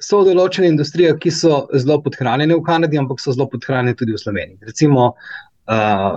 so 0.00 0.22
določene 0.24 0.70
industrije, 0.72 1.12
ki 1.20 1.32
so 1.34 1.66
zelo 1.74 1.98
podhranjene 2.04 2.56
v 2.56 2.64
Kanadi, 2.64 3.00
ampak 3.00 3.20
so 3.20 3.34
zelo 3.34 3.48
podhranjene 3.52 3.98
tudi 3.98 4.14
v 4.14 4.22
Sloveniji. 4.22 4.60
Recimo, 4.70 5.12
uh, 5.68 6.14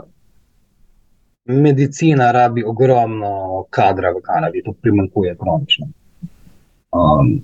medicina 1.45 2.31
rabi 2.35 2.63
ogromno 2.63 3.65
kadra 3.73 4.13
v 4.15 4.23
Kanadi, 4.25 4.63
to 4.65 4.73
primankuje 4.79 5.35
kronično 5.41 5.91
um, 6.95 7.41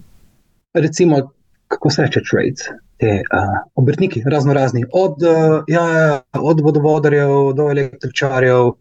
recimo, 0.74 1.22
kako 1.68 1.90
se 1.90 2.02
reče, 2.02 2.22
trades, 2.32 2.66
te 2.98 3.12
uh, 3.22 3.56
obrtniki, 3.76 4.24
razno 4.26 4.54
razni, 4.54 4.84
od, 4.94 5.24
uh, 5.24 5.64
ja, 5.68 5.86
ja, 5.88 6.22
od 6.34 6.60
vodovodarjev 6.62 7.54
do 7.58 7.70
električarjev, 7.72 8.74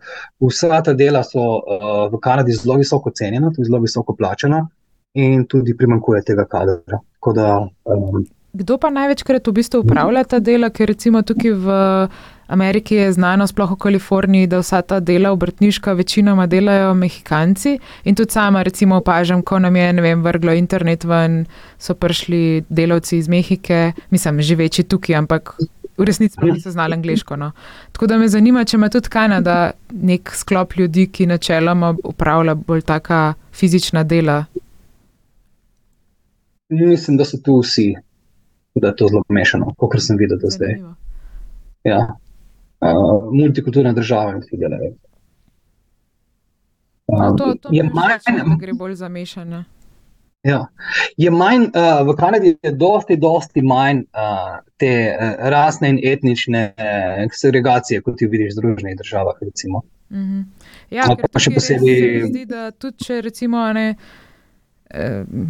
vsa 0.49 0.83
ta 0.83 0.95
dela 0.95 1.23
so 1.25 1.47
uh, 1.59 2.03
v 2.13 2.21
Kanadi 2.23 2.53
zelo 2.53 2.77
visoko 2.81 3.11
cenjena, 3.11 3.53
tudi 3.55 3.71
zelo 3.71 3.81
visoko 3.83 4.17
plačena, 4.17 4.67
in 5.15 5.47
tudi 5.47 5.77
primankuje 5.77 6.23
tega 6.27 6.45
kadra. 6.45 7.01
Da, 7.35 7.69
um, 7.85 8.27
Kdo 8.53 8.79
pa 8.83 8.91
največkrat 8.91 9.47
v 9.47 9.53
bistvu 9.61 9.85
upravlja 9.85 10.25
ta 10.25 10.39
dela, 10.43 10.71
ker 10.71 10.91
recimo 10.91 11.23
tukaj 11.23 11.53
v. 11.55 11.81
Ameriki 12.51 12.95
je 12.95 13.13
znano, 13.13 13.47
sploh 13.47 13.71
v 13.71 13.77
Kaliforniji, 13.79 14.47
da 14.51 14.59
vsa 14.59 14.83
ta 14.83 15.01
dela 15.01 15.31
obrtniška 15.31 15.93
večinoma 15.93 16.47
delajo 16.51 16.95
Mehikanci. 16.95 17.77
In 18.05 18.15
tudi 18.15 18.33
sama, 18.33 18.63
recimo, 18.63 18.97
opažam, 18.97 19.43
ko 19.43 19.59
nam 19.59 19.77
je 19.77 19.93
vem, 20.03 20.23
vrglo 20.23 20.53
internet 20.53 21.05
ven, 21.05 21.45
so 21.79 21.95
prišli 21.95 22.65
delavci 22.69 23.19
iz 23.19 23.29
Mehike, 23.29 23.93
mislim, 24.11 24.41
živeči 24.43 24.83
tukaj, 24.83 25.15
ampak 25.17 25.55
v 25.97 26.05
resnici 26.05 26.37
niso 26.43 26.71
znali 26.71 26.95
angliško. 26.95 27.37
No. 27.37 27.53
Tako 27.93 28.07
da 28.07 28.19
me 28.19 28.29
zanima, 28.29 28.65
če 28.65 28.77
ima 28.77 28.89
tudi 28.89 29.09
Kanada 29.09 29.71
nek 29.93 30.33
sklop 30.35 30.75
ljudi, 30.77 31.07
ki 31.07 31.27
načeloma 31.27 31.95
upravlja 32.05 32.55
bolj 32.55 32.83
taka 32.83 33.35
fizična 33.53 34.03
dela. 34.05 34.45
Mislim, 36.69 37.17
da 37.17 37.25
so 37.25 37.39
tu 37.45 37.61
vsi, 37.61 37.95
da 38.75 38.91
je 38.91 38.97
to 38.97 39.09
zelo 39.09 39.23
mešano, 39.29 39.71
kot 39.79 40.03
sem 40.03 40.19
videl 40.19 40.39
do 40.43 40.51
zdaj. 40.51 40.81
Ja. 41.85 42.01
Uh, 42.81 43.33
multikulturne 43.33 43.93
države, 43.93 44.41
ki 44.51 44.57
delajo. 44.57 44.95
No, 47.09 47.35
to 47.37 47.55
to 47.61 47.69
je 47.73 47.85
manj, 47.85 48.17
da 48.27 48.57
gre 48.61 48.73
bolj 48.73 48.95
za 48.95 49.09
mešanje. 49.09 49.65
Ja. 50.43 50.67
Je 51.17 51.31
manj, 51.31 51.67
uh, 51.75 52.07
v 52.09 52.17
Kanadi 52.17 52.55
je 52.63 52.73
dosti, 52.73 53.17
dosti 53.17 53.63
manj 53.63 53.99
uh, 53.99 54.63
te 54.81 54.93
uh, 55.13 55.35
rasne 55.53 55.91
in 55.91 56.01
etnične 56.13 56.63
uh, 56.73 57.27
segregacije, 57.33 58.01
kot 58.01 58.23
jih 58.23 58.31
vidiš 58.31 58.55
v 58.55 58.57
Združenih 58.57 58.97
državah. 58.99 59.37
Recimo. 59.41 59.83
Mm 60.11 60.25
-hmm. 60.25 60.45
Ja, 60.91 61.07
no, 61.07 61.17
pa 61.33 61.39
še 61.39 61.51
posebej. 61.55 62.21
Se 62.21 62.27
zdi, 62.27 62.45
da 62.45 62.71
tudi 62.71 63.05
če 63.05 63.21
recimo 63.21 63.73
ne, 63.73 63.95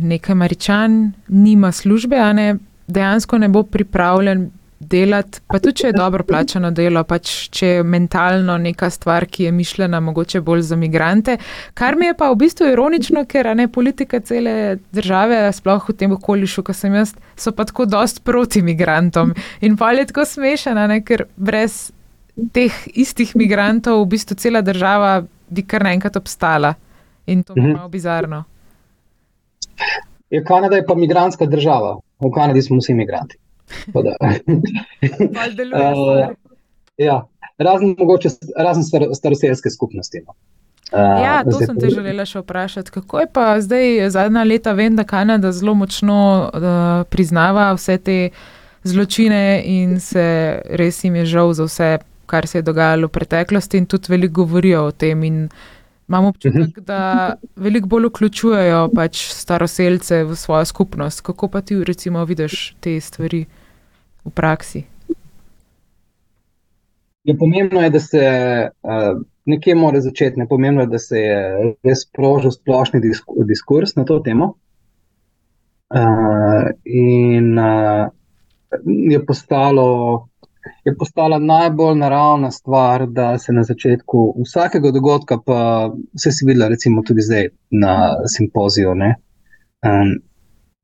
nek 0.02 0.30
američan 0.30 1.12
nima 1.28 1.72
službe, 1.72 2.16
ne, 2.34 2.56
dejansko 2.86 3.38
ne 3.38 3.48
bo 3.48 3.62
pripravljen 3.62 4.50
delati, 4.80 5.42
pa 5.46 5.58
tudi 5.60 5.82
če 5.82 5.90
je 5.90 5.92
dobro 5.92 6.24
plačano 6.24 6.70
delo, 6.72 7.02
pač 7.04 7.50
če 7.52 7.66
je 7.68 7.82
mentalno 7.84 8.56
neka 8.58 8.88
stvar, 8.90 9.26
ki 9.28 9.44
je 9.44 9.52
mišljena 9.52 10.00
mogoče 10.00 10.40
bolj 10.40 10.62
za 10.70 10.78
migrante. 10.80 11.36
Kar 11.76 11.98
mi 12.00 12.08
je 12.08 12.16
pa 12.16 12.30
v 12.32 12.38
bistvu 12.40 12.70
ironično, 12.72 13.26
ker 13.28 13.50
ne 13.56 13.68
politika 13.68 14.22
cele 14.24 14.78
države, 14.96 15.42
sploh 15.52 15.84
v 15.88 15.96
tem 16.00 16.14
okolišu, 16.16 16.64
ko 16.64 16.74
sem 16.76 16.96
jaz, 16.96 17.12
so 17.36 17.52
pa 17.52 17.68
tako 17.68 17.84
dost 17.86 18.22
proti 18.24 18.64
migrantom. 18.64 19.34
In 19.60 19.76
pa 19.76 19.92
je 19.92 20.06
tako 20.08 20.24
smešana, 20.24 20.86
ne, 20.88 21.02
ker 21.04 21.26
brez 21.36 21.90
teh 22.56 22.72
istih 22.96 23.34
migrantov 23.36 24.00
v 24.00 24.08
bistvu 24.16 24.38
cela 24.40 24.64
država 24.64 25.20
bi 25.50 25.66
kar 25.66 25.84
naenkrat 25.84 26.16
obstala. 26.16 26.72
In 27.28 27.44
to 27.44 27.52
je 27.52 27.62
mhm. 27.62 27.76
malo 27.76 27.92
bizarno. 27.92 28.44
Je 30.30 30.40
Kanada 30.44 30.76
je 30.76 30.86
pa 30.86 30.94
migranska 30.94 31.46
država. 31.46 31.98
V 32.20 32.32
Kanadi 32.32 32.62
smo 32.62 32.78
vsi 32.80 32.92
imigranti. 32.92 33.36
Uh, 33.94 34.00
ja, 37.08 37.26
razen, 37.58 37.94
mogoče, 37.98 38.28
razen 38.56 38.84
star, 38.84 39.02
staroseljske 39.14 39.70
skupnosti. 39.70 40.22
No. 40.26 40.34
Uh, 40.92 41.22
ja, 41.22 41.44
to 41.50 41.60
sem 41.62 41.76
te 41.78 41.90
želela 41.92 42.24
še 42.26 42.42
vprašati. 42.42 42.90
Kako 42.90 43.22
je 43.22 43.26
pa 43.30 43.44
zdaj, 43.62 44.08
zadnja 44.10 44.42
leta, 44.44 44.72
vem, 44.74 44.96
da 44.98 45.06
Kanada 45.06 45.52
zelo 45.54 45.76
močno 45.78 46.50
uh, 46.50 47.04
priznava 47.10 47.68
vse 47.78 47.98
te 48.02 48.16
zločine 48.82 49.60
in 49.70 50.00
se 50.02 50.24
res 50.80 51.04
jim 51.04 51.20
je 51.20 51.28
žal 51.30 51.54
za 51.54 51.68
vse, 51.68 51.90
kar 52.26 52.48
se 52.50 52.58
je 52.58 52.66
dogajalo 52.66 53.06
v 53.06 53.14
preteklosti, 53.20 53.78
in 53.78 53.86
tudi 53.86 54.10
veliko 54.10 54.42
govorijo 54.42 54.88
o 54.88 54.90
tem. 54.90 55.22
Imam 56.10 56.26
občutek, 56.26 56.74
mhm. 56.74 56.84
da 56.86 57.36
veliko 57.54 57.86
bolj 57.86 58.10
vključujejo 58.10 58.88
pač 58.94 59.28
staroseljce 59.30 60.24
v 60.26 60.36
svojo 60.36 60.66
skupnost. 60.66 61.22
Kako 61.22 61.48
pa 61.48 61.62
ti, 61.62 61.78
recimo, 61.86 62.24
vidiš 62.26 62.74
te 62.82 62.98
stvari? 63.00 63.44
V 64.24 64.30
praksi? 64.30 64.84
Je 67.24 67.36
pomembno 67.38 67.80
je, 67.80 67.90
da 67.90 68.00
se 68.00 68.22
uh, 68.82 69.20
nekje 69.44 69.74
mora 69.74 70.00
začeti. 70.00 70.38
Ne 70.40 70.48
pomembno 70.48 70.82
je, 70.82 70.86
da 70.86 70.98
se 70.98 71.18
je 71.18 71.40
res 71.84 72.06
sprožil 72.06 72.50
splošni 72.50 73.00
diskurs 73.48 73.94
na 73.96 74.04
to 74.04 74.20
temo. 74.24 74.54
Uh, 75.90 76.70
in 76.84 77.58
uh, 77.58 78.08
je, 78.86 79.20
postalo, 79.26 80.28
je 80.84 80.94
postala 80.96 81.38
najbolj 81.38 81.98
naravna 81.98 82.50
stvar, 82.50 83.06
da 83.06 83.38
se 83.38 83.52
na 83.52 83.64
začetku 83.64 84.34
vsakega 84.46 84.90
dogodka, 84.94 85.38
pa 85.46 85.90
vse 86.14 86.32
si 86.32 86.46
videla, 86.46 86.68
recimo 86.68 87.02
tudi 87.02 87.26
zdaj 87.26 87.48
na 87.70 88.14
simpoziju. 88.26 88.94
Um, 88.94 90.14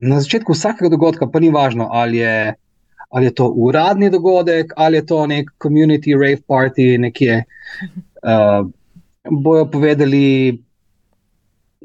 na 0.01 0.21
začetku 0.21 0.53
vsakega 0.53 0.91
dogodka, 0.91 1.31
pa 1.31 1.41
ni 1.41 1.51
važno, 1.51 1.89
ali 1.91 2.19
je 2.19 2.55
ali 3.09 3.27
je 3.27 3.35
to 3.35 3.49
uradni 3.49 4.11
dogodek, 4.11 4.73
ali 4.77 4.97
je 4.97 5.07
to 5.07 5.27
nek 5.27 5.51
community 5.63 6.15
rave 6.15 6.43
party 6.47 6.99
nekje. 6.99 7.45
Uh, 8.23 8.67
bojo 9.31 9.67
povedali, 9.71 10.63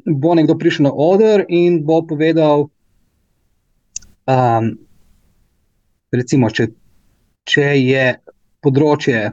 bo 0.06 0.36
nekdo 0.36 0.58
prišel 0.58 0.84
na 0.84 0.92
oder 0.94 1.46
in 1.50 1.82
bo 1.86 2.02
povedal, 2.06 2.70
um, 4.30 4.72
recimo, 6.12 6.50
če, 6.50 6.68
če 7.48 7.68
je 7.82 8.06
področje, 8.62 9.32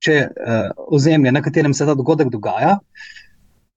če 0.00 0.14
je 0.14 0.24
uh, 0.30 0.70
ozemlje, 0.94 1.32
na 1.34 1.42
katerem 1.42 1.74
se 1.74 1.86
ta 1.86 1.96
dogodek 1.98 2.30
dogaja, 2.32 2.78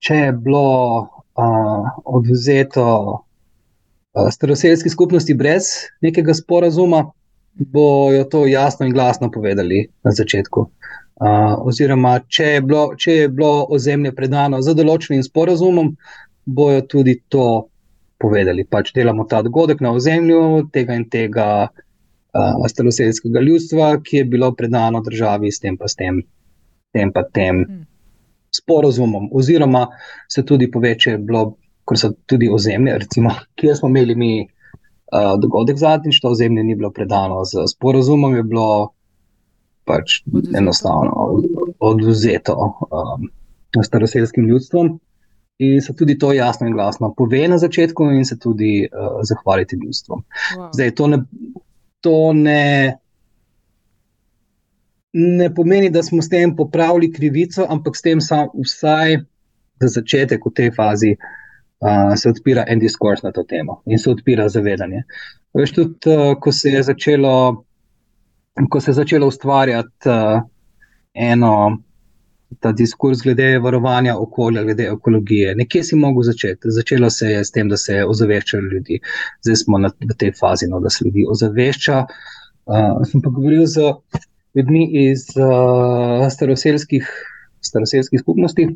če 0.04 0.20
je 0.20 0.32
bilo 0.44 0.68
uh, 1.00 1.90
odvzeto 2.04 2.86
uh, 3.18 4.30
staroseljski 4.30 4.92
skupnosti 4.92 5.34
brez 5.34 5.90
nekega 6.04 6.36
sporazuma, 6.36 7.06
bojo 7.54 8.24
to 8.24 8.46
jasno 8.46 8.86
in 8.86 8.92
glasno 8.92 9.30
povedali 9.30 9.88
na 10.02 10.10
začetku. 10.10 10.60
Uh, 11.14 11.54
oziroma, 11.68 12.18
če 12.28 12.44
je, 12.44 12.60
bilo, 12.60 12.82
če 12.98 13.12
je 13.12 13.28
bilo 13.30 13.66
ozemlje 13.70 14.10
predano 14.16 14.58
za 14.62 14.74
določenim 14.74 15.22
sporazumom, 15.22 15.92
bojo 16.44 16.80
tudi 16.90 17.20
to 17.30 17.68
povedali. 18.18 18.66
Pač 18.66 18.90
delamo 18.96 19.26
ta 19.30 19.42
dogodek 19.46 19.80
na 19.84 19.92
ozemlju 19.94 20.66
tega 20.74 20.96
in 20.98 21.06
tega 21.10 21.46
uh, 21.68 22.66
staroseljskega 22.66 23.44
ljudstva, 23.46 23.92
ki 24.02 24.22
je 24.22 24.28
bilo 24.34 24.50
predano 24.58 25.04
državi 25.06 25.52
s 25.54 25.62
tem 25.62 25.78
pa 25.78 25.88
s 25.88 25.94
tem, 26.00 26.18
tem, 26.92 27.14
pa 27.14 27.22
tem 27.30 27.62
hmm. 27.62 27.84
sporazumom. 28.50 29.30
Oziroma, 29.32 29.86
se 30.28 30.42
tudi 30.42 30.66
poveče, 30.70 31.20
bilo, 31.22 31.52
ker 31.86 32.00
so 32.00 32.10
tudi 32.26 32.50
ozemlje, 32.50 32.98
recimo, 33.06 33.36
kjer 33.60 33.78
smo 33.78 33.92
imeli 33.92 34.18
mi 34.18 34.32
uh, 35.14 35.40
dogodek 35.40 35.78
zadnjič, 35.78 36.20
to 36.20 36.28
ozemlje 36.34 36.64
ni 36.64 36.74
bilo 36.74 36.90
predano 36.90 37.44
z 37.44 37.66
sporozumom, 37.70 38.34
je 38.36 38.42
bilo 38.42 38.68
pač 39.84 40.22
enostavno 40.56 41.40
oduzeto 41.78 42.54
um, 42.90 43.28
staroselskim 43.82 44.46
ljudstvom. 44.48 44.98
In 45.58 45.82
se 45.82 45.94
tudi 45.94 46.18
to 46.18 46.32
jasno 46.32 46.66
in 46.66 46.74
glasno 46.74 47.12
pove 47.16 47.48
na 47.48 47.58
začetku, 47.58 48.08
in 48.10 48.24
se 48.24 48.38
tudi 48.38 48.88
uh, 48.88 49.20
zahvaliti 49.22 49.76
ljudstvom. 49.76 50.24
Wow. 50.58 50.68
Zdaj, 50.74 50.94
to 50.94 51.06
ne. 51.06 51.24
To 52.04 52.32
ne, 52.36 52.98
ne 55.12 55.46
pomeni, 55.54 55.88
da 55.90 56.02
smo 56.02 56.22
s 56.22 56.28
tem 56.28 56.50
popravili 56.56 57.08
krivico, 57.12 57.64
ampak 57.68 57.96
s 57.96 58.04
tem, 58.04 58.20
vsaj 58.20 59.16
za 59.80 59.88
začetek 59.88 60.44
v 60.44 60.52
tej 60.52 60.68
fazi, 60.76 61.14
uh, 61.16 61.43
se 62.16 62.28
odpira 62.28 62.64
en 62.68 62.78
diskurs 62.78 63.22
na 63.22 63.32
to 63.32 63.42
temo 63.42 63.82
in 63.86 63.98
se 63.98 64.10
odpira 64.10 64.48
zavedanje. 64.48 65.02
Veš, 65.54 65.72
tudi, 65.72 66.10
uh, 66.10 66.34
ko, 66.40 66.52
se 66.52 66.82
začelo, 66.82 67.64
ko 68.70 68.80
se 68.80 68.90
je 68.90 68.94
začelo 69.00 69.26
ustvarjati 69.26 70.08
uh, 70.08 70.40
eno. 71.14 71.78
Ta 72.60 72.70
diskurs 72.72 73.18
glede 73.24 73.58
varovanja 73.58 74.12
okolja, 74.18 74.62
glede 74.62 74.84
ekologije. 74.92 75.54
Nekje 75.58 75.80
si 75.84 75.96
mogel 75.98 76.22
začeti. 76.22 76.70
Začelo 76.70 77.08
se 77.10 77.32
je 77.32 77.40
s 77.44 77.50
tem, 77.50 77.68
da 77.68 77.76
se 77.76 77.96
je 77.96 78.04
ozaveščalo 78.06 78.68
ljudi. 78.72 79.00
Zdaj 79.42 79.56
smo 79.56 79.78
na, 79.82 79.90
v 80.00 80.14
tej 80.18 80.30
fazi, 80.38 80.68
no, 80.70 80.78
da 80.80 80.90
se 80.90 81.04
ljudi 81.04 81.24
ozavešča. 81.30 82.04
Uh, 82.70 83.02
sem 83.10 83.24
pa 83.24 83.32
govoril 83.34 83.66
z 83.66 83.88
ljudmi 84.54 84.84
iz 85.08 85.26
uh, 85.34 86.28
staroseljskih, 86.30 87.10
staroseljskih 87.60 88.20
skupnosti, 88.20 88.68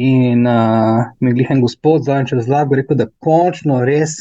In 0.00 0.46
uh, 0.46 1.04
mi 1.20 1.34
je 1.36 1.46
en 1.50 1.60
gospod 1.60 2.04
zadnjič 2.04 2.32
razlagal, 2.32 2.78
rekel, 2.80 2.96
da 2.96 3.06
končno 3.18 3.82
res 3.84 4.14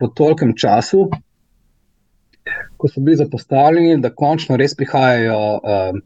po 0.00 0.08
tolkem 0.08 0.54
času, 0.56 1.10
ko 2.80 2.88
so 2.88 3.02
bili 3.04 3.18
zapostavljeni, 3.20 3.98
da 4.00 4.14
končno 4.16 4.56
res 4.56 4.72
prihajajo 4.78 5.40
uh, 5.58 5.98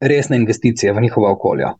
resne 0.00 0.38
investicije 0.38 0.92
v 0.92 1.02
njihova 1.02 1.32
okolja. 1.34 1.72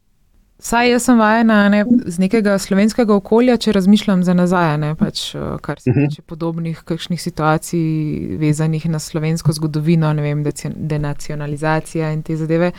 Saj 0.59 0.91
jaz 0.91 1.07
sem 1.07 1.19
vajena 1.19 1.69
ne, 1.69 1.85
z 2.07 2.23
nekega 2.23 2.55
slovenskega 2.63 3.15
okolja, 3.15 3.57
če 3.61 3.73
razmišljam 3.75 4.23
za 4.27 4.35
nazaj, 4.35 4.77
ne, 4.81 4.93
pač, 4.99 5.25
kar 5.63 5.81
se 5.83 5.91
mhm. 5.91 6.09
tiče 6.09 6.23
podobnih 6.23 6.83
kakšnih 6.87 7.21
situacij, 7.21 8.37
vezanih 8.43 8.87
na 8.91 8.99
slovensko 8.99 9.53
zgodovino, 9.53 10.13
ne 10.15 10.23
vem, 10.23 10.45
denacionalizacija 10.75 12.11
in 12.15 12.23
te 12.27 12.39
zadeve. 12.39 12.73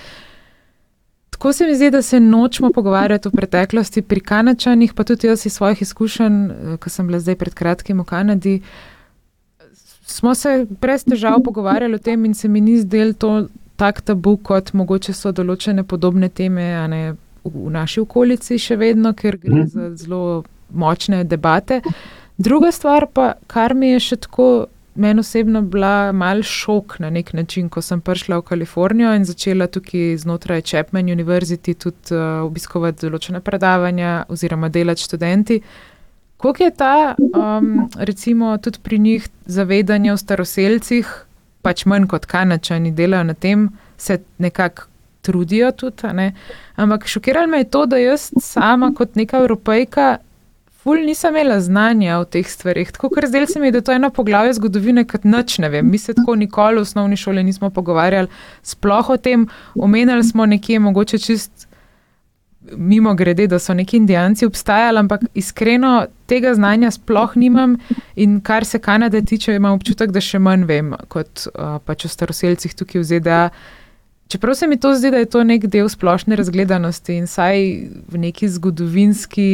Tako 1.36 1.54
se 1.54 1.66
mi 1.66 1.76
zdi, 1.76 1.92
da 1.92 2.02
se 2.02 2.20
nočemo 2.20 2.72
pogovarjati 2.72 3.28
o 3.28 3.32
preteklosti 3.32 4.02
pri 4.02 4.20
Kanačanih, 4.20 4.94
pa 4.94 5.04
tudi 5.04 5.28
jaz 5.28 5.46
iz 5.46 5.54
svojih 5.54 5.82
izkušenj, 5.82 6.46
eh, 6.46 6.78
ko 6.78 6.90
sem 6.90 7.08
bila 7.08 7.20
zdaj 7.20 7.36
pred 7.36 7.54
kratkim 7.54 8.00
v 8.00 8.04
Kanadi. 8.04 8.62
Smo 10.06 10.36
se 10.36 10.66
brez 10.82 11.04
težav 11.04 11.44
pogovarjali 11.44 11.96
o 11.96 11.98
tem, 11.98 12.26
in 12.26 12.34
se 12.34 12.48
mi 12.48 12.62
ni 12.62 12.78
zdel 12.80 13.14
to 13.14 13.48
tak 13.76 14.02
tabu, 14.02 14.38
kot 14.38 14.72
mogoče 14.74 15.14
so 15.14 15.32
določene 15.32 15.84
podobne 15.84 16.30
teme 16.30 16.88
ne, 16.88 17.16
v 17.44 17.70
naši 17.70 18.00
okolici, 18.00 18.56
še 18.58 18.78
vedno, 18.80 19.12
ker 19.14 19.36
gre 19.38 19.66
mhm. 19.66 19.68
za 19.68 19.90
zelo 19.96 20.44
močne 20.72 21.24
debate. 21.24 21.82
Druga 22.38 22.72
stvar, 22.72 23.10
pa, 23.14 23.34
kar 23.48 23.76
mi 23.76 23.92
je 23.92 24.00
še 24.00 24.16
tako 24.24 24.68
meni 24.96 25.20
osebno 25.20 25.62
bila 25.62 26.12
mal 26.12 26.42
šok 26.44 27.00
na 27.00 27.10
nek 27.10 27.34
način, 27.34 27.70
ko 27.70 27.82
sem 27.82 28.02
prišla 28.02 28.38
v 28.38 28.42
Kalifornijo 28.42 29.14
in 29.16 29.26
začela 29.26 29.68
tukaj 29.68 30.18
znotraj 30.18 30.62
Chapman 30.62 31.06
University 31.06 31.74
tudi 31.74 32.16
uh, 32.16 32.46
obiskovati 32.46 33.06
določene 33.06 33.42
predavanja 33.42 34.24
oziroma 34.30 34.70
delati 34.70 35.02
študenti. 35.02 35.60
Kako 36.38 36.64
je 36.64 36.72
ta, 36.72 37.16
um, 37.18 37.90
recimo, 37.96 38.58
tudi 38.58 38.80
pri 38.84 39.00
njih 39.00 39.28
zavedanje 39.46 40.14
o 40.14 40.18
staroseljcih, 40.18 41.14
pač 41.62 41.86
manj 41.86 42.08
kot 42.12 42.26
kanačani 42.26 42.92
delajo 42.92 43.24
na 43.24 43.34
tem, 43.34 43.70
se 43.98 44.20
nekako 44.38 44.88
trudijo 45.26 45.72
tudi. 45.72 46.14
Ne? 46.14 46.34
Ampak 46.76 47.08
šokiralo 47.08 47.48
me 47.48 47.58
je 47.58 47.70
to, 47.70 47.86
da 47.86 47.98
jaz 47.98 48.30
sama 48.42 48.92
kot 48.94 49.16
neka 49.16 49.38
evropejka 49.38 50.18
ful 50.86 51.02
nisem 51.02 51.34
imela 51.34 51.58
znanja 51.62 52.20
o 52.22 52.26
teh 52.30 52.46
stvarih. 52.46 52.92
Tako 52.94 53.10
ker 53.10 53.26
zdaj 53.26 53.48
se 53.50 53.60
mi, 53.60 53.72
da 53.74 53.82
to 53.82 53.92
je 53.92 53.98
eno 53.98 54.12
poglavje 54.14 54.54
zgodovine, 54.54 55.04
kot 55.10 55.24
noč 55.26 55.58
ne 55.58 55.70
vem. 55.74 55.88
Mi 55.90 55.98
se 55.98 56.14
tako 56.14 56.36
nikoli 56.38 56.78
v 56.78 56.86
osnovni 56.86 57.18
šoli 57.18 57.44
nismo 57.44 57.72
pogovarjali 57.74 58.30
sploh 58.62 59.10
o 59.10 59.18
tem. 59.18 59.48
Omenjali 59.76 60.24
smo 60.24 60.46
nekje 60.46 60.80
mogoče 60.80 61.18
čist 61.18 61.66
mimo 62.78 63.16
grede, 63.16 63.48
da 63.48 63.60
so 63.60 63.74
neki 63.74 63.98
indijanci 63.98 64.46
obstajali, 64.46 65.00
ampak 65.00 65.26
iskreno 65.34 66.06
tega 66.26 66.54
znanja 66.54 66.92
sploh 66.92 67.34
nimam 67.36 67.78
in 68.16 68.40
kar 68.42 68.66
se 68.66 68.80
Kanade 68.80 69.22
tiče, 69.22 69.56
imam 69.56 69.74
občutek, 69.74 70.14
da 70.14 70.22
še 70.22 70.40
manj 70.40 70.70
vem 70.70 70.94
kot 71.10 71.48
uh, 71.48 71.78
pač 71.86 72.06
o 72.06 72.14
staroseljcih 72.14 72.78
tukaj 72.78 73.02
v 73.02 73.10
ZDA. 73.10 73.42
Čeprav 74.30 74.56
se 74.58 74.68
mi 74.68 74.78
to 74.78 74.94
zdi, 74.96 75.12
da 75.12 75.18
je 75.22 75.30
to 75.34 75.44
nek 75.44 75.66
del 75.66 75.90
splošne 75.90 76.38
razgledanosti 76.38 77.18
in 77.18 77.28
saj 77.30 77.62
v 78.10 78.26
neki 78.30 78.50
zgodovinski 78.50 79.50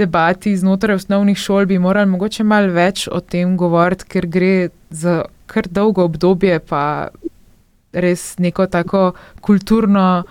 debati 0.00 0.56
znotraj 0.56 0.96
osnovnih 1.02 1.38
šol 1.38 1.66
bi 1.66 1.78
morali 1.78 2.10
mogoče 2.10 2.44
malo 2.44 2.72
več 2.72 3.06
o 3.12 3.20
tem 3.20 3.56
govoriti, 3.60 4.08
ker 4.08 4.26
gre 4.26 4.54
za 4.90 5.22
kar 5.50 5.68
dolgo 5.68 6.04
obdobje, 6.08 6.58
pa 6.60 6.82
res 7.92 8.34
neko 8.38 8.66
tako 8.70 9.12
kulturno. 9.40 10.24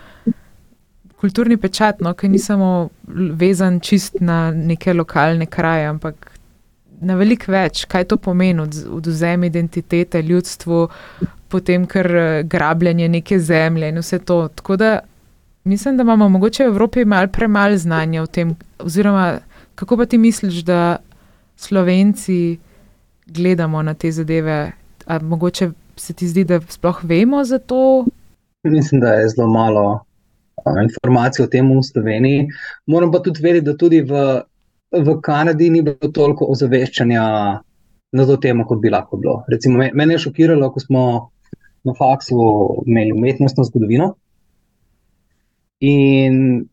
Kulturni 1.19 1.57
pečat, 1.59 1.99
no, 1.99 2.13
ki 2.15 2.29
ni 2.31 2.39
samo 2.39 2.89
vezan 3.35 3.81
čist 3.83 4.21
na 4.23 4.53
neke 4.55 4.93
lokalne 4.95 5.49
kraje, 5.51 5.89
ampak 5.91 6.29
na 7.03 7.17
veliko 7.19 7.51
več, 7.51 7.83
kaj 7.91 8.05
to 8.11 8.17
pomeni, 8.17 8.63
odvzem 8.87 9.43
identitete 9.43 10.21
ljudstvu, 10.23 10.85
potem 11.51 11.85
kar 11.91 12.07
grabljenje 12.47 13.09
neke 13.11 13.39
zemlje 13.39 13.91
in 13.91 13.99
vse 13.99 14.19
to. 14.23 14.45
Tako 14.55 14.79
da 14.79 14.93
mislim, 15.63 15.97
da 15.97 16.07
imamo 16.07 16.29
mogoče 16.29 16.63
v 16.63 16.67
Evropi 16.67 17.05
malo 17.05 17.27
premalo 17.27 17.77
znanja 17.77 18.23
o 18.23 18.27
tem, 18.27 18.55
oziroma 18.79 19.39
Kako 19.79 19.97
pa 19.97 20.05
ti 20.05 20.17
misliš, 20.17 20.53
da 20.53 20.97
slovenci 21.55 22.57
gledamo 23.27 23.81
na 23.81 23.93
te 23.93 24.11
zadeve? 24.11 24.71
A 25.05 25.19
mogoče 25.19 25.69
se 25.95 26.13
ti 26.13 26.27
zdi, 26.27 26.43
da 26.43 26.59
sploh 26.61 26.99
vemo 27.03 27.43
za 27.43 27.59
to? 27.59 28.05
Mislim, 28.63 29.01
da 29.01 29.13
je 29.13 29.29
zelo 29.29 29.47
malo 29.47 29.99
informacij 30.83 31.45
o 31.45 31.47
tem 31.47 31.69
v 31.71 31.83
Sloveniji. 31.83 32.47
Moram 32.85 33.11
pa 33.11 33.21
tudi 33.23 33.39
vedeti, 33.43 33.65
da 33.65 33.77
tudi 33.77 34.01
v, 34.01 34.41
v 34.91 35.15
Kanadi 35.21 35.69
ni 35.69 35.81
bilo 35.81 36.11
toliko 36.11 36.49
ozaveščanja 36.51 37.23
na 38.11 38.25
to 38.25 38.35
temo, 38.37 38.65
kot 38.67 38.81
bi 38.83 38.91
lahko 38.91 39.17
bilo. 39.17 39.43
Recimo, 39.47 39.79
mene 39.93 40.17
je 40.17 40.25
šokiralo, 40.25 40.73
ko 40.75 40.83
smo 40.83 41.03
na 41.87 41.95
faksu 41.95 42.35
imeli 42.83 43.15
umetnostno 43.15 43.63
zgodovino. 43.63 44.11
In 45.79 46.67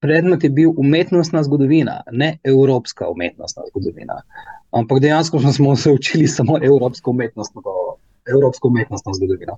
predmet 0.00 0.44
je 0.44 0.50
bil 0.50 0.72
umetnostna 0.76 1.42
zgodovina, 1.42 2.00
ne 2.12 2.38
evropska 2.44 3.08
umetnostna 3.08 3.62
zgodovina. 3.70 4.22
Ampak 4.70 5.00
dejansko 5.00 5.38
smo 5.56 5.76
se 5.76 5.92
učili 5.92 6.26
samo 6.26 6.58
evropsko 6.62 7.10
umetnostno, 7.10 7.62
evropsko 8.30 8.68
umetnostno 8.68 9.12
zgodovino. 9.14 9.56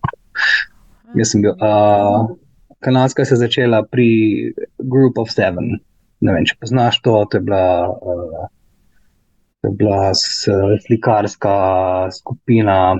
Jaz 1.15 1.31
sem 1.31 1.43
bil. 1.43 1.53
Uh, 1.53 2.31
Kanadska 2.83 3.25
se 3.25 3.35
je 3.35 3.39
začela 3.39 3.83
pri 3.91 4.09
Group 4.79 5.19
of 5.19 5.31
Seven. 5.31 5.77
Ne 6.21 6.33
vem, 6.33 6.47
če 6.47 6.57
poznaš 6.61 6.99
to, 7.03 7.25
to 7.31 7.39
je 7.39 7.45
bila, 7.47 7.91
uh, 7.91 8.49
to 9.61 9.71
je 9.71 9.77
bila 9.79 10.11
slikarska 10.87 11.55
skupina. 12.11 12.97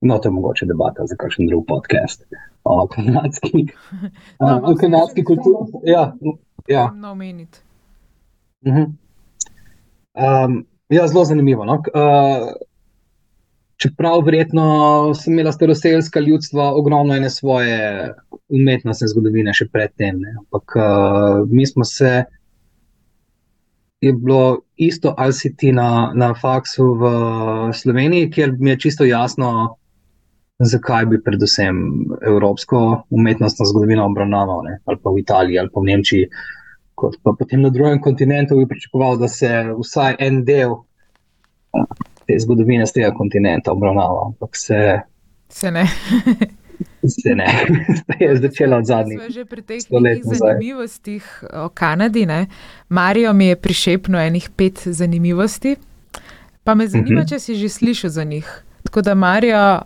No, 0.00 0.18
to 0.18 0.28
je 0.28 0.32
mogoče 0.32 0.66
debata 0.66 1.06
za 1.06 1.16
kakšen 1.18 1.50
drug 1.50 1.66
podcast 1.68 2.22
o 2.64 2.86
kanadski, 2.86 3.66
no, 4.40 4.60
uh, 4.62 4.76
kanadski 4.80 5.24
kulturi. 5.24 5.90
Ja, 5.90 6.12
ja. 6.68 6.90
na 6.94 7.12
omeniti. 7.12 7.58
Uh 8.66 8.74
-huh. 8.74 8.92
um, 10.46 10.66
ja, 10.88 11.06
zelo 11.08 11.24
zanimivo. 11.24 11.64
No? 11.64 11.72
Uh, 11.72 12.52
čeprav 13.76 14.20
verjetno 14.24 14.64
sem 15.14 15.32
imela 15.32 15.52
staroseljska 15.52 16.20
ljudstva 16.20 16.72
ogromno 16.74 17.14
ene 17.16 17.30
svoje 17.30 18.12
umetnostne 18.48 19.08
zgodovine 19.08 19.54
še 19.54 19.68
predtem. 19.72 20.20
Ampak 20.38 20.76
uh, 20.76 21.48
mi 21.50 21.66
smo 21.66 21.84
se. 21.84 22.24
Je 24.00 24.12
bilo 24.12 24.60
isto, 24.76 25.14
ali 25.18 25.32
si 25.32 25.56
ti 25.56 25.72
na, 25.72 26.12
na 26.14 26.34
faksu 26.34 26.94
v 26.94 27.08
Sloveniji, 27.72 28.30
kjer 28.30 28.54
mi 28.58 28.70
je 28.70 28.78
čisto 28.78 29.04
jasno, 29.04 29.76
zakaj 30.60 31.06
bi 31.06 31.22
predvsem 31.22 32.04
evropsko 32.26 33.02
umetnostno 33.10 33.66
zgodovino 33.66 34.06
obravnaval, 34.06 34.62
ali 34.84 34.98
pa 35.02 35.10
v 35.10 35.18
Italiji, 35.18 35.58
ali 35.58 35.70
pa 35.72 35.80
v 35.80 35.84
Nemčiji, 35.84 36.28
kot 36.94 37.16
pa 37.22 37.32
potem 37.38 37.62
na 37.62 37.70
drugem 37.70 38.00
kontinentu, 38.00 38.58
bi 38.60 38.68
pričakoval, 38.68 39.16
da 39.16 39.28
se 39.28 39.50
vsaj 39.78 40.16
en 40.18 40.44
del 40.44 40.76
te 42.26 42.38
zgodovine 42.38 42.86
z 42.86 42.92
tega 42.92 43.12
kontinenta 43.16 43.72
obravnava. 43.72 44.26
Ampak 44.26 44.56
se, 44.56 45.00
se 45.48 45.70
ne. 45.70 45.86
Se 47.04 47.34
ne, 47.34 47.44
je 48.20 48.36
začela 48.36 48.76
od 48.76 48.86
zadnjih. 48.86 49.20
Že 49.28 49.44
pri 49.44 49.62
teh 49.62 49.80
zanimivostih 50.24 51.24
o 51.52 51.68
Kanadi, 51.68 52.26
ne? 52.26 52.46
Marijo 52.88 53.32
mi 53.32 53.46
je 53.46 53.56
prišepnil 53.56 54.20
enih 54.20 54.48
pet 54.56 54.80
zanimivosti, 54.84 55.76
pa 56.64 56.74
me 56.74 56.88
zanima, 56.88 57.08
uh 57.08 57.12
mhm. 57.12 57.20
-huh. 57.24 57.28
če 57.28 57.38
si 57.38 57.54
že 57.54 57.68
slišal 57.68 58.10
za 58.10 58.24
njih. 58.24 58.64
Tako 58.82 59.02
da, 59.02 59.14
Marijo, 59.14 59.80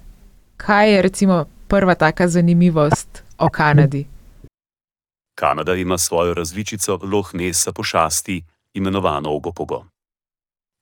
kaj 0.56 0.92
je 0.92 1.02
recimo 1.02 1.44
prva 1.68 1.94
taka 1.94 2.28
zanimivost 2.28 3.22
o 3.38 3.48
Kanadi? 3.48 4.06
Kanada 5.34 5.74
ima 5.74 5.98
svojo 5.98 6.34
različico 6.34 6.98
Loch 7.02 7.34
Nessa 7.34 7.72
pošasti, 7.72 8.42
imenovano 8.74 9.30
Ogopogo. 9.30 9.84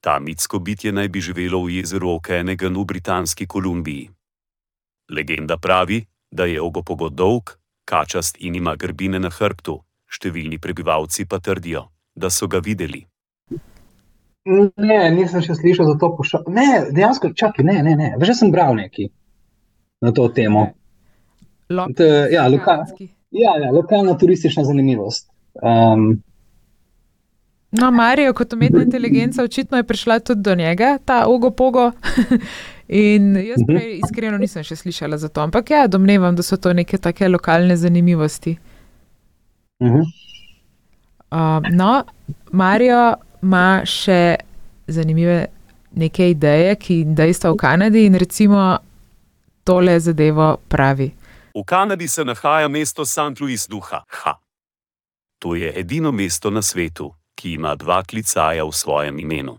Ta 0.00 0.18
mitsko 0.18 0.58
bitje 0.58 0.92
naj 0.92 1.08
bi 1.08 1.20
živelo 1.20 1.64
v 1.64 1.70
jezeru 1.70 2.10
Okenegan 2.10 2.76
v 2.76 2.84
Britanski 2.84 3.46
Kolumbiji. 3.46 4.10
Legenda 5.10 5.56
pravi, 5.56 6.04
da 6.30 6.44
je 6.44 6.62
Ogopogo 6.62 7.08
dolg, 7.08 7.42
kačast 7.84 8.36
in 8.40 8.54
ima 8.54 8.76
grbine 8.76 9.18
na 9.18 9.30
hrbtu, 9.30 9.78
številni 10.06 10.58
prebivalci 10.58 11.24
pa 11.24 11.38
trdijo, 11.38 11.88
da 12.14 12.30
so 12.30 12.46
ga 12.46 12.58
videli. 12.58 13.06
Ne, 14.76 15.10
nisem 15.14 15.42
še 15.42 15.54
slišal 15.54 15.86
za 15.86 15.96
to 15.98 16.16
pošast. 16.16 16.48
Ne, 16.48 16.90
dejansko, 16.90 17.32
čakaj, 17.32 17.64
ne, 17.64 17.82
ne, 17.82 17.96
ne. 17.96 18.14
Že 18.20 18.34
sem 18.34 18.50
bral 18.50 18.74
nekaj 18.74 19.08
na 20.02 20.12
to 20.12 20.28
temo. 20.28 20.66
Te, 21.96 22.08
ja, 22.32 22.48
loka, 22.48 22.84
ja, 23.30 23.52
ja, 23.62 23.70
lokalna 23.72 24.18
turistična 24.18 24.64
zanimivost. 24.64 25.28
Um, 25.62 26.22
no, 27.70 27.90
Marijo, 27.90 28.34
kot 28.34 28.52
umetna 28.52 28.82
inteligenca, 28.82 29.44
očitno 29.44 29.78
je 29.78 29.86
prišla 29.88 30.18
tudi 30.20 30.42
do 30.42 30.54
njega, 30.54 30.98
ta 31.04 31.24
ogo 31.26 31.50
pogo. 31.50 31.92
In 32.88 33.36
jaz 33.36 33.62
mhm. 33.62 33.66
prej 33.66 34.00
iskreno 34.04 34.38
nisem 34.38 34.64
še 34.66 34.76
slišala 34.76 35.16
za 35.16 35.28
to, 35.28 35.40
ampak 35.40 35.70
ja, 35.70 35.86
domnevam, 35.86 36.36
da 36.36 36.42
so 36.42 36.58
to 36.60 36.74
neke 36.76 36.98
take 36.98 37.28
lokalne 37.28 37.76
zanimivosti. 37.76 38.56
Uh 39.80 39.88
-huh. 39.88 40.02
uh, 41.30 41.70
no, 41.72 42.04
Marijo 42.52 43.14
ima 43.42 43.80
še 43.84 44.36
zanimive 44.86 45.46
neke 45.94 46.30
ideje, 46.30 46.74
ki 46.74 47.04
dejstva 47.04 47.52
v 47.52 47.56
Kanadi 47.56 48.04
in 48.06 48.14
recimo 48.14 48.78
tole 49.64 50.00
zadevo 50.00 50.56
pravi. 50.68 51.10
V 51.54 51.64
Kanadi 51.66 52.08
se 52.08 52.24
nahaja 52.24 52.68
mesto 52.68 53.04
St. 53.04 53.40
Louis 53.40 53.68
duha. 53.68 54.04
Ha. 54.08 54.38
To 55.38 55.54
je 55.54 55.72
edino 55.80 56.12
mesto 56.12 56.50
na 56.50 56.62
svetu, 56.62 57.14
ki 57.34 57.52
ima 57.52 57.74
dva 57.74 58.02
klicaja 58.02 58.64
v 58.64 58.72
svojem 58.72 59.18
imenu. 59.18 59.58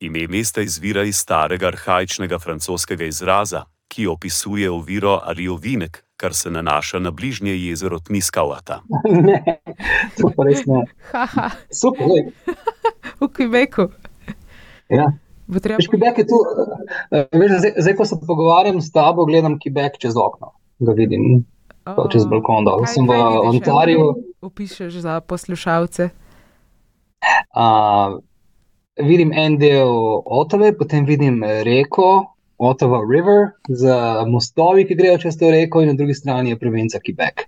Ime 0.00 0.26
mesta 0.28 0.60
izvira 0.60 1.02
iz 1.02 1.16
starega 1.16 1.66
arhajičnega 1.66 2.38
francoskega 2.38 3.04
izraza, 3.04 3.64
ki 3.88 4.06
opisuje 4.06 4.70
oviro 4.70 5.20
ali 5.24 5.48
ovinek, 5.48 6.04
kar 6.16 6.34
se 6.34 6.50
nanaša 6.50 6.98
na 6.98 7.10
bližnje 7.10 7.56
jezero 7.56 7.98
Tmiskavata. 7.98 8.82
Ne, 9.26 9.42
to 10.16 10.30
pa 10.36 10.44
res 10.44 10.66
ne. 10.66 10.84
Super. 11.80 12.06
v 13.20 13.28
Quebecu. 13.28 13.90
Ja. 14.88 15.12
Treba... 15.46 15.78
Quebec 15.90 16.16
tu, 16.26 16.38
eh, 17.14 17.26
veš, 17.32 17.52
zdaj, 17.58 17.72
zdaj, 17.78 17.94
ko 17.96 18.04
se 18.04 18.16
pogovarjam 18.26 18.80
s 18.80 18.90
tabo, 18.92 19.24
gledam 19.24 19.58
Quebec 19.62 19.98
čez 20.02 20.16
okno. 20.18 20.50
Ga 20.82 20.92
vidim 20.92 21.44
oh, 21.86 22.06
čez 22.10 22.26
balkon. 22.26 22.66
Kaj, 22.66 22.90
sem 22.90 23.06
v 23.06 23.18
Ontariju. 23.46 24.14
Opišeš 24.42 24.98
za 25.06 25.20
poslušalce. 25.20 26.08
Uh, 27.54 28.18
vidim 28.98 29.30
en 29.32 29.58
del 29.58 29.90
Otave, 30.24 30.72
potem 30.78 31.06
vidim 31.06 31.40
reko, 31.42 32.26
Ottawa 32.58 33.02
River, 33.04 33.52
z 33.68 33.92
mostovi, 34.26 34.86
ki 34.88 34.98
grejo 34.98 35.20
čez 35.26 35.38
to 35.38 35.50
reko, 35.52 35.82
in 35.84 35.92
na 35.92 35.96
drugi 35.98 36.14
strani 36.14 36.54
je 36.54 36.58
provinca 36.58 36.98
Quebec, 36.98 37.46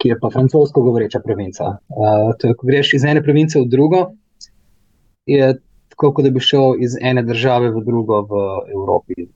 ki 0.00 0.12
je 0.12 0.18
pa 0.20 0.30
francosko 0.32 0.82
govoreča 0.88 1.20
provinca. 1.20 1.76
Uh, 1.92 2.32
to 2.38 2.48
je, 2.48 2.56
ko 2.56 2.70
greš 2.70 2.94
iz 2.96 3.04
ene 3.04 3.22
province 3.22 3.60
v 3.60 3.68
drugo, 3.68 4.04
je 5.26 5.52
tako, 5.94 6.12
kot 6.18 6.26
da 6.26 6.30
bi 6.34 6.42
šel 6.42 6.82
iz 6.82 6.98
ene 7.00 7.22
države 7.22 7.70
v 7.70 7.84
drugo 7.86 8.20
v 8.28 8.44
Evropi. 8.74 9.26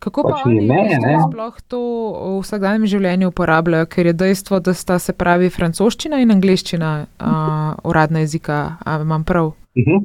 Kako 0.00 0.22
Pač 0.22 0.38
pa 0.42 0.48
oni 0.48 0.62
meje, 0.64 0.96
ne. 0.96 1.18
sploh 1.28 1.56
to 1.68 1.80
v 2.16 2.38
vsakdanjem 2.40 2.86
življenju 2.88 3.28
uporabljajo, 3.28 3.88
ker 3.92 4.08
je 4.08 4.14
dejstvo, 4.16 4.62
da 4.64 4.72
sta 4.72 4.96
se 4.98 5.12
pravi 5.12 5.50
francoščina 5.52 6.22
in 6.24 6.32
angliščina 6.32 6.92
uh, 7.04 7.84
uradna 7.84 8.24
jezika, 8.24 8.78
a 8.80 8.96
imam 9.04 9.24
prav? 9.28 9.52
Uh 9.76 9.84
-huh. 9.84 10.00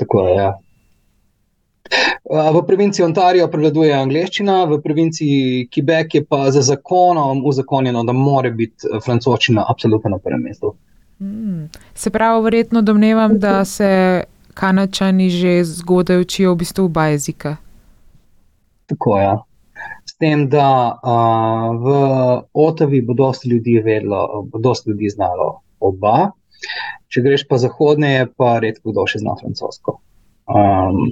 Tako 0.00 0.24
je. 0.28 0.34
Ja. 0.34 0.50
V 2.54 2.62
provinci 2.66 3.02
Ontario 3.02 3.48
prevladuje 3.48 3.92
angleščina, 3.92 4.64
v 4.64 4.80
provinci 4.80 5.26
Quebec 5.74 6.14
je 6.14 6.24
pa 6.24 6.50
za 6.50 6.62
zakonom 6.62 7.42
uzakonjeno, 7.44 8.04
da 8.04 8.12
mora 8.12 8.50
biti 8.50 8.86
eh, 8.86 9.00
francoščina 9.04 9.64
absolutno 9.68 10.10
na 10.10 10.18
prvem 10.18 10.40
mestu. 10.40 10.74
Mm. 11.20 11.68
Se 11.94 12.10
pravi, 12.10 12.44
verjetno 12.44 12.82
domnevam, 12.82 13.38
da 13.38 13.64
se 13.64 14.22
kanačani 14.54 15.30
že 15.30 15.64
zgodaj 15.64 16.20
učijo 16.20 16.54
v 16.54 16.60
bistvu 16.64 16.84
oba 16.84 17.06
jezika. 17.06 17.56
Tako 18.86 19.18
je. 19.18 19.30
S 20.04 20.16
tem, 20.18 20.48
da 20.48 20.98
uh, 20.98 21.76
v 21.80 21.88
Otavi 22.52 23.00
bo 23.02 23.14
dosti 23.14 23.48
ljudi 23.48 23.78
vedlo, 23.84 24.44
bo 24.52 24.58
dosti 24.58 24.90
ljudi 24.90 25.08
znalo 25.08 25.60
oba. 25.80 26.30
Če 27.08 27.22
greš 27.24 27.46
pa 27.48 27.58
zahodneje, 27.58 28.26
pa 28.36 28.58
redko 28.60 28.92
kdo 28.92 29.06
še 29.08 29.22
zna 29.22 29.36
francosko. 29.40 29.98
Um, 30.50 31.06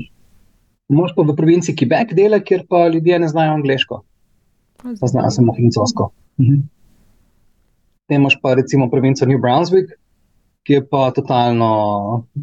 Moš 0.88 1.12
pa 1.12 1.20
v 1.20 1.36
provinci 1.36 1.74
Quebec 1.76 2.14
dela, 2.16 2.40
kjer 2.40 2.64
pa 2.68 2.86
ljudje 2.88 3.18
ne 3.20 3.28
znajo 3.28 3.58
angliško, 3.58 4.00
pa 4.80 5.06
znajo 5.10 5.30
samo 5.30 5.52
francosko. 5.52 6.10
Mhm. 6.40 6.62
Potem 8.08 8.22
imaš 8.22 8.38
pa 8.40 8.54
recimo 8.56 8.88
provinco 8.90 9.26
New 9.28 9.40
Brunswick, 9.40 9.92
ki 10.68 10.74
je 10.74 10.88
pa 10.88 11.10
totalno, 11.16 11.68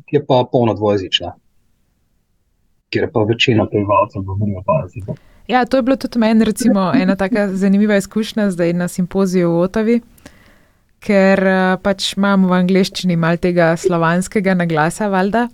ki 0.09 0.15
je 0.15 0.25
pa 0.25 0.43
polno 0.51 0.73
dvojezična, 0.73 1.35
kjer 2.89 3.11
pa 3.13 3.21
večina 3.21 3.67
prebivalcev 3.69 4.21
govori 4.21 4.55
oba 4.57 4.79
jezika. 4.81 5.13
Ja, 5.47 5.65
to 5.65 5.77
je 5.77 5.83
bilo 5.83 5.95
tudi 5.95 6.19
meni 6.19 6.45
recimo, 6.45 6.91
ena 6.95 7.15
taka 7.15 7.47
zanimiva 7.53 7.95
izkušnja 7.95 8.49
zdaj 8.51 8.73
na 8.73 8.87
simpoziju 8.87 9.51
v 9.51 9.59
Otavi, 9.59 9.99
ker 10.99 11.47
eh, 11.47 11.77
pač 11.83 12.15
imamo 12.17 12.49
v 12.49 12.57
angleščini 12.63 13.15
malo 13.15 13.37
tega 13.37 13.75
slovanskega 13.77 14.57
naglasa, 14.57 15.07
valjda. 15.07 15.47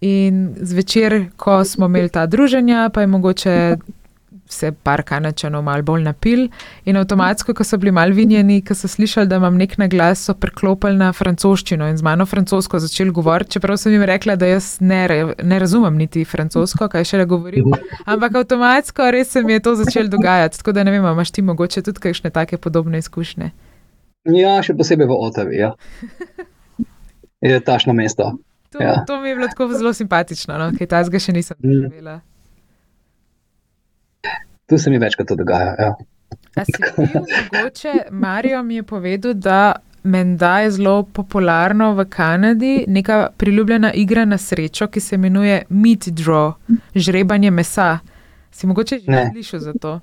In 0.00 0.54
zvečer, 0.54 1.24
ko 1.36 1.64
smo 1.64 1.90
imeli 1.90 2.14
ta 2.14 2.26
druženja, 2.26 2.90
pa 2.94 3.00
je 3.00 3.06
mogoče 3.06 3.54
se 4.48 4.72
par 4.72 5.02
kanačanov 5.02 5.62
malo 5.62 5.82
bolj 5.82 6.02
napil 6.02 6.46
in 6.84 6.96
avtomatsko, 6.96 7.54
ko 7.54 7.64
so 7.64 7.78
bili 7.78 7.92
mal 7.92 8.10
vinjeni, 8.10 8.60
ko 8.62 8.74
so 8.74 8.88
slišali, 8.88 9.26
da 9.26 9.36
imam 9.36 9.56
nek 9.56 9.76
naglas, 9.78 10.24
so 10.24 10.34
preklopili 10.34 10.96
na 10.96 11.12
francoščino 11.12 11.88
in 11.88 11.96
z 11.96 12.02
mano 12.02 12.26
francosko 12.26 12.78
začeli 12.78 13.10
govoriti, 13.10 13.50
čeprav 13.50 13.76
sem 13.76 13.92
jim 13.92 14.02
rekla, 14.02 14.36
da 14.36 14.46
jaz 14.46 14.78
ne, 14.80 15.02
ne 15.42 15.58
razumem 15.58 15.96
niti 15.96 16.24
francosko, 16.24 16.88
kaj 16.88 17.04
še 17.04 17.18
le 17.18 17.26
govorim. 17.26 17.70
Ampak 18.04 18.34
avtomatsko 18.34 19.10
res 19.10 19.30
se 19.30 19.42
mi 19.42 19.52
je 19.52 19.60
to 19.60 19.74
začelo 19.76 20.08
dogajati, 20.08 20.58
tako 20.58 20.72
da 20.72 20.84
ne 20.84 20.90
vem, 20.90 21.04
imaš 21.04 21.30
ti 21.30 21.42
mogoče 21.42 21.82
tudi 21.82 22.00
kakšne 22.00 22.30
take 22.30 22.58
podobne 22.58 22.98
izkušnje. 22.98 23.50
Ja, 24.28 24.58
še 24.60 24.74
posebej 24.74 25.06
v 25.06 25.16
Otavi. 25.20 25.56
Ja. 25.56 25.72
Je 27.40 27.60
tašno 27.60 27.92
mesto. 27.92 28.32
To, 28.70 28.82
Ja. 28.82 29.04
to 29.06 29.20
mi 29.20 29.28
je 29.28 29.34
bilo 29.34 29.48
tako 29.48 29.68
zelo 29.68 29.92
simpatično, 29.92 30.58
no? 30.58 30.72
kaj 30.78 30.86
tazga 30.86 31.18
še 31.18 31.32
nisem 31.32 31.56
Mm. 31.62 32.20
Tu 34.68 34.78
se 34.78 34.90
mi 34.90 34.98
večkrat 34.98 35.28
to 35.28 35.34
dogaja. 35.34 35.74
Ja. 35.78 35.94
A 36.56 36.64
si 36.64 36.72
bil 36.96 37.06
mogoče, 37.52 37.92
Marijo 38.10 38.62
mi 38.62 38.74
je 38.74 38.82
povedal, 38.82 39.34
da 39.34 39.72
menda 40.02 40.58
je 40.58 40.70
zelo 40.70 41.02
popularno 41.02 41.94
v 41.94 42.04
Kanadi 42.04 42.84
neka 42.88 43.28
priljubljena 43.36 43.92
igra 43.92 44.24
na 44.24 44.38
srečo, 44.38 44.86
ki 44.86 45.00
se 45.00 45.14
imenuje 45.14 45.62
Meat 45.68 45.98
Draw, 45.98 46.52
žrebanje 46.94 47.50
mesa. 47.50 47.98
Si 48.50 48.66
mogoče 48.66 48.98
že 48.98 49.28
slišal 49.32 49.60
za 49.60 49.72
to? 49.80 50.00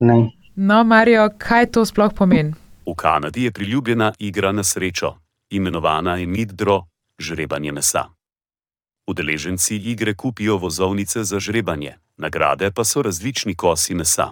Ne. 0.00 0.30
No, 0.56 0.84
Marijo, 0.84 1.28
kaj 1.38 1.66
to 1.66 1.84
sploh 1.84 2.12
pomeni? 2.14 2.54
V 2.86 2.94
Kanadi 2.96 3.44
je 3.44 3.50
priljubljena 3.50 4.12
igra 4.18 4.52
na 4.52 4.62
srečo, 4.64 5.14
imenovana 5.50 6.16
je 6.16 6.26
Midro, 6.26 6.82
žrebanje 7.18 7.72
mesa. 7.72 8.04
Udeleženci 9.06 9.76
igre 9.76 10.14
kupijo 10.14 10.56
vozovnice 10.56 11.24
za 11.24 11.40
žrebanje, 11.40 11.94
nagrade 12.20 12.70
pa 12.70 12.84
so 12.84 13.02
različni 13.02 13.54
kosi 13.54 13.94
mesa. 13.94 14.28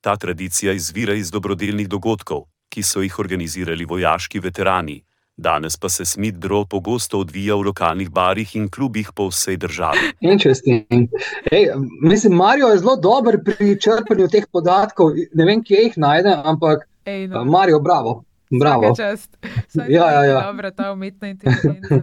Ta 0.00 0.16
tradicija 0.16 0.72
izvira 0.72 1.14
iz 1.14 1.30
dobrodelnih 1.30 1.88
dogodkov, 1.88 2.44
ki 2.68 2.82
so 2.82 3.02
jih 3.02 3.18
organizirali 3.18 3.84
vojaški 3.84 4.40
veterani, 4.40 5.02
danes 5.36 5.76
pa 5.76 5.88
se 5.88 6.04
Smith 6.04 6.38
Draw 6.38 6.66
pogosto 6.68 7.18
odvija 7.18 7.54
v 7.54 7.66
lokalnih 7.68 8.10
barih 8.10 8.56
in 8.56 8.68
klubih 8.70 9.10
po 9.14 9.28
vsej 9.30 9.56
državi. 9.56 10.12
Interesting. 10.20 11.08
Ej, 11.50 11.70
mislim, 12.02 12.36
Marijo 12.36 12.68
je 12.68 12.78
zelo 12.78 12.96
dober 12.96 13.38
pri 13.44 13.76
črpanju 13.80 14.28
teh 14.28 14.44
podatkov. 14.52 15.14
Ne 15.34 15.44
vem, 15.44 15.64
kje 15.64 15.86
jih 15.86 15.96
najde, 15.96 16.36
ampak 16.44 16.88
Ej, 17.04 17.28
no. 17.28 17.44
Marijo, 17.44 17.80
bravo. 17.80 18.24
bravo. 18.50 18.94
Čast. 18.96 19.38
Ja, 19.74 20.10
ja, 20.10 20.24
ja. 20.24 20.40
Dobra, 20.46 20.70
ta 20.70 20.92
umetna 20.92 21.28
inteligenca. 21.28 22.02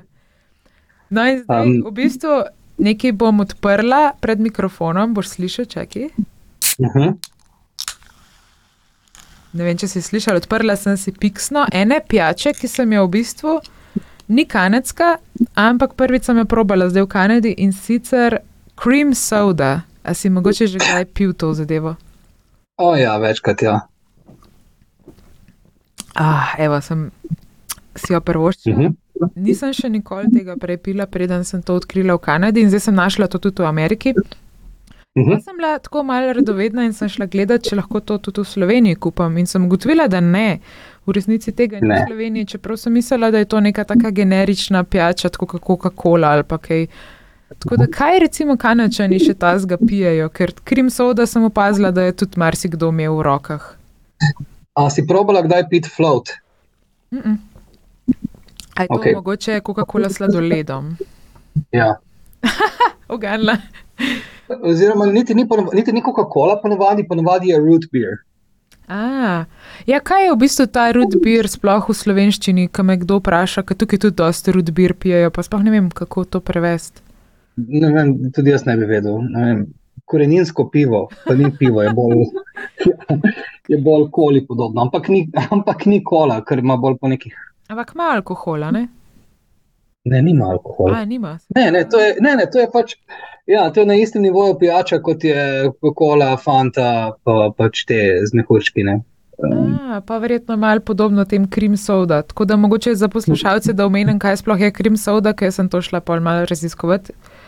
No, 1.09 1.25
in 1.25 1.39
zdaj, 1.43 1.65
Um, 1.65 1.83
v 1.85 1.91
bistvu 1.91 2.43
nekaj 2.79 3.11
bom 3.11 3.39
odprla 3.39 4.13
pred 4.19 4.39
mikrofonom, 4.39 5.13
boš 5.13 5.35
slišal, 5.35 5.65
čakaj. 5.65 6.09
Uh 6.79 6.95
-huh. 6.95 7.17
Ne 9.53 9.63
vem, 9.63 9.77
če 9.77 9.87
si 9.87 10.01
slišal, 10.01 10.37
odprla 10.37 10.75
sem 10.75 10.97
si 10.97 11.11
piksno 11.11 11.65
ene 11.71 11.99
pijače, 12.07 12.53
ki 12.53 12.67
sem 12.67 12.93
jo 12.93 13.05
v 13.05 13.09
bistvu 13.09 13.59
ni 14.27 14.45
kanadska, 14.45 15.17
ampak 15.55 15.93
prvič 15.93 16.23
sem 16.23 16.37
jo 16.37 16.45
probala 16.45 16.89
zdaj 16.89 17.03
v 17.03 17.07
Kanadi 17.07 17.53
in 17.57 17.73
sicer 17.73 18.37
cream 18.83 19.13
soda. 19.13 19.81
A 20.03 20.13
si 20.13 20.29
mogoče 20.29 20.67
že 20.67 20.77
kdaj 20.77 21.05
pil 21.13 21.33
to 21.33 21.53
zadevo? 21.53 21.95
O, 22.77 22.95
ja, 22.95 23.17
večkrat 23.17 23.61
ja. 23.61 23.79
Ah, 26.15 26.55
evo, 26.57 26.81
sem 26.81 27.11
si 27.95 28.13
jo 28.13 28.21
prvoščila. 28.21 28.75
Uh 28.75 28.81
-huh. 28.81 28.95
Nisem 29.35 29.73
še 29.73 29.89
nikoli 29.89 30.29
tega 30.33 30.55
prej 30.57 30.77
pila, 30.77 31.05
preden 31.07 31.43
sem 31.43 31.61
to 31.61 31.75
odkrila 31.75 32.15
v 32.15 32.23
Kanadi 32.23 32.61
in 32.61 32.69
zdaj 32.69 32.79
sem 32.79 32.95
našla 32.95 33.27
to 33.27 33.39
tudi 33.39 33.63
v 33.63 33.65
Ameriki. 33.65 34.13
Uh 35.15 35.23
-huh. 35.25 35.31
Jaz 35.31 35.43
sem 35.43 35.55
bila 35.57 35.79
tako 35.79 36.03
malo 36.03 36.33
radovedna 36.33 36.83
in 36.85 36.93
sem 36.93 37.09
šla 37.09 37.25
gledati, 37.25 37.69
če 37.69 37.75
lahko 37.75 37.99
to 37.99 38.17
tudi 38.17 38.41
v 38.41 38.45
Sloveniji 38.45 38.95
kupam. 38.95 39.37
In 39.37 39.47
sem 39.47 39.65
ugotovila, 39.65 40.07
da 40.07 40.19
ne. 40.19 40.59
V 41.05 41.11
resnici 41.11 41.51
tega 41.51 41.79
ni 41.81 41.87
Ne. 41.87 41.95
v 41.95 42.07
Sloveniji, 42.07 42.45
čeprav 42.45 42.77
sem 42.77 42.93
mislila, 42.93 43.31
da 43.31 43.37
je 43.37 43.45
to 43.45 43.59
neka 43.59 43.83
taka 43.83 44.11
generična 44.11 44.83
pijača, 44.83 45.29
tako 45.29 45.45
kot 45.45 45.61
Coca-Cola 45.61 46.27
ali 46.27 46.43
pa 46.43 46.57
kaj. 46.57 46.87
Tako 47.59 47.77
da 47.77 47.87
kaj 47.87 48.19
recimo 48.19 48.57
kanačani 48.57 49.19
še 49.19 49.33
tazga 49.33 49.77
pijejo, 49.77 50.29
ker 50.29 50.53
krim 50.63 50.89
soda 50.89 51.25
sem 51.25 51.43
opazila, 51.43 51.91
da 51.91 52.03
je 52.03 52.11
tudi 52.11 52.39
marsikdo 52.39 52.89
imel 52.89 53.17
v 53.17 53.21
rokah. 53.21 53.75
A 54.73 54.89
si 54.89 55.07
probala 55.07 55.41
kdaj 55.41 55.69
piti 55.69 55.89
float? 55.89 56.29
Mm 57.11 57.17
-mm. 57.19 57.37
A 58.79 58.83
je 58.83 58.87
to 58.87 58.95
okay. 58.95 59.15
Mogoče 59.15 59.59
Coca-Cola 59.59 60.09
s 60.09 60.15
sladoledom? 60.15 60.95
Ja. 61.75 61.97
Oganla. 63.15 63.57
Oziroma, 64.63 65.05
niti 65.05 65.35
ni, 65.35 65.43
ponov- 65.43 65.73
niti 65.75 65.91
ni 65.91 66.01
Coca-Cola, 66.01 66.61
ponovadi, 66.61 67.03
ponovadi 67.07 67.51
je 67.51 67.57
root 67.59 67.89
beer. 67.91 68.21
A, 68.87 69.43
ja, 69.85 69.99
kaj 69.99 70.23
je 70.25 70.31
v 70.31 70.37
bistvu 70.39 70.67
ta 70.71 70.87
root 70.95 71.17
beer 71.19 71.49
sploh 71.51 71.89
v 71.91 71.93
slovenščini, 71.93 72.69
ko 72.71 72.85
me 72.87 72.95
kdo 73.03 73.19
vpraša, 73.19 73.65
ker 73.67 73.77
tukaj 73.77 73.99
tudi 74.05 74.17
dosti 74.21 74.55
root 74.55 74.71
beer 74.71 74.95
pijejo, 74.95 75.33
pa 75.35 75.43
sploh 75.43 75.67
ne 75.67 75.75
vem, 75.75 75.91
kako 75.91 76.23
to 76.23 76.39
prevesti. 76.39 77.03
Ne 77.59 77.91
vem, 77.91 78.15
tudi 78.31 78.55
jaz 78.55 78.63
ne 78.63 78.77
bi 78.79 78.87
vedel. 78.87 79.19
Ne 79.27 79.45
vem. 79.49 79.67
Koreninsko 80.09 80.69
pivo, 80.71 81.03
pa 81.27 81.35
ni 81.35 81.51
pivo, 81.51 81.83
je 81.83 81.91
bolj, 81.93 82.23
je 83.75 83.77
bolj 83.83 84.07
koli 84.15 84.45
podobno, 84.47 84.87
ampak 84.87 85.11
ni, 85.11 85.27
ampak 85.51 85.85
ni 85.85 85.99
kola, 85.99 86.39
ker 86.47 86.63
ima 86.63 86.79
bolj 86.79 86.95
po 87.03 87.11
nekih. 87.11 87.35
Ampak 87.69 87.91
ima 87.95 88.03
alkohola, 88.15 88.71
ne? 88.71 88.87
Ne, 90.05 90.21
nima 90.21 90.45
alkohola. 90.49 90.97
A, 90.97 91.05
nima. 91.05 91.37
Ne, 91.55 91.71
ne, 91.71 91.83
to 91.89 91.99
je, 91.99 92.15
ne, 92.19 92.35
ne, 92.35 92.47
to 92.51 92.59
je 92.59 92.69
pač. 92.73 92.95
Ja, 93.49 93.67
to 93.73 93.83
je 93.83 93.85
na 93.85 93.95
istem 93.95 94.21
nivoju 94.25 94.55
pijača, 94.59 94.99
kot 95.05 95.23
je 95.23 95.69
Coca-Cola, 95.69 96.31
Fanta, 96.41 97.13
pa 97.23 97.49
pač 97.57 97.83
te 97.89 97.99
z 98.25 98.37
mehurčki. 98.37 98.85
Ne. 98.85 98.99
Um, 99.39 99.75
A, 99.79 100.01
pa 100.05 100.17
verjetno 100.17 100.57
malo 100.57 100.81
podobno 100.85 101.25
tem 101.25 101.45
krim 101.49 101.77
soda. 101.77 102.21
Tako 102.21 102.45
da 102.45 102.57
mogoče 102.57 102.95
za 102.95 103.07
poslušalce, 103.07 103.73
da 103.73 103.85
omenim, 103.85 104.19
kaj 104.19 104.41
sploh 104.41 104.61
je 104.61 104.71
krim 104.73 104.97
soda, 104.97 105.33
ker 105.33 105.53
sem 105.53 105.69
to 105.69 105.81
šla 105.81 106.01
pol 106.01 106.25
malo 106.25 106.45
raziskovati. 106.49 107.13
Uh, 107.13 107.38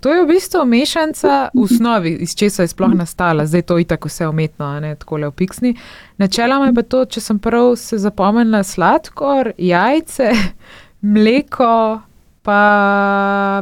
to 0.00 0.14
je 0.14 0.22
v 0.22 0.28
bistvu 0.28 0.64
mešanca 0.64 1.48
v 1.54 1.62
osnovi, 1.62 2.12
iz 2.20 2.34
česa 2.34 2.62
je 2.62 2.68
sploh 2.68 2.94
nastala, 2.94 3.46
zdaj 3.46 3.62
to 3.62 3.78
je 3.78 3.84
tako 3.84 4.08
vse 4.08 4.28
umetno, 4.28 4.80
ne 4.80 4.94
tako 4.94 5.16
le 5.16 5.28
v 5.28 5.32
piksni. 5.32 5.74
Načeloma 6.18 6.66
je 6.66 6.74
pa 6.74 6.82
to, 6.82 7.04
če 7.04 7.20
sem 7.20 7.38
prav 7.38 7.74
se 7.76 7.98
zapomnila, 7.98 8.62
sladkor, 8.62 9.52
jajce, 9.58 10.30
mleko, 11.16 12.00
pa 12.46 12.62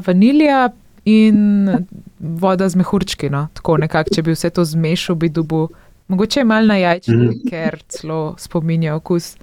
vanilija 0.07 0.69
in 1.05 1.69
voda 2.21 2.69
z 2.69 2.77
mehurčki. 2.77 3.31
No? 3.31 3.49
Tako 3.55 3.79
nekako, 3.85 4.15
če 4.15 4.23
bi 4.23 4.37
vse 4.37 4.51
to 4.51 4.65
zmešal, 4.65 5.17
bi 5.17 5.29
dubu. 5.29 5.69
Mogoče 6.09 6.41
je 6.41 6.45
malo 6.45 6.67
na 6.67 6.77
jajčki, 6.77 7.13
mm 7.13 7.29
-hmm. 7.29 7.51
ker 7.51 7.83
celo 7.89 8.35
spominja 8.39 8.95
okus. 8.95 9.37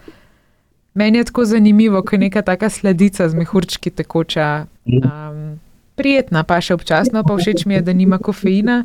Meni 0.94 1.18
je 1.18 1.24
tako 1.24 1.46
zanimivo, 1.46 2.02
ko 2.02 2.16
je 2.16 2.20
neka 2.20 2.42
taka 2.42 2.70
sledica 2.70 3.30
z 3.30 3.36
mehurčki 3.36 3.90
tekoča. 3.90 4.66
Um, 4.86 5.51
prijetna, 5.96 6.44
pa 6.44 6.62
še 6.62 6.76
občasno, 6.78 7.24
pa 7.28 7.38
všeč 7.38 7.66
mi 7.66 7.80
je, 7.80 7.86
da 7.86 7.94
nima 7.94 8.20
kofeina. 8.22 8.84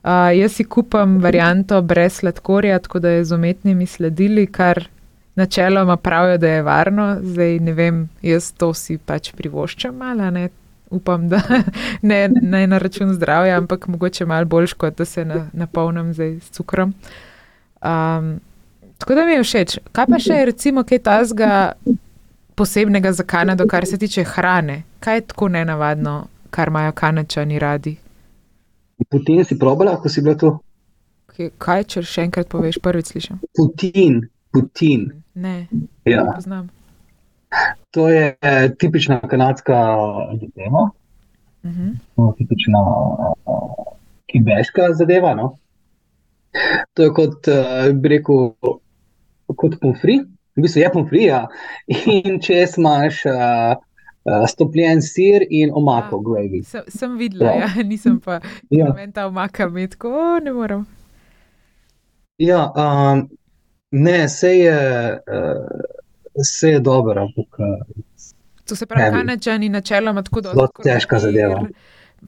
Uh, 0.00 0.30
jaz 0.32 0.56
si 0.56 0.64
kupam 0.64 1.18
varianto 1.20 1.82
brez 1.84 2.20
sladkorja, 2.20 2.78
tako 2.80 3.02
da 3.04 3.18
je 3.18 3.24
z 3.24 3.36
umetnimi 3.36 3.86
sledili, 3.86 4.46
kar 4.46 4.86
načeloma 5.36 5.96
pravijo, 5.96 6.38
da 6.38 6.48
je 6.48 6.62
varno. 6.62 7.10
Zdaj 7.22 7.58
ne 7.58 7.72
vem, 7.72 8.08
jaz 8.22 8.52
to 8.56 8.72
si 8.74 8.98
pač 8.98 9.32
privoščam 9.36 9.96
malo, 9.96 10.30
ne 10.30 10.48
upam, 10.90 11.28
da 11.28 11.40
ne, 12.10 12.28
ne 12.42 12.66
na 12.66 12.78
račun 12.78 13.14
zdravja, 13.14 13.58
ampak 13.58 13.86
mogoče 13.88 14.26
malo 14.26 14.44
boljš, 14.44 14.72
kot 14.72 14.98
da 14.98 15.04
se 15.04 15.24
na, 15.24 15.46
napolnim 15.52 16.14
zdaj 16.14 16.38
s 16.40 16.50
cukrom. 16.50 16.94
Um, 17.80 18.40
tako 18.98 19.14
da 19.14 19.24
mi 19.24 19.32
je 19.32 19.42
všeč. 19.42 19.78
Kaj 19.92 20.06
pa 20.06 20.18
še 20.18 20.40
je 20.40 20.48
recimo 20.50 20.84
kaj 20.84 20.98
tazga 20.98 21.72
posebnega 22.54 23.12
za 23.12 23.24
Kanado, 23.24 23.66
kar 23.66 23.86
se 23.86 23.98
tiče 23.98 24.24
hrane? 24.24 24.82
Kaj 25.00 25.16
je 25.16 25.26
tako 25.32 25.48
nenavadno, 25.48 26.26
kar 26.50 26.68
imajo 26.68 26.92
kanačani 26.92 27.58
radi? 27.58 27.96
Putin 29.10 29.44
si 29.44 29.58
probala, 29.58 29.96
ko 29.96 30.08
si 30.08 30.22
bila 30.22 30.36
tu? 30.36 30.52
Kaj, 31.58 31.84
če 31.88 32.02
še 32.04 32.26
enkrat 32.28 32.50
poveš, 32.52 32.80
prvič 32.84 33.14
slišim? 33.14 33.38
Putin, 33.56 34.20
Putin. 34.52 35.08
Ne, 35.34 35.68
ja. 36.04 36.24
ne 36.24 36.34
poznam. 36.34 36.68
To 37.96 38.08
je 38.08 38.36
tipična 38.78 39.20
kanadska 39.20 39.78
zadeva, 40.40 40.90
uh 41.62 41.70
-huh. 41.70 42.34
tipična 42.38 42.80
uh, 42.80 43.94
kibeška 44.26 44.92
zadeva. 44.92 45.34
No? 45.34 45.56
To 46.94 47.02
je 47.02 47.10
kot, 47.10 47.48
uh, 47.48 47.94
bi 47.94 48.08
rekel, 48.08 48.52
kot 49.56 49.80
pomfri, 49.80 50.20
v 50.56 50.62
bistvu 50.62 50.80
je 50.80 50.90
pomfri, 50.92 51.24
ja. 51.24 51.46
in 51.86 52.40
če 52.40 52.66
imaš 52.78 53.24
uh, 53.26 53.80
uh, 54.24 54.46
stopljen 54.48 55.02
sir 55.02 55.46
in 55.50 55.70
omako, 55.74 56.16
ja, 56.20 56.22
gravy. 56.28 56.62
Sem, 56.64 56.88
sem 56.88 57.18
videla, 57.18 57.52
ja. 57.52 57.68
Ja, 57.76 57.84
nisem 57.92 58.20
pa 58.20 58.40
ja. 58.70 58.94
ta 59.14 59.26
omaka 59.26 59.68
med, 59.68 59.96
ko 60.00 60.12
oh, 60.14 60.36
ne 60.42 60.52
morem. 60.52 60.86
Ja, 62.40 62.70
um, 62.72 63.26
ne, 63.90 64.28
se 64.28 64.58
je. 64.58 64.76
Uh, 65.28 65.98
vse 66.40 66.68
je 66.68 66.80
dobro, 66.80 67.22
ampak. 67.22 67.46
Eh, 67.58 68.02
to 68.64 68.76
se 68.76 68.86
pravi, 68.86 69.16
kanačani 69.16 69.68
načeloma 69.68 70.22
tako 70.22 70.40
dobro. 70.40 70.56
Zelo 70.56 70.68
težka 70.84 71.18
zadeva. 71.18 71.62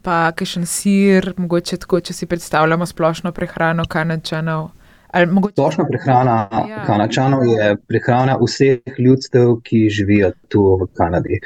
Pa 0.03 0.33
še 0.45 0.61
en 0.61 0.67
sir, 0.67 1.35
mogoče 1.37 1.77
tako, 1.77 2.01
če 2.01 2.15
si 2.17 2.27
predstavljamo 2.27 2.87
splošno 2.87 3.33
prehrano 3.33 3.85
kanačanov. 3.85 4.71
Splošna 5.13 5.85
prehrana 5.89 6.49
ja. 6.69 6.85
kanačanov 6.87 7.45
je 7.47 7.77
prehrana 7.89 8.39
vseh 8.41 8.99
ljudstev, 8.99 9.59
ki 9.63 9.89
živijo 9.91 10.33
tu 10.49 10.63
v 10.81 10.89
Kanadi. 10.97 11.41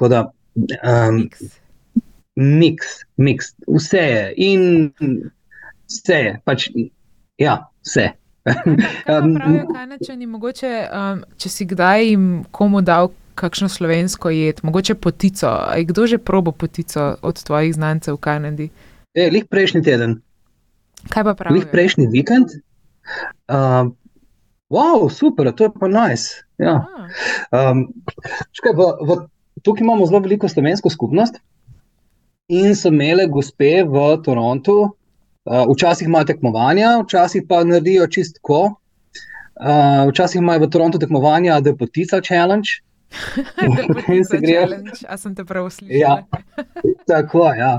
Da, 0.00 0.30
um, 0.80 1.28
mix, 2.36 3.04
mix, 3.16 3.52
vse 3.68 3.98
je. 3.98 4.32
In 4.36 4.92
vse 5.90 6.18
je, 6.24 6.40
pač, 6.44 6.68
ja, 7.38 7.58
vse. 7.86 8.08
Pravijo 9.06 9.66
kanačani, 9.74 10.26
mogoče, 10.26 10.72
um, 10.88 11.24
če 11.36 11.48
si 11.52 11.66
kdaj 11.68 12.06
jim 12.08 12.28
komu 12.50 12.80
dal 12.80 13.12
kakšno 13.40 13.68
slovensko 13.68 14.30
jed, 14.30 14.60
mogoče 14.62 14.94
potico. 14.94 15.52
Je 15.76 15.84
kdo 15.84 16.06
že 16.06 16.18
probo 16.18 16.52
potico 16.52 17.16
od 17.22 17.42
tvojih 17.42 17.74
znancev 17.74 18.16
v 18.16 18.20
Kanadi? 18.20 18.70
E, 19.14 19.30
lih 19.30 19.44
prejšnji 19.44 19.82
teden. 19.82 20.20
Kaj 21.08 21.24
pa 21.24 21.34
pravi? 21.34 21.58
Lih 21.58 21.68
prejšnji 21.72 22.08
vikend. 22.12 22.60
Uh, 23.48 23.90
wow, 24.70 25.08
super, 25.10 25.52
to 25.52 25.64
je 25.64 25.70
pa 25.80 25.88
nice. 25.88 26.44
Ja. 26.58 26.84
Um, 27.50 27.88
škaj, 28.52 28.74
v, 28.76 28.88
v, 29.08 29.18
tukaj 29.64 29.84
imamo 29.84 30.06
zelo 30.06 30.20
veliko 30.20 30.48
slovensko 30.48 30.90
skupnost 30.90 31.40
in 32.50 32.74
so 32.76 32.90
imele 32.92 33.26
gospe 33.30 33.84
v 33.86 34.04
Torontu. 34.24 34.90
Uh, 35.48 35.64
včasih 35.72 36.08
imajo 36.08 36.28
tekmovanja, 36.28 36.98
včasih 37.04 37.46
pa 37.48 37.64
naredijo 37.64 38.06
čistko. 38.06 38.60
Uh, 39.60 40.06
včasih 40.10 40.40
imajo 40.40 40.66
v 40.66 40.70
Torontu 40.70 40.98
tekmovanja, 40.98 41.60
da 41.60 41.72
je 41.72 41.76
potica 41.76 42.20
challenge. 42.20 42.80
In 44.14 44.24
se 44.24 44.38
grejo. 44.38 44.68
A 45.08 45.16
sem 45.18 45.34
te 45.34 45.44
prav 45.44 45.70
slišal? 45.70 45.98
Ja, 45.98 46.22
tako 47.06 47.48
je. 47.50 47.58
Ja. 47.58 47.72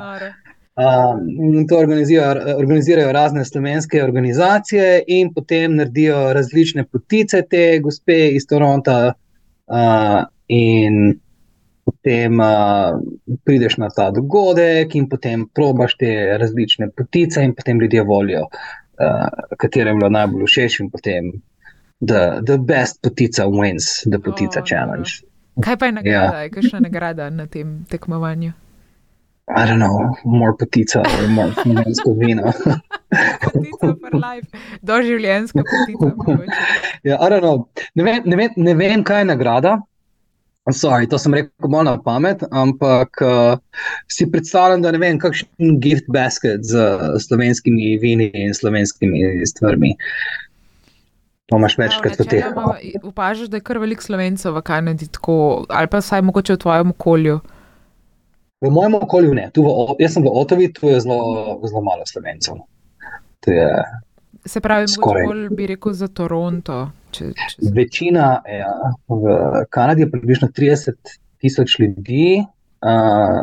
Uh, 0.82 1.66
to 1.70 1.78
organizirajo, 1.78 2.58
organizirajo 2.58 3.12
razne 3.12 3.46
slovenske 3.46 4.04
organizacije, 4.04 5.04
in 5.08 5.34
potem 5.34 5.76
naredijo 5.76 6.34
različne 6.34 6.86
potice, 6.86 7.44
te 7.50 7.80
gospe 7.84 8.28
iz 8.36 8.48
Toronta. 8.50 9.14
Uh, 9.68 10.24
in 10.48 11.20
potem 11.86 12.40
uh, 12.40 13.00
prideš 13.44 13.78
na 13.78 13.90
ta 13.90 14.10
dogodek 14.12 14.96
in 14.96 15.08
potem 15.10 15.46
probaš 15.56 15.96
te 15.98 16.38
različne 16.38 16.90
potice, 16.98 17.44
in 17.44 17.54
potem 17.56 17.80
ljudje 17.82 18.04
volijo, 18.04 18.42
uh, 18.42 19.56
katero 19.58 19.90
je 19.92 20.10
najbolj 20.10 20.46
všeč, 20.46 20.80
in 20.80 20.90
potem 20.90 21.32
the, 22.02 22.42
the 22.46 22.58
best 22.58 23.02
potica 23.02 23.46
wins, 23.48 24.02
the 24.10 24.20
potica 24.20 24.60
oh, 24.60 24.66
challenge. 24.66 25.22
Kaj 25.64 25.78
pa 25.78 25.86
je 25.86 25.92
nagrada, 25.92 26.38
yeah. 26.38 26.44
Ja. 26.44 26.50
kakšna 26.50 26.80
nagrada 26.80 27.30
na 27.30 27.48
tem 27.48 27.86
tekmovanju? 27.90 28.52
I 29.56 29.66
don't 29.66 29.80
know, 29.80 30.16
more 30.26 30.54
potica 30.54 31.04
ali 31.06 31.28
more 31.28 31.52
vino. 32.26 32.52
potica 33.42 33.96
for 34.00 34.14
life, 34.14 34.48
doživljenjska 34.82 35.64
potica. 35.72 36.54
ja, 37.04 37.18
I 37.22 37.30
don't 37.30 37.42
know, 37.42 37.68
ne 37.96 38.04
vem, 38.04 38.22
ne, 38.26 38.36
vem, 38.36 38.50
ne 38.56 38.74
vem, 38.74 39.04
kaj 39.04 39.20
je 39.20 39.26
nagrada. 39.26 39.80
Sorry, 40.70 41.08
to 41.10 41.18
sem 41.18 41.34
rekel 41.34 41.70
malo 41.74 41.84
na 41.84 41.98
pamet, 41.98 42.44
ampak 42.52 43.10
uh, 43.26 43.58
si 44.08 44.28
predstavljam, 44.32 44.84
da 44.86 44.92
ne 44.94 45.00
vem, 45.02 45.18
kakšen 45.20 45.80
gift 45.82 46.06
basket 46.14 46.62
z 46.64 46.86
slovenskimi 47.20 47.98
vini 47.98 48.30
in 48.34 48.54
slovenskimi 48.54 49.42
stvarmi. 49.50 49.96
To 51.50 51.58
imaš 51.58 51.78
večkrat 51.78 52.20
v 52.20 52.28
teh. 52.30 52.46
Upažaš, 53.04 53.50
da 53.50 53.58
je 53.58 53.66
kar 53.66 53.82
veliko 53.82 54.06
slovencev 54.06 54.54
v 54.56 54.62
Kanadi, 54.62 55.10
tako, 55.12 55.66
ali 55.70 55.90
pa 55.92 56.00
saj 56.02 56.22
mogoče 56.30 56.56
v 56.56 56.62
tvojem 56.64 56.94
okolju? 56.94 57.42
V 58.62 58.70
mojem 58.70 58.96
okolju 58.96 59.34
ne. 59.34 59.50
V, 59.56 59.96
jaz 60.00 60.14
sem 60.14 60.24
v 60.24 60.32
Otovi, 60.42 60.70
tu 60.74 60.88
je 60.88 61.00
zelo, 61.02 61.58
zelo 61.66 61.82
malo 61.82 62.06
slovencev. 62.06 62.62
Je, 63.48 63.70
Se 64.46 64.62
pravi, 64.62 64.86
bolj 65.02 65.50
bi 65.50 65.68
rekel 65.70 65.94
za 65.94 66.08
Toronto. 66.08 66.78
Če, 67.14 67.32
če 67.38 67.72
Večina 67.76 68.28
ja, 68.50 68.72
v 69.10 69.34
Kanadi 69.70 70.06
je 70.06 70.12
približno 70.14 70.50
30 70.54 71.18
tisoč 71.42 71.76
ljudi, 71.82 72.42
uh, 72.42 73.42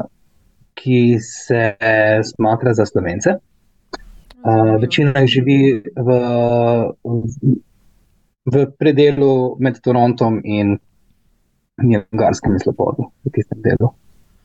ki 0.79 1.01
se 1.23 1.63
smatra 2.31 2.75
za 2.75 2.87
slovence. 2.87 3.37
Uh, 4.39 4.79
večina 4.81 5.19
jih 5.25 5.31
živi 5.31 5.59
v, 5.83 6.19
v, 8.47 8.67
predelu 8.79 9.33
med 9.59 9.81
Torontom 9.83 10.39
in 10.45 10.77
Niagarskim 11.83 12.55
slopodom, 12.63 13.11
v 13.27 13.35
tistem 13.35 13.63
delu. 13.67 13.91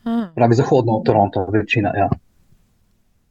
Hmm. 0.04 0.28
Pravi 0.36 0.56
zahodno 0.56 0.94
od 0.94 1.06
Toronta, 1.06 1.46
večina. 1.54 1.92
Ja. 1.98 2.10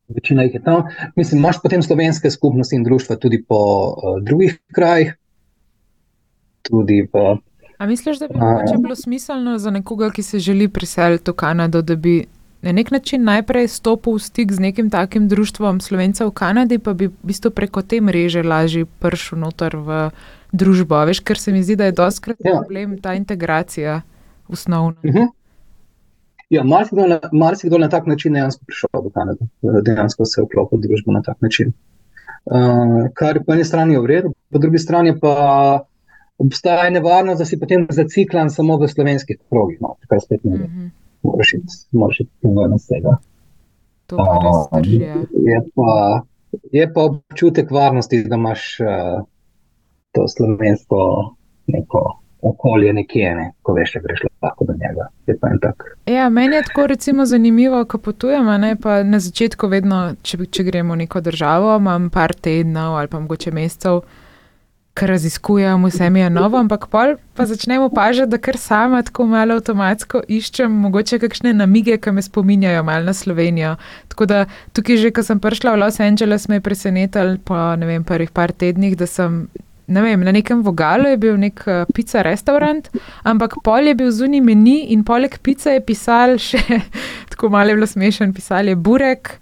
Večina 0.08 0.42
jih 0.42 0.54
je 0.54 0.62
tam. 0.62 0.82
Mislim, 1.16 1.38
imaš 1.38 1.62
potem 1.62 1.82
slovenske 1.82 2.30
skupnosti 2.30 2.76
in 2.76 2.84
društva 2.84 3.16
tudi 3.16 3.44
po 3.48 3.56
uh, 3.56 4.22
drugih 4.22 4.58
krajih 4.74 5.16
tudi 6.62 7.08
v. 7.12 7.36
A 7.78 7.86
misliš, 7.86 8.18
da 8.18 8.28
bi 8.28 8.34
uh, 8.36 8.82
bilo 8.82 8.94
smiselno 8.94 9.58
za 9.58 9.70
nekoga, 9.70 10.10
ki 10.10 10.22
se 10.22 10.38
želi 10.38 10.68
priseliti 10.68 11.30
v 11.30 11.34
Kanado, 11.34 11.82
da 11.82 11.96
bi 11.96 12.24
na 12.62 12.72
nek 12.72 12.90
način 12.90 13.24
najprej 13.24 13.68
stopil 13.68 14.14
v 14.14 14.18
stik 14.18 14.52
z 14.52 14.60
nekim 14.60 14.90
takim 14.90 15.28
društvom 15.28 15.80
slovencev 15.80 16.28
v 16.28 16.30
Kanadi, 16.30 16.78
pa 16.78 16.92
bi 16.92 17.06
v 17.06 17.12
bistvu 17.22 17.50
preko 17.50 17.82
te 17.82 18.00
mreže 18.00 18.42
lažje 18.42 18.86
prišel 18.86 19.38
noter 19.38 19.76
v 19.76 20.10
družbo? 20.52 21.02
Veš, 21.06 21.20
ker 21.20 21.38
se 21.38 21.52
mi 21.52 21.62
zdi, 21.62 21.76
da 21.76 21.90
je 21.90 21.98
doskrat 21.98 22.38
ja. 22.44 22.54
problem 22.60 22.98
ta 23.02 23.14
integracija 23.14 24.00
osnovna. 24.48 24.96
Uh 25.02 25.10
mhm. 25.10 25.18
-huh. 25.18 25.41
Ja, 26.53 26.64
marsikdo 26.64 27.07
na, 27.09 27.18
marsikdo 27.32 27.78
na 27.78 27.88
tak 27.88 28.07
način 28.07 28.34
dejansko 28.36 28.64
prišel 28.68 29.05
v 29.05 29.11
Kanado, 29.14 29.46
dejansko 29.62 30.24
se 30.28 30.40
je 30.40 30.44
vklopil 30.44 30.78
v 30.78 30.82
družbo 30.86 31.14
na 31.14 31.22
tak 31.24 31.40
način. 31.40 31.72
Uh, 32.44 33.07
kar 33.14 33.38
po 33.46 33.55
eni 33.55 33.64
strani 33.64 33.94
je 33.94 34.00
v 34.03 34.11
redu, 34.11 34.32
po 34.50 34.61
drugi 34.61 34.78
strani 34.82 35.14
pa 35.20 35.86
obstaja 36.38 36.90
nevarnost, 36.90 37.38
da 37.38 37.46
si 37.48 37.59
potem 37.61 37.86
zaciklan 37.90 38.50
samo 38.50 38.76
v 38.82 38.88
slovenskih 38.90 39.38
krogih. 39.48 39.78
No, 39.80 39.94
kar 40.11 40.20
spet 40.20 40.44
ne 40.44 40.59
gre. 40.59 40.68
Moraš 41.22 42.20
iti 42.20 42.50
na 42.50 42.76
vsega. 42.76 43.16
To 44.12 44.16
um, 44.18 44.82
je, 45.46 45.61
pa, 45.74 45.92
je 46.72 46.88
pa 46.92 47.07
občutek 47.09 47.70
varnosti, 47.70 48.24
da 48.28 48.36
imaš 48.36 48.66
uh, 48.82 49.24
to 50.12 50.28
slovensko 50.28 51.00
neko 51.72 52.05
okolje 52.42 52.92
nekje, 52.92 53.34
ne, 53.38 53.50
ko 53.62 53.78
veš, 53.78 53.96
da 53.96 54.05
greš. 54.05 54.26
Lahko 54.43 54.64
do 54.64 54.72
njega. 54.72 55.09
Je 55.26 55.36
pa 55.38 55.49
en 55.49 55.61
tak. 55.62 55.84
Ja, 56.07 56.28
meni 56.28 56.57
je 56.57 56.62
tako 56.62 56.86
recimo 56.86 57.26
zanimivo, 57.26 57.84
ko 57.84 57.99
potujemo, 57.99 58.59
ne, 58.59 58.76
pa 58.76 59.03
na 59.03 59.20
začetku 59.20 59.68
vedno, 59.68 60.03
če, 60.22 60.45
če 60.51 60.66
gremo 60.66 60.95
v 60.95 61.05
neko 61.05 61.20
državo, 61.20 61.76
imam 61.76 62.11
par 62.11 62.34
tednov 62.34 62.99
ali 62.99 63.09
pa 63.09 63.20
mogoče 63.20 63.53
mesecev, 63.55 64.03
ker 64.95 65.09
raziskujem 65.09 65.84
vse 65.88 66.11
mi 66.11 66.20
je 66.20 66.30
novo, 66.30 66.59
ampak 66.61 66.86
pol 66.93 67.14
pa 67.34 67.47
začnem 67.49 67.82
opažati, 67.82 68.30
da 68.30 68.38
kar 68.38 68.59
sama 68.61 69.01
tako 69.03 69.26
malo 69.26 69.57
avtomatsko 69.57 70.20
iščem 70.28 70.72
mogoče 70.84 71.18
kakšne 71.22 71.55
namige, 71.57 71.97
ki 71.97 72.12
me 72.12 72.22
spominjajo 72.22 72.82
malo 72.84 73.09
na 73.09 73.14
Slovenijo. 73.16 73.76
Tako 74.12 74.26
da 74.26 74.45
tukaj 74.76 75.01
že, 75.01 75.11
ko 75.11 75.24
sem 75.24 75.40
prišla 75.40 75.72
v 75.72 75.80
Los 75.80 76.01
Angeles, 76.01 76.49
me 76.49 76.61
je 76.61 76.66
presenetil 76.68 77.38
po, 77.45 77.57
ne 77.76 77.88
vem, 77.88 78.05
prvih 78.05 78.30
par 78.30 78.53
tednih, 78.53 78.97
da 78.99 79.07
sem 79.07 79.47
ne 79.86 80.02
vem, 80.02 80.20
na 80.24 80.32
nekem 80.32 80.62
vogalu 80.62 81.12
je 81.12 81.20
bil 81.20 81.38
nek 81.40 81.62
uh, 81.66 81.84
pica 81.94 82.22
restaurant, 82.22 82.88
ampak 83.28 83.58
pol 83.64 83.90
je 83.90 83.94
bil 83.98 84.10
zunaj 84.14 84.42
meni 84.44 84.92
in 84.94 85.04
poleg 85.04 85.38
pice 85.42 85.76
je 85.76 85.84
pisal 85.84 86.36
še, 86.42 86.62
tako 87.34 87.52
malo 87.52 87.72
je 87.72 87.80
bilo 87.80 87.88
smešen, 87.90 88.34
pisal 88.36 88.70
je 88.70 88.76
burek, 88.76 89.36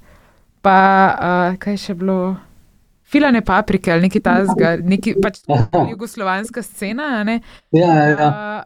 pa 0.64 0.78
uh, 1.12 1.58
kaj 1.60 1.80
še 1.88 1.98
bilo. 1.98 2.20
Filane 3.10 3.40
paprike 3.42 3.90
ali 3.90 4.06
nekaj 4.06 4.20
tasga, 4.22 4.76
neki 4.86 5.16
pač 5.18 5.40
jugoslovanska 5.90 6.62
scena. 6.62 7.24
Ne? 7.26 7.40
Ja, 7.74 7.94
ja. 8.06 8.28
Uh, 8.28 8.60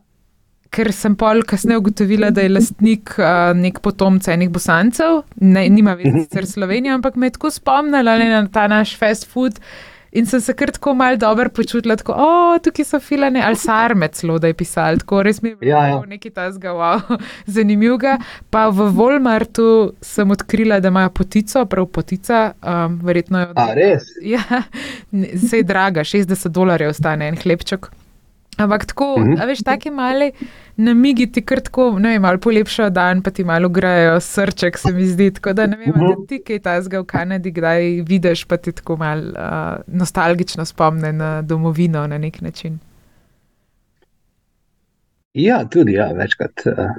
ker 0.74 0.90
sem 0.92 1.14
pol 1.18 1.42
kasneje 1.48 1.80
ugotovila, 1.80 2.28
da 2.34 2.44
je 2.44 2.52
lastnik 2.52 3.14
uh, 3.20 3.52
nek 3.56 3.80
potomce 3.84 4.34
enih 4.34 4.50
bosancev, 4.52 5.22
ne, 5.40 5.66
nima 5.72 5.94
več 5.98 6.12
sicer 6.26 6.48
Slovenije, 6.50 6.96
ampak 6.98 7.16
me 7.16 7.30
je 7.30 7.38
tako 7.38 7.52
spomnila 7.54 8.18
na 8.20 8.44
ta 8.52 8.66
naš 8.70 8.96
fast 9.00 9.28
food. 9.30 9.60
In 10.14 10.26
sem 10.26 10.40
se 10.40 10.54
kar 10.54 10.70
tako 10.70 10.94
malo 10.94 11.16
dobro 11.16 11.50
počutila, 11.50 11.96
tako, 11.96 12.14
o, 12.16 12.58
tukaj 12.62 12.84
so 12.86 13.00
filane, 13.02 13.42
ali 13.42 13.56
sarme 13.58 14.08
celo, 14.14 14.38
da 14.38 14.46
je 14.46 14.54
pisal, 14.54 15.00
tako 15.02 15.22
res 15.26 15.42
mi 15.42 15.48
je 15.48 15.56
bilo 15.56 15.70
Ja, 15.72 15.86
ja. 15.88 16.00
nekaj 16.06 16.30
tasga, 16.30 16.70
wow, 16.70 17.18
zanimivega. 17.56 18.18
Pa 18.50 18.68
v 18.68 18.86
Walmartu 18.94 19.92
sem 20.02 20.30
odkrila, 20.30 20.78
da 20.80 20.88
imajo 20.94 21.10
potico, 21.10 21.64
prav 21.66 21.86
potica, 21.86 22.52
um, 22.62 23.00
verjetno 23.02 23.40
jo. 23.40 23.52
A, 23.56 23.66
res? 23.74 24.06
Ja, 24.34 24.62
se 25.48 25.56
je 25.56 25.66
draga, 25.66 26.04
60 26.06 26.48
dolarjev 26.48 26.94
stane 26.94 27.28
en 27.28 27.36
hlebček. 27.42 27.90
Ampak 28.56 28.86
tako, 28.86 29.16
Mhm. 29.18 29.34
a 29.34 29.44
veš, 29.44 29.62
taki 29.62 29.90
mali 29.90 30.30
namigi 30.76 31.26
ti 31.26 31.42
kar 31.42 31.60
tako, 31.60 31.98
ne 31.98 32.08
vem, 32.08 32.22
malo 32.22 32.38
polepšajo 32.38 32.90
dan, 32.90 33.22
pa 33.22 33.30
ti 33.30 33.44
malo 33.44 33.68
grejo 33.68 34.20
srček, 34.20 34.78
se 34.78 34.92
mi 34.92 35.06
zdi. 35.06 35.30
Tako 35.30 35.52
da 35.52 35.66
ne 35.66 35.76
vem, 35.76 35.88
Mhm. 35.90 36.04
ali 36.04 36.26
ti 36.28 36.38
kaj 36.40 36.58
tasga 36.60 37.00
v 37.00 37.04
Kanadi, 37.04 37.50
kdaj 37.50 37.82
vidiš, 38.02 38.44
pa 38.44 38.56
ti 38.56 38.72
tako 38.72 38.96
malo 38.96 39.22
uh, 39.28 39.82
nostalgično 39.88 40.64
spomne 40.64 41.12
na 41.12 41.42
domovino 41.42 42.06
na 42.06 42.18
nek 42.18 42.40
način. 42.40 42.78
Ja, 45.34 45.64
tudi, 45.64 45.92
ja, 45.92 46.12
večkrat. 46.12 46.62
Uh, 46.66 46.90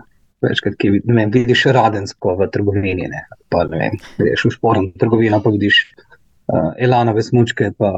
večkrat 0.41 0.75
ki, 0.75 0.89
vem, 1.05 1.31
vidiš 1.31 1.63
radensko 1.65 2.35
v 2.35 2.47
trgovini, 2.47 3.07
ne, 3.07 3.21
pa 3.49 3.63
ne 3.63 3.77
vem, 3.77 3.95
greš 4.17 4.43
v 4.45 4.51
športno 4.51 4.91
trgovino, 4.99 5.39
pa 5.41 5.49
vidiš 5.49 5.79
uh, 6.51 6.73
elanove 6.77 7.23
smučke, 7.23 7.71
pa 7.77 7.91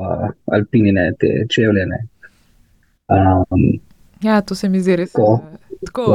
alpinine, 0.45 1.12
te 1.20 1.45
čevljene. 1.49 2.03
Um, 3.10 3.80
Ja, 4.20 4.41
to 4.41 4.55
se 4.55 4.68
mi 4.68 4.80
zdi 4.80 4.95
res. 4.95 5.12
Tako. 5.12 5.39
eh, 5.43 5.58
Tako, 5.86 6.05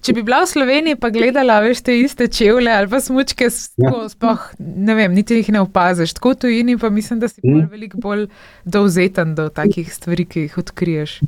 če 0.00 0.12
bi 0.12 0.22
bila 0.22 0.44
v 0.44 0.46
Sloveniji, 0.46 0.96
pa 0.96 1.08
gledala, 1.10 1.56
veš, 1.60 1.80
te 1.82 1.96
iste 1.98 2.28
čevlje 2.28 2.70
ali 2.70 2.86
pa 2.86 3.00
smučke, 3.00 3.50
s- 3.50 3.72
Ja. 3.76 3.90
tako, 3.90 4.08
sploh 4.08 4.44
ne 4.60 4.94
vem, 4.94 5.12
niti 5.12 5.34
jih 5.34 5.48
ne 5.50 5.60
opaziš. 5.60 6.14
Tako 6.14 6.30
v 6.30 6.36
tujini 6.36 6.78
pa 6.78 6.88
mislim, 6.88 7.18
da 7.18 7.28
si 7.28 7.40
Mm. 7.42 7.52
bolj, 7.52 7.66
veliko 7.66 7.98
bolj 7.98 8.26
dovzeten 8.64 9.34
do 9.34 9.48
takih 9.50 9.90
stvari, 9.92 10.24
ki 10.24 10.40
jih 10.40 10.58
odkriješ. 10.58 11.20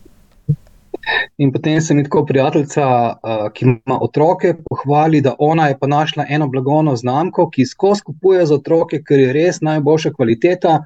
In 1.37 1.53
potem 1.53 1.81
se 1.81 1.95
mi 1.95 2.05
tako 2.05 2.25
prijateljica, 2.25 2.87
uh, 3.13 3.51
ki 3.53 3.65
ima 3.65 3.99
otroke, 4.01 4.55
pohvali, 4.65 5.21
da 5.21 5.35
ona 5.39 5.67
je 5.67 5.79
pa 5.79 5.87
našla 5.89 6.25
eno 6.29 6.47
blagovno 6.49 6.97
znamko, 6.97 7.51
ki 7.51 7.67
skozi 7.67 8.03
kupuje 8.03 8.47
za 8.47 8.55
otroke, 8.55 9.03
ker 9.03 9.19
je 9.19 9.33
res 9.33 9.61
najboljša 9.61 10.13
kvaliteta. 10.13 10.69
Uh, 10.71 10.85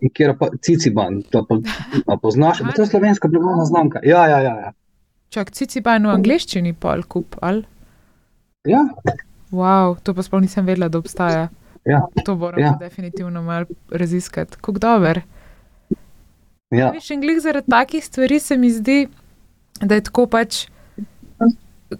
in 0.00 0.10
kjer 0.14 0.36
pa 0.38 0.48
Ciciban, 0.62 1.22
to 1.30 1.42
pa, 1.48 1.58
a 2.06 2.16
poznaš, 2.16 2.60
Aha, 2.62 2.72
to 2.76 2.82
je 2.82 2.86
slovenska 2.86 3.28
blagovna 3.28 3.64
znamka. 3.64 4.00
Ja, 4.04 4.26
ja, 4.28 4.38
ja. 4.40 4.54
ja. 4.60 4.72
Čak, 5.28 5.50
cici 5.52 5.82
pa 5.82 5.98
v 5.98 6.06
angleščini 6.08 6.72
pol 6.72 7.02
kup, 7.02 7.36
ali? 7.40 7.64
ja. 8.64 8.84
Wow, 9.50 9.96
to 10.02 10.12
pa 10.14 10.22
sploh 10.22 10.42
nisem 10.44 10.66
vedela, 10.66 10.88
da 10.88 10.98
obstaja. 10.98 11.48
Ja, 11.88 12.02
To 12.24 12.34
moramo 12.36 12.60
Ja. 12.64 12.76
definitivno 12.80 13.42
malo 13.42 13.66
raziskati. 13.90 14.56
Kako 14.60 14.72
dober. 14.78 15.22
ja. 16.70 16.90
Veš, 16.92 17.10
in 17.10 17.20
glih 17.20 17.40
zaradi 17.40 17.70
takih 17.70 18.04
stvari 18.04 18.38
se 18.40 18.56
mi 18.56 18.70
zdi, 18.70 19.08
da 19.80 19.94
je 19.94 20.04
tako 20.04 20.26
pač. 20.26 20.66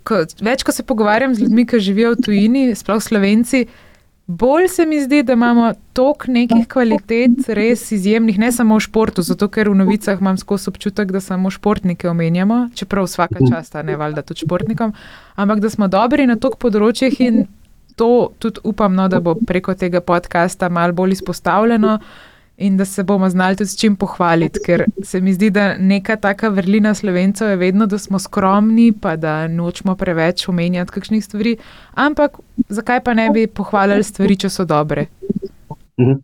Ko, 0.04 0.18
več, 0.44 0.62
ko 0.62 0.72
se 0.72 0.82
pogovarjam 0.84 1.34
z 1.34 1.40
ljudmi, 1.40 1.64
ki 1.66 1.80
živijo 1.80 2.10
v 2.12 2.22
tujini, 2.26 2.74
sploh 2.76 3.00
slovenci, 3.02 3.62
bolj 4.28 4.68
se 4.68 4.86
mi 4.86 5.00
zdi, 5.02 5.22
da 5.22 5.32
imamo 5.32 5.72
toliko 5.92 6.30
nekih 6.32 6.66
kvalitet, 6.68 7.48
res 7.48 7.92
izjemnih, 7.92 8.38
ne 8.38 8.52
samo 8.52 8.76
v 8.76 8.84
športu, 8.84 9.24
zato 9.24 9.48
ker 9.48 9.70
v 9.72 9.78
novicah 9.80 10.20
imam 10.20 10.36
skozi 10.36 10.68
občutek, 10.68 11.12
da 11.12 11.20
samo 11.20 11.50
športnike 11.50 12.10
omenjamo, 12.10 12.68
čeprav 12.76 13.08
vsaka 13.08 13.40
časta, 13.48 13.82
ne 13.82 13.96
valjda 13.96 14.22
tudi 14.22 14.44
športnikom, 14.44 14.92
ampak 15.34 15.64
da 15.64 15.70
smo 15.72 15.88
dobri 15.88 16.28
na 16.28 16.36
toliko 16.36 16.60
področjih 16.68 17.16
in 17.24 17.46
to 17.96 18.28
tudi 18.38 18.60
upam, 18.68 18.94
no, 18.94 19.08
da 19.08 19.20
bo 19.20 19.34
preko 19.34 19.74
tega 19.74 20.04
podcasta 20.04 20.68
malo 20.68 20.92
bolj 20.92 21.16
izpostavljeno 21.16 21.98
in 22.58 22.76
da 22.76 22.84
se 22.84 23.02
bomo 23.04 23.28
znali 23.28 23.56
tudi 23.56 23.68
s 23.68 23.76
čim 23.76 23.96
pohvaliti, 23.96 24.58
ker 24.60 24.84
se 25.02 25.20
mi 25.20 25.32
zdi, 25.32 25.50
da 25.50 25.76
neka 25.78 26.16
taka 26.16 26.48
vrlina 26.48 26.94
slovencev 26.94 27.48
je 27.48 27.56
vedno, 27.56 27.86
da 27.86 27.98
smo 27.98 28.18
skromni, 28.18 28.92
pa 28.92 29.16
da 29.16 29.48
nočemo 29.48 29.94
preveč 29.96 30.48
omenjati 30.48 30.90
kakšnih 30.90 31.24
stvari, 31.24 31.56
ampak 31.96 32.38
zakaj 32.68 33.00
pa 33.00 33.14
ne 33.14 33.30
bi 33.30 33.46
pohvalili 33.48 34.02
stvari, 34.02 34.36
če 34.36 34.48
so 34.50 34.64
dobre? 34.66 35.06
Mhm. 36.00 36.18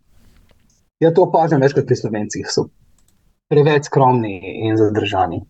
Ja, 1.00 1.12
to 1.12 1.22
opažam 1.22 1.60
večkrat 1.60 1.86
pri 1.86 1.96
slovencih, 1.96 2.46
so 2.48 2.68
preveč 3.48 3.84
skromni 3.84 4.34
in 4.60 4.76
zadržani. 4.76 5.42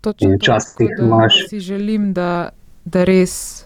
Točno 0.00 0.26
In 0.26 0.32
to, 0.32 0.42
včasih 0.42 0.88
tako 0.88 1.02
da 1.02 1.06
imaš- 1.06 1.48
si 1.48 1.60
želim, 1.60 2.12
da, 2.12 2.50
da 2.84 3.04
res 3.04 3.65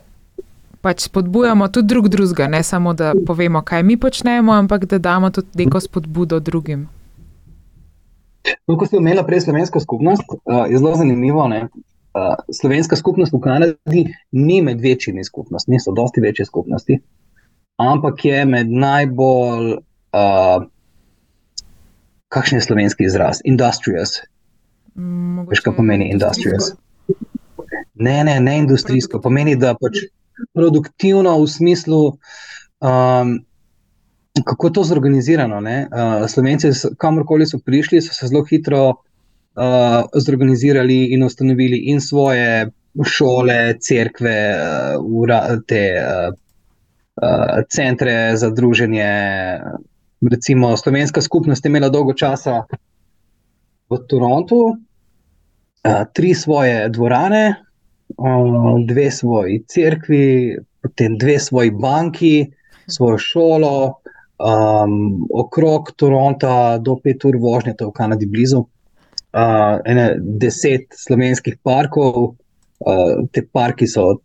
pač 0.81 1.05
spodbujamo 1.05 1.69
tudi 1.69 1.89
drug 1.89 2.09
drugega, 2.09 2.49
ne 2.49 2.63
samo 2.63 2.95
da 2.95 3.13
povemo, 3.27 3.63
kaj 3.63 3.83
mi 3.83 3.97
počnemo, 4.01 4.53
ampak 4.53 4.85
da 4.85 4.99
damo 4.99 5.31
tudi 5.31 5.65
neko 5.65 5.81
spodbudo 5.81 6.41
drugim. 6.41 6.89
No, 8.67 8.77
ko 8.77 8.87
ste 8.87 8.97
omenili 8.97 9.25
prej 9.27 9.45
slovensko 9.45 9.81
skupnost, 9.81 10.25
uh, 10.33 10.65
je 10.71 10.79
zelo 10.79 10.95
zanimivo. 10.97 11.45
Ne? 11.49 11.69
Uh, 12.17 12.35
slovenska 12.53 12.97
skupnost 12.97 13.33
v 13.33 13.41
Kanadi 13.41 14.05
ni 14.33 14.63
med 14.63 14.81
večjimi 14.81 15.25
skupnostmi, 15.25 15.81
so 15.81 15.93
dosti 15.93 16.21
večje 16.21 16.47
skupnosti, 16.49 16.99
ampak 17.77 18.25
je 18.25 18.45
med 18.45 18.73
najbolj, 18.73 19.75
uh, 20.17 20.65
kakšen 22.29 22.59
je 22.59 22.67
slovenski 22.67 23.05
izraz? 23.05 23.45
Industrious. 23.45 24.23
Mogoče 24.95 25.51
Veš, 25.51 25.61
kaj 25.61 25.77
pomeni 25.77 26.11
industrious? 26.11 26.73
Ne, 27.95 28.25
ne, 28.25 28.41
ne 28.41 28.57
industrijsko. 28.59 29.21
Pomeni, 29.21 29.55
da 29.57 29.75
pač 29.77 30.01
produktivno 30.55 31.37
v 31.43 31.47
smislu, 31.49 32.07
um, 32.81 33.39
kako 34.45 34.67
je 34.67 34.73
to 34.73 34.85
zorganizirano. 34.85 35.61
ne. 35.61 35.89
Uh, 35.93 36.27
Slovenci, 36.29 36.73
kamorkoli 36.99 37.47
so 37.47 37.59
prišli, 37.59 38.03
so 38.03 38.15
se 38.15 38.27
zelo 38.27 38.45
hitro 38.45 38.89
uh, 38.89 40.05
zorganizirali 40.15 41.05
in 41.15 41.23
ustanovili 41.23 41.79
in 41.93 42.01
svoje 42.01 42.71
šole, 43.05 43.79
cerkve, 43.81 44.37
uh, 44.55 45.05
ura, 45.05 45.61
te 45.67 45.83
uh, 45.99 46.35
uh, 47.23 47.63
centre 47.71 48.37
za 48.37 48.51
druženje. 48.51 49.11
Recimo, 50.31 50.77
slovenska 50.77 51.21
skupnost 51.21 51.65
je 51.65 51.69
imela 51.69 51.89
dolgo 51.89 52.13
časa 52.15 52.65
v 53.91 53.99
Torontu, 54.09 54.61
uh, 54.67 56.05
tri 56.13 56.35
svoje 56.35 56.89
dvorane, 56.89 57.70
dve 58.87 59.11
svoji 59.11 59.63
cerkvi, 59.69 60.57
potem 60.83 61.19
dve 61.19 61.39
svoji 61.39 61.71
banki, 61.71 62.51
svojo 62.87 63.19
šolo, 63.19 64.01
um, 64.41 65.27
okrog 65.35 65.93
Toronta 65.97 66.79
do 66.79 66.97
pet 67.05 67.25
ur 67.25 67.37
vožnje, 67.37 67.75
to 67.77 67.85
je 67.85 67.89
v 67.89 67.97
Kanadi 67.97 68.27
blizu. 68.27 68.65
Uh, 69.31 69.79
ene 69.87 70.17
deset 70.19 70.91
slovenskih 70.97 71.61
parkov, 71.63 72.35
uh, 72.83 73.21
te 73.31 73.45
parki 73.47 73.87
so 73.87 74.17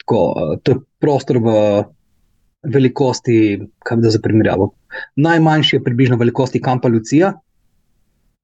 tako, 0.00 0.20
uh, 0.32 0.54
to 0.62 0.72
je 0.72 0.80
prostor 1.00 1.40
v 1.44 1.56
velikosti, 2.64 3.60
kaj 3.84 4.00
da 4.00 4.10
za 4.10 4.22
primerjavo. 4.24 4.70
Najmanjši 5.20 5.76
je 5.76 5.84
približno 5.84 6.16
velikosti 6.16 6.62
kampa 6.62 6.88
Lucija 6.88 7.34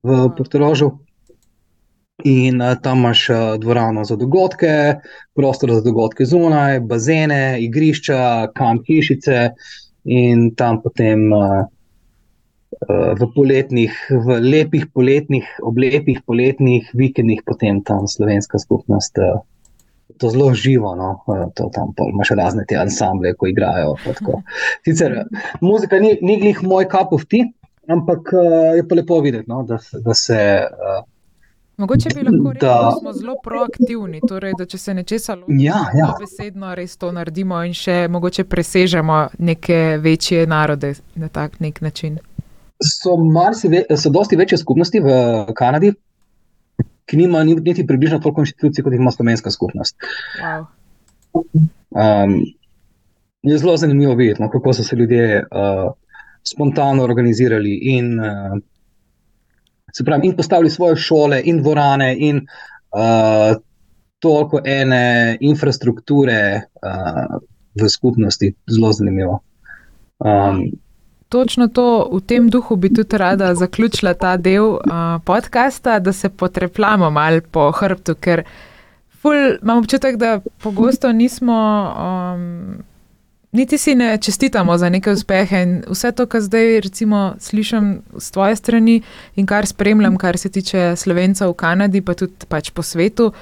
v 0.02 0.28
Portorožu. 0.36 0.90
In 2.24 2.60
uh, 2.60 2.74
tam 2.82 2.98
imaš 2.98 3.30
uh, 3.30 3.36
dvorano 3.58 4.04
za 4.04 4.16
dogodke, 4.16 5.00
prostor 5.34 5.72
za 5.72 5.80
dogodke 5.80 6.24
zunaj, 6.24 6.80
bazene, 6.80 7.58
igrišča, 7.64 8.50
kamp 8.54 8.88
hišice, 8.88 9.50
in 10.04 10.50
tam 10.56 10.80
potem 10.82 11.32
uh, 11.32 11.64
v 13.20 13.28
poletnih, 13.34 13.94
v 14.10 14.40
lepih 14.40 14.86
poletnih, 14.94 15.46
oblepih 15.62 16.22
poletnih 16.26 16.90
vikendih, 16.94 17.42
potem 17.46 17.82
tam 17.84 18.08
slovenska 18.08 18.58
skupnost. 18.58 19.18
Uh, 19.18 19.40
To 20.20 20.28
zelo 20.28 20.50
živo, 20.52 20.90
no? 20.98 21.22
to 21.56 21.70
tam 21.72 21.94
imaš 22.10 22.32
razne 22.36 22.64
te 22.68 22.76
ansamble, 22.76 23.30
ko 23.40 23.46
igrajo. 23.48 23.94
Sicer 24.84 25.14
muzika 25.64 25.96
ni, 26.02 26.10
ni 26.20 26.34
glih 26.42 26.60
moj 26.66 26.84
kap 26.92 27.14
of 27.16 27.24
tea, 27.30 27.46
ampak 27.88 28.28
je 28.76 28.84
pa 28.90 28.98
lepo 28.98 29.20
videti, 29.24 29.48
no? 29.48 29.62
da, 29.64 29.78
da 30.04 30.14
se. 30.18 30.36
Uh, 30.66 30.98
Mogoče 31.80 32.08
bi 32.14 32.22
lahko 32.22 32.52
rekli, 32.52 32.68
da, 32.68 32.74
da 32.84 32.96
smo 33.00 33.12
zelo 33.12 33.34
proaktivni, 33.44 34.20
torej, 34.28 34.52
da 34.58 34.66
če 34.68 34.78
se 34.78 34.94
nečesa 34.94 35.34
ločimo, 35.34 35.62
ja, 35.64 35.78
ja. 35.96 36.10
besedno 36.20 36.74
res 36.76 36.98
to 37.00 37.08
naredimo 37.16 37.62
in 37.64 37.72
še 37.76 38.02
mogoče 38.12 38.44
presežemo 38.44 39.20
neke 39.38 39.78
večje 40.04 40.44
narode 40.50 40.92
na 41.14 41.30
tak 41.32 41.56
nek 41.64 41.80
način. 41.80 42.18
So, 42.84 43.16
ve, 43.72 43.84
so 43.96 44.12
dosti 44.12 44.36
večje 44.36 44.58
skupnosti 44.60 45.00
v 45.00 45.16
Kanadi, 45.56 45.94
ki 47.08 47.16
nima 47.16 47.42
niti 47.48 47.86
približno 47.86 48.20
toliko 48.20 48.44
inštitucij, 48.44 48.84
kot 48.84 48.92
jih 48.92 49.00
ima 49.00 49.12
slovenska 49.12 49.50
skupnost. 49.50 49.96
Wow. 50.42 50.66
Um, 51.32 52.36
je 53.42 53.58
zelo 53.58 53.76
zanimivo 53.80 54.14
videti, 54.20 54.42
no, 54.42 54.50
kako 54.52 54.72
so 54.76 54.84
se 54.84 54.96
ljudje 54.96 55.40
uh, 55.42 55.92
spontano 56.44 57.04
organizirali 57.04 57.72
in 57.96 58.18
uh, 58.20 58.60
se 59.92 60.04
pravi, 60.04 60.26
in 60.26 60.36
postavili 60.36 60.70
svoje 60.70 60.96
šole 60.96 61.42
in 61.44 61.62
dvorane, 61.62 62.16
in 62.18 62.36
uh, 62.92 63.56
toliko 64.18 64.60
ene 64.64 65.36
infrastrukture 65.40 66.60
uh, 66.82 67.40
v 67.82 67.88
skupnosti, 67.88 68.54
zelo 68.70 68.92
zanimivo. 68.92 69.40
Um, 70.18 70.70
Točno 71.28 71.68
to, 71.68 72.10
v 72.12 72.20
tem 72.26 72.48
duhu 72.50 72.76
bi 72.76 72.88
tudi 72.94 73.16
rada 73.16 73.54
zaključila 73.54 74.14
ta 74.14 74.36
del 74.36 74.64
uh, 74.64 74.80
podcasta, 75.24 75.98
da 75.98 76.12
se 76.12 76.28
potrepljamo 76.28 77.10
malo 77.10 77.40
po 77.50 77.70
hrbtu, 77.70 78.14
ker 78.14 78.42
ful, 79.22 79.36
imam 79.62 79.78
občutek, 79.78 80.16
da 80.16 80.40
pogosto 80.62 81.12
nismo 81.12 81.54
um, 81.54 82.82
niti 83.52 83.78
si 83.78 83.94
ne 83.94 84.18
čestitamo 84.18 84.78
za 84.78 84.88
neke 84.88 85.10
uspehe. 85.10 85.62
In 85.62 85.82
vse 85.88 86.12
to, 86.12 86.26
kar 86.26 86.40
zdaj 86.40 86.80
recimo, 86.80 87.34
slišim 87.38 88.02
z 88.18 88.30
tvoje 88.30 88.56
strani 88.56 89.02
in 89.36 89.46
kar 89.46 89.66
spremljam, 89.66 90.16
kar 90.16 90.38
se 90.38 90.48
tiče 90.48 90.96
slovencev 90.96 91.50
v 91.50 91.54
Kanadi, 91.54 92.00
pa 92.00 92.14
tudi 92.14 92.46
pač 92.48 92.70
po 92.70 92.82
svetu, 92.82 93.32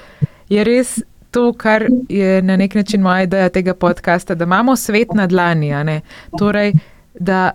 je 0.48 0.64
res 0.64 0.98
to, 1.30 1.52
kar 1.52 1.86
je 2.09 2.42
na 2.42 2.56
nek 2.56 2.74
način 2.74 3.02
moja 3.02 3.22
ideja 3.22 3.48
tega 3.48 3.74
podcasta, 3.74 4.34
da 4.34 4.44
imamo 4.44 4.76
svet 4.76 5.14
na 5.14 5.26
dlani. 5.26 6.00
Torej, 6.38 6.72
da 7.20 7.50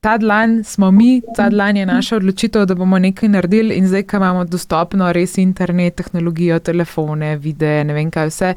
ta 0.00 0.16
dlan 0.18 0.64
smo 0.64 0.90
mi, 0.90 1.20
ta 1.36 1.50
dlan 1.50 1.76
je 1.76 1.86
naša 1.86 2.16
odločitev, 2.16 2.64
da 2.66 2.74
bomo 2.74 2.98
nekaj 2.98 3.28
naredili, 3.28 3.74
in 3.74 3.88
zdaj, 3.88 4.02
ko 4.02 4.16
imamo 4.16 4.44
dostopno 4.44 5.12
res 5.12 5.38
internet, 5.38 5.94
tehnologijo, 5.94 6.58
telefone, 6.58 7.36
videe, 7.36 7.84
ne 7.84 7.94
vem 7.94 8.10
kaj 8.10 8.30
vse 8.30 8.54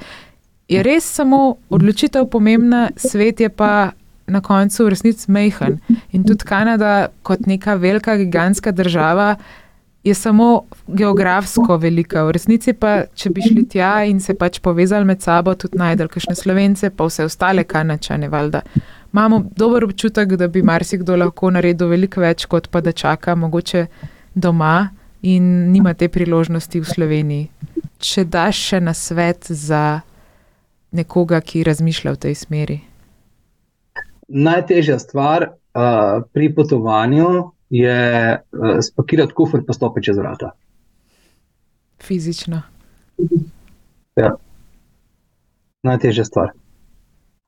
je 0.72 0.84
res 0.84 1.04
samo 1.04 1.56
odločitev 1.70 2.30
pomembna, 2.32 2.90
svet 2.96 3.40
je 3.40 3.50
pa 3.50 3.92
na 4.28 4.40
koncu 4.42 4.86
v 4.86 4.94
resnici 4.94 5.32
mehen. 5.32 5.80
In 6.16 6.24
tudi 6.24 6.48
Kanada, 6.48 7.10
kot 7.28 7.44
neka 7.48 7.76
velika, 7.76 8.16
gigantska 8.18 8.72
država, 8.72 9.36
je 10.04 10.14
samo 10.14 10.64
geografsko 10.88 11.78
velika. 11.78 12.24
V 12.24 12.32
resnici 12.38 12.74
pa, 12.74 13.04
če 13.16 13.30
bi 13.30 13.44
šli 13.44 13.66
tja 13.70 13.92
in 14.08 14.22
se 14.24 14.34
pač 14.34 14.62
povezali 14.64 15.06
med 15.06 15.22
sabo, 15.22 15.54
tudi 15.60 15.78
najdel 15.78 16.08
kakšne 16.08 16.36
slovence, 16.40 16.90
pa 16.90 17.10
vse 17.10 17.28
ostale 17.28 17.64
kanačane, 17.68 18.30
valjda. 18.32 18.62
Imamo 19.12 19.42
dober 19.58 19.84
občutek, 19.84 20.38
da 20.40 20.48
bi 20.48 20.64
marsikdo 20.64 21.18
lahko 21.20 21.52
naredil 21.52 21.92
veliko 21.92 22.24
več, 22.24 22.48
kot 22.48 22.72
pa 22.72 22.82
da 22.82 22.96
čaka 22.96 23.36
mogoče 23.36 23.86
doma 24.34 24.90
in 25.22 25.52
nima 25.74 25.94
te 25.94 26.08
priložnosti 26.08 26.80
v 26.80 26.88
Sloveniji. 26.88 27.50
Če 28.00 28.24
daš 28.26 28.64
še 28.72 28.80
na 28.82 28.96
svet 28.98 29.52
za 29.52 30.00
nekoga, 30.92 31.42
ki 31.42 31.64
razmišlja 31.64 32.14
v 32.16 32.22
tej 32.28 32.36
smeri? 32.36 32.78
Najtežja 34.32 35.00
stvar 35.00 35.50
uh, 35.52 36.24
pri 36.32 36.52
potovanju 36.56 37.52
je 37.72 38.00
uh, 38.36 38.80
spakirati 38.84 39.36
kufr 39.36 39.64
in 39.64 39.74
stopiti 39.74 40.12
čez 40.12 40.20
vrata. 40.20 40.52
Fizično. 42.02 42.62
Ja. 44.20 44.36
Najtežja 45.84 46.26
stvar. 46.26 46.56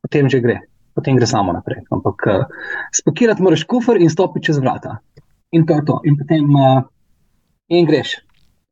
Potem 0.04 0.30
že 0.30 0.40
gre, 0.44 0.60
potem 0.96 1.16
gre 1.20 1.28
samo 1.28 1.54
naprej. 1.56 1.84
Ampak 1.92 2.28
uh, 2.28 2.46
spakirati 2.96 3.44
moraš 3.44 3.64
kufr 3.64 4.00
in 4.00 4.12
stopiti 4.12 4.52
čez 4.52 4.60
vrata. 4.60 4.98
In 5.52 5.68
to 5.68 5.80
je 5.80 5.86
to. 5.86 6.02
In 6.04 6.18
potem 6.18 6.50
uh, 6.56 6.84
in 7.70 7.86
greš. 7.86 8.23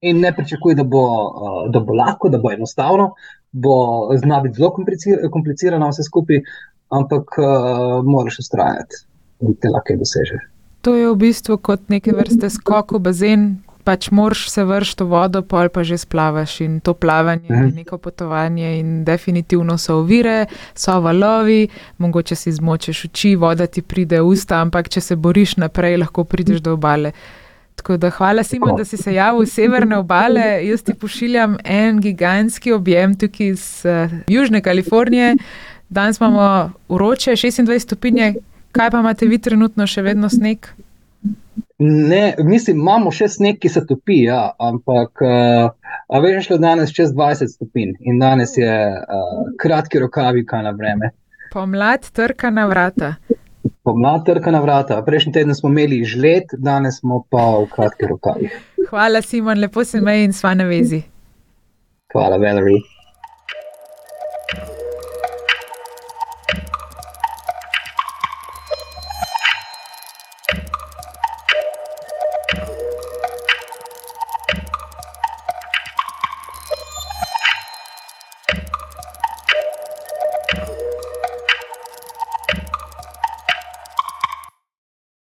In 0.02 0.20
ne 0.20 0.32
pričakuj, 0.36 0.76
da, 0.76 0.84
uh, 0.84 1.70
da 1.70 1.80
bo 1.80 1.94
lahko, 1.94 2.30
da 2.30 2.38
bo 2.42 2.52
enostavno, 2.52 3.12
bo 3.52 3.76
znati 4.18 4.48
biti 4.48 4.58
zelo 4.58 4.72
komplicirano, 5.32 5.90
vse 5.90 6.04
skupaj, 6.04 6.42
ampak 6.90 7.38
uh, 7.38 8.06
moraš 8.06 8.40
ustrajati 8.40 9.04
in 9.42 9.54
te 9.62 9.70
lahko 9.70 9.98
dosežeš. 10.00 10.48
To 10.82 10.96
je 10.96 11.12
v 11.12 11.16
bistvu 11.16 11.58
kot 11.62 11.90
neke 11.94 12.14
vrste 12.18 12.50
skok 12.50 12.98
v 12.98 13.00
bazen. 13.00 13.44
Pač 13.86 14.12
moraš 14.14 14.46
se 14.50 14.64
vršiti 14.66 15.04
v 15.04 15.10
vodo, 15.10 15.42
pol 15.42 15.70
pa 15.74 15.82
že 15.84 15.98
splavaš 15.98 16.60
in 16.62 16.80
to 16.86 16.94
plavanje 16.94 17.50
je 17.50 17.58
mhm. 17.58 17.76
neko 17.76 17.98
potovanje, 17.98 18.80
in 18.80 19.04
definitivno 19.06 19.78
so 19.78 20.00
ovire, 20.02 20.46
so 20.74 21.00
valovi, 21.02 21.68
mogoče 21.98 22.36
si 22.36 22.52
zmočeš 22.52 23.06
oči, 23.10 23.36
voda 23.36 23.68
ti 23.68 23.82
pride 23.82 24.22
v 24.22 24.34
usta, 24.34 24.62
ampak 24.62 24.90
če 24.90 25.02
se 25.02 25.16
boriš 25.16 25.58
naprej, 25.58 25.98
lahko 25.98 26.24
prideš 26.24 26.62
do 26.62 26.74
obale. 26.78 27.14
Tako 27.76 27.98
da 27.98 28.10
hvala, 28.10 28.44
Simon, 28.44 28.76
da 28.78 28.86
si 28.86 28.98
se 28.98 29.14
javil 29.14 29.44
iz 29.44 29.54
severne 29.54 29.98
obale. 29.98 30.68
Jaz 30.68 30.84
ti 30.84 30.94
pošiljam 30.94 31.58
en 31.64 32.00
gigantski 32.02 32.72
objem 32.72 33.18
tukaj 33.18 33.48
iz 33.48 33.84
uh, 33.86 34.12
Južne 34.28 34.62
Kalifornije. 34.62 35.36
Danes 35.90 36.20
imamo 36.20 36.72
uroče 36.88 37.32
26 37.32 37.80
stopinje, 37.80 38.34
kaj 38.72 38.92
pa 38.92 39.00
imate 39.00 39.26
vi 39.26 39.38
trenutno 39.38 39.88
še 39.88 40.02
vedno 40.02 40.30
sneg? 40.30 40.68
Ne, 41.80 42.36
mislim, 42.38 42.78
imamo 42.78 43.12
še 43.12 43.28
sneg, 43.28 43.58
ki 43.60 43.70
se 43.70 43.82
topi, 43.88 44.22
ja, 44.28 44.52
ampak 44.60 45.24
uh, 45.26 46.22
veš, 46.22 46.46
šlo 46.46 46.58
danes 46.62 46.94
čez 46.94 47.12
20 47.18 47.56
stopinj 47.56 47.96
in 48.06 48.22
danes 48.22 48.54
je 48.58 48.72
uh, 48.72 49.42
kratki 49.60 50.00
rokavi, 50.00 50.46
kaj 50.46 50.64
na 50.70 50.76
vreme. 50.78 51.12
Pomlad 51.52 52.06
trka 52.14 52.54
na 52.54 52.68
vrata 52.70 53.16
pomlad 53.84 54.26
trka 54.26 54.52
na 54.52 54.62
vrata. 54.62 55.02
Prejšnji 55.06 55.34
teden 55.34 55.56
smo 55.56 55.70
imeli 55.70 56.04
žled, 56.06 56.54
danes 56.58 57.00
smo 57.00 57.24
pa 57.30 57.46
v 57.60 57.68
kratkih 57.76 58.10
rokavih. 58.10 58.58
Hvala, 58.90 59.22
Simon, 59.22 59.60
lepo 59.60 59.84
se 59.84 60.02
meji 60.02 60.30
in 60.30 60.34
sva 60.34 60.54
na 60.54 60.68
vezi. 60.70 61.02
Hvala, 62.14 62.38
Valerie. 62.38 62.82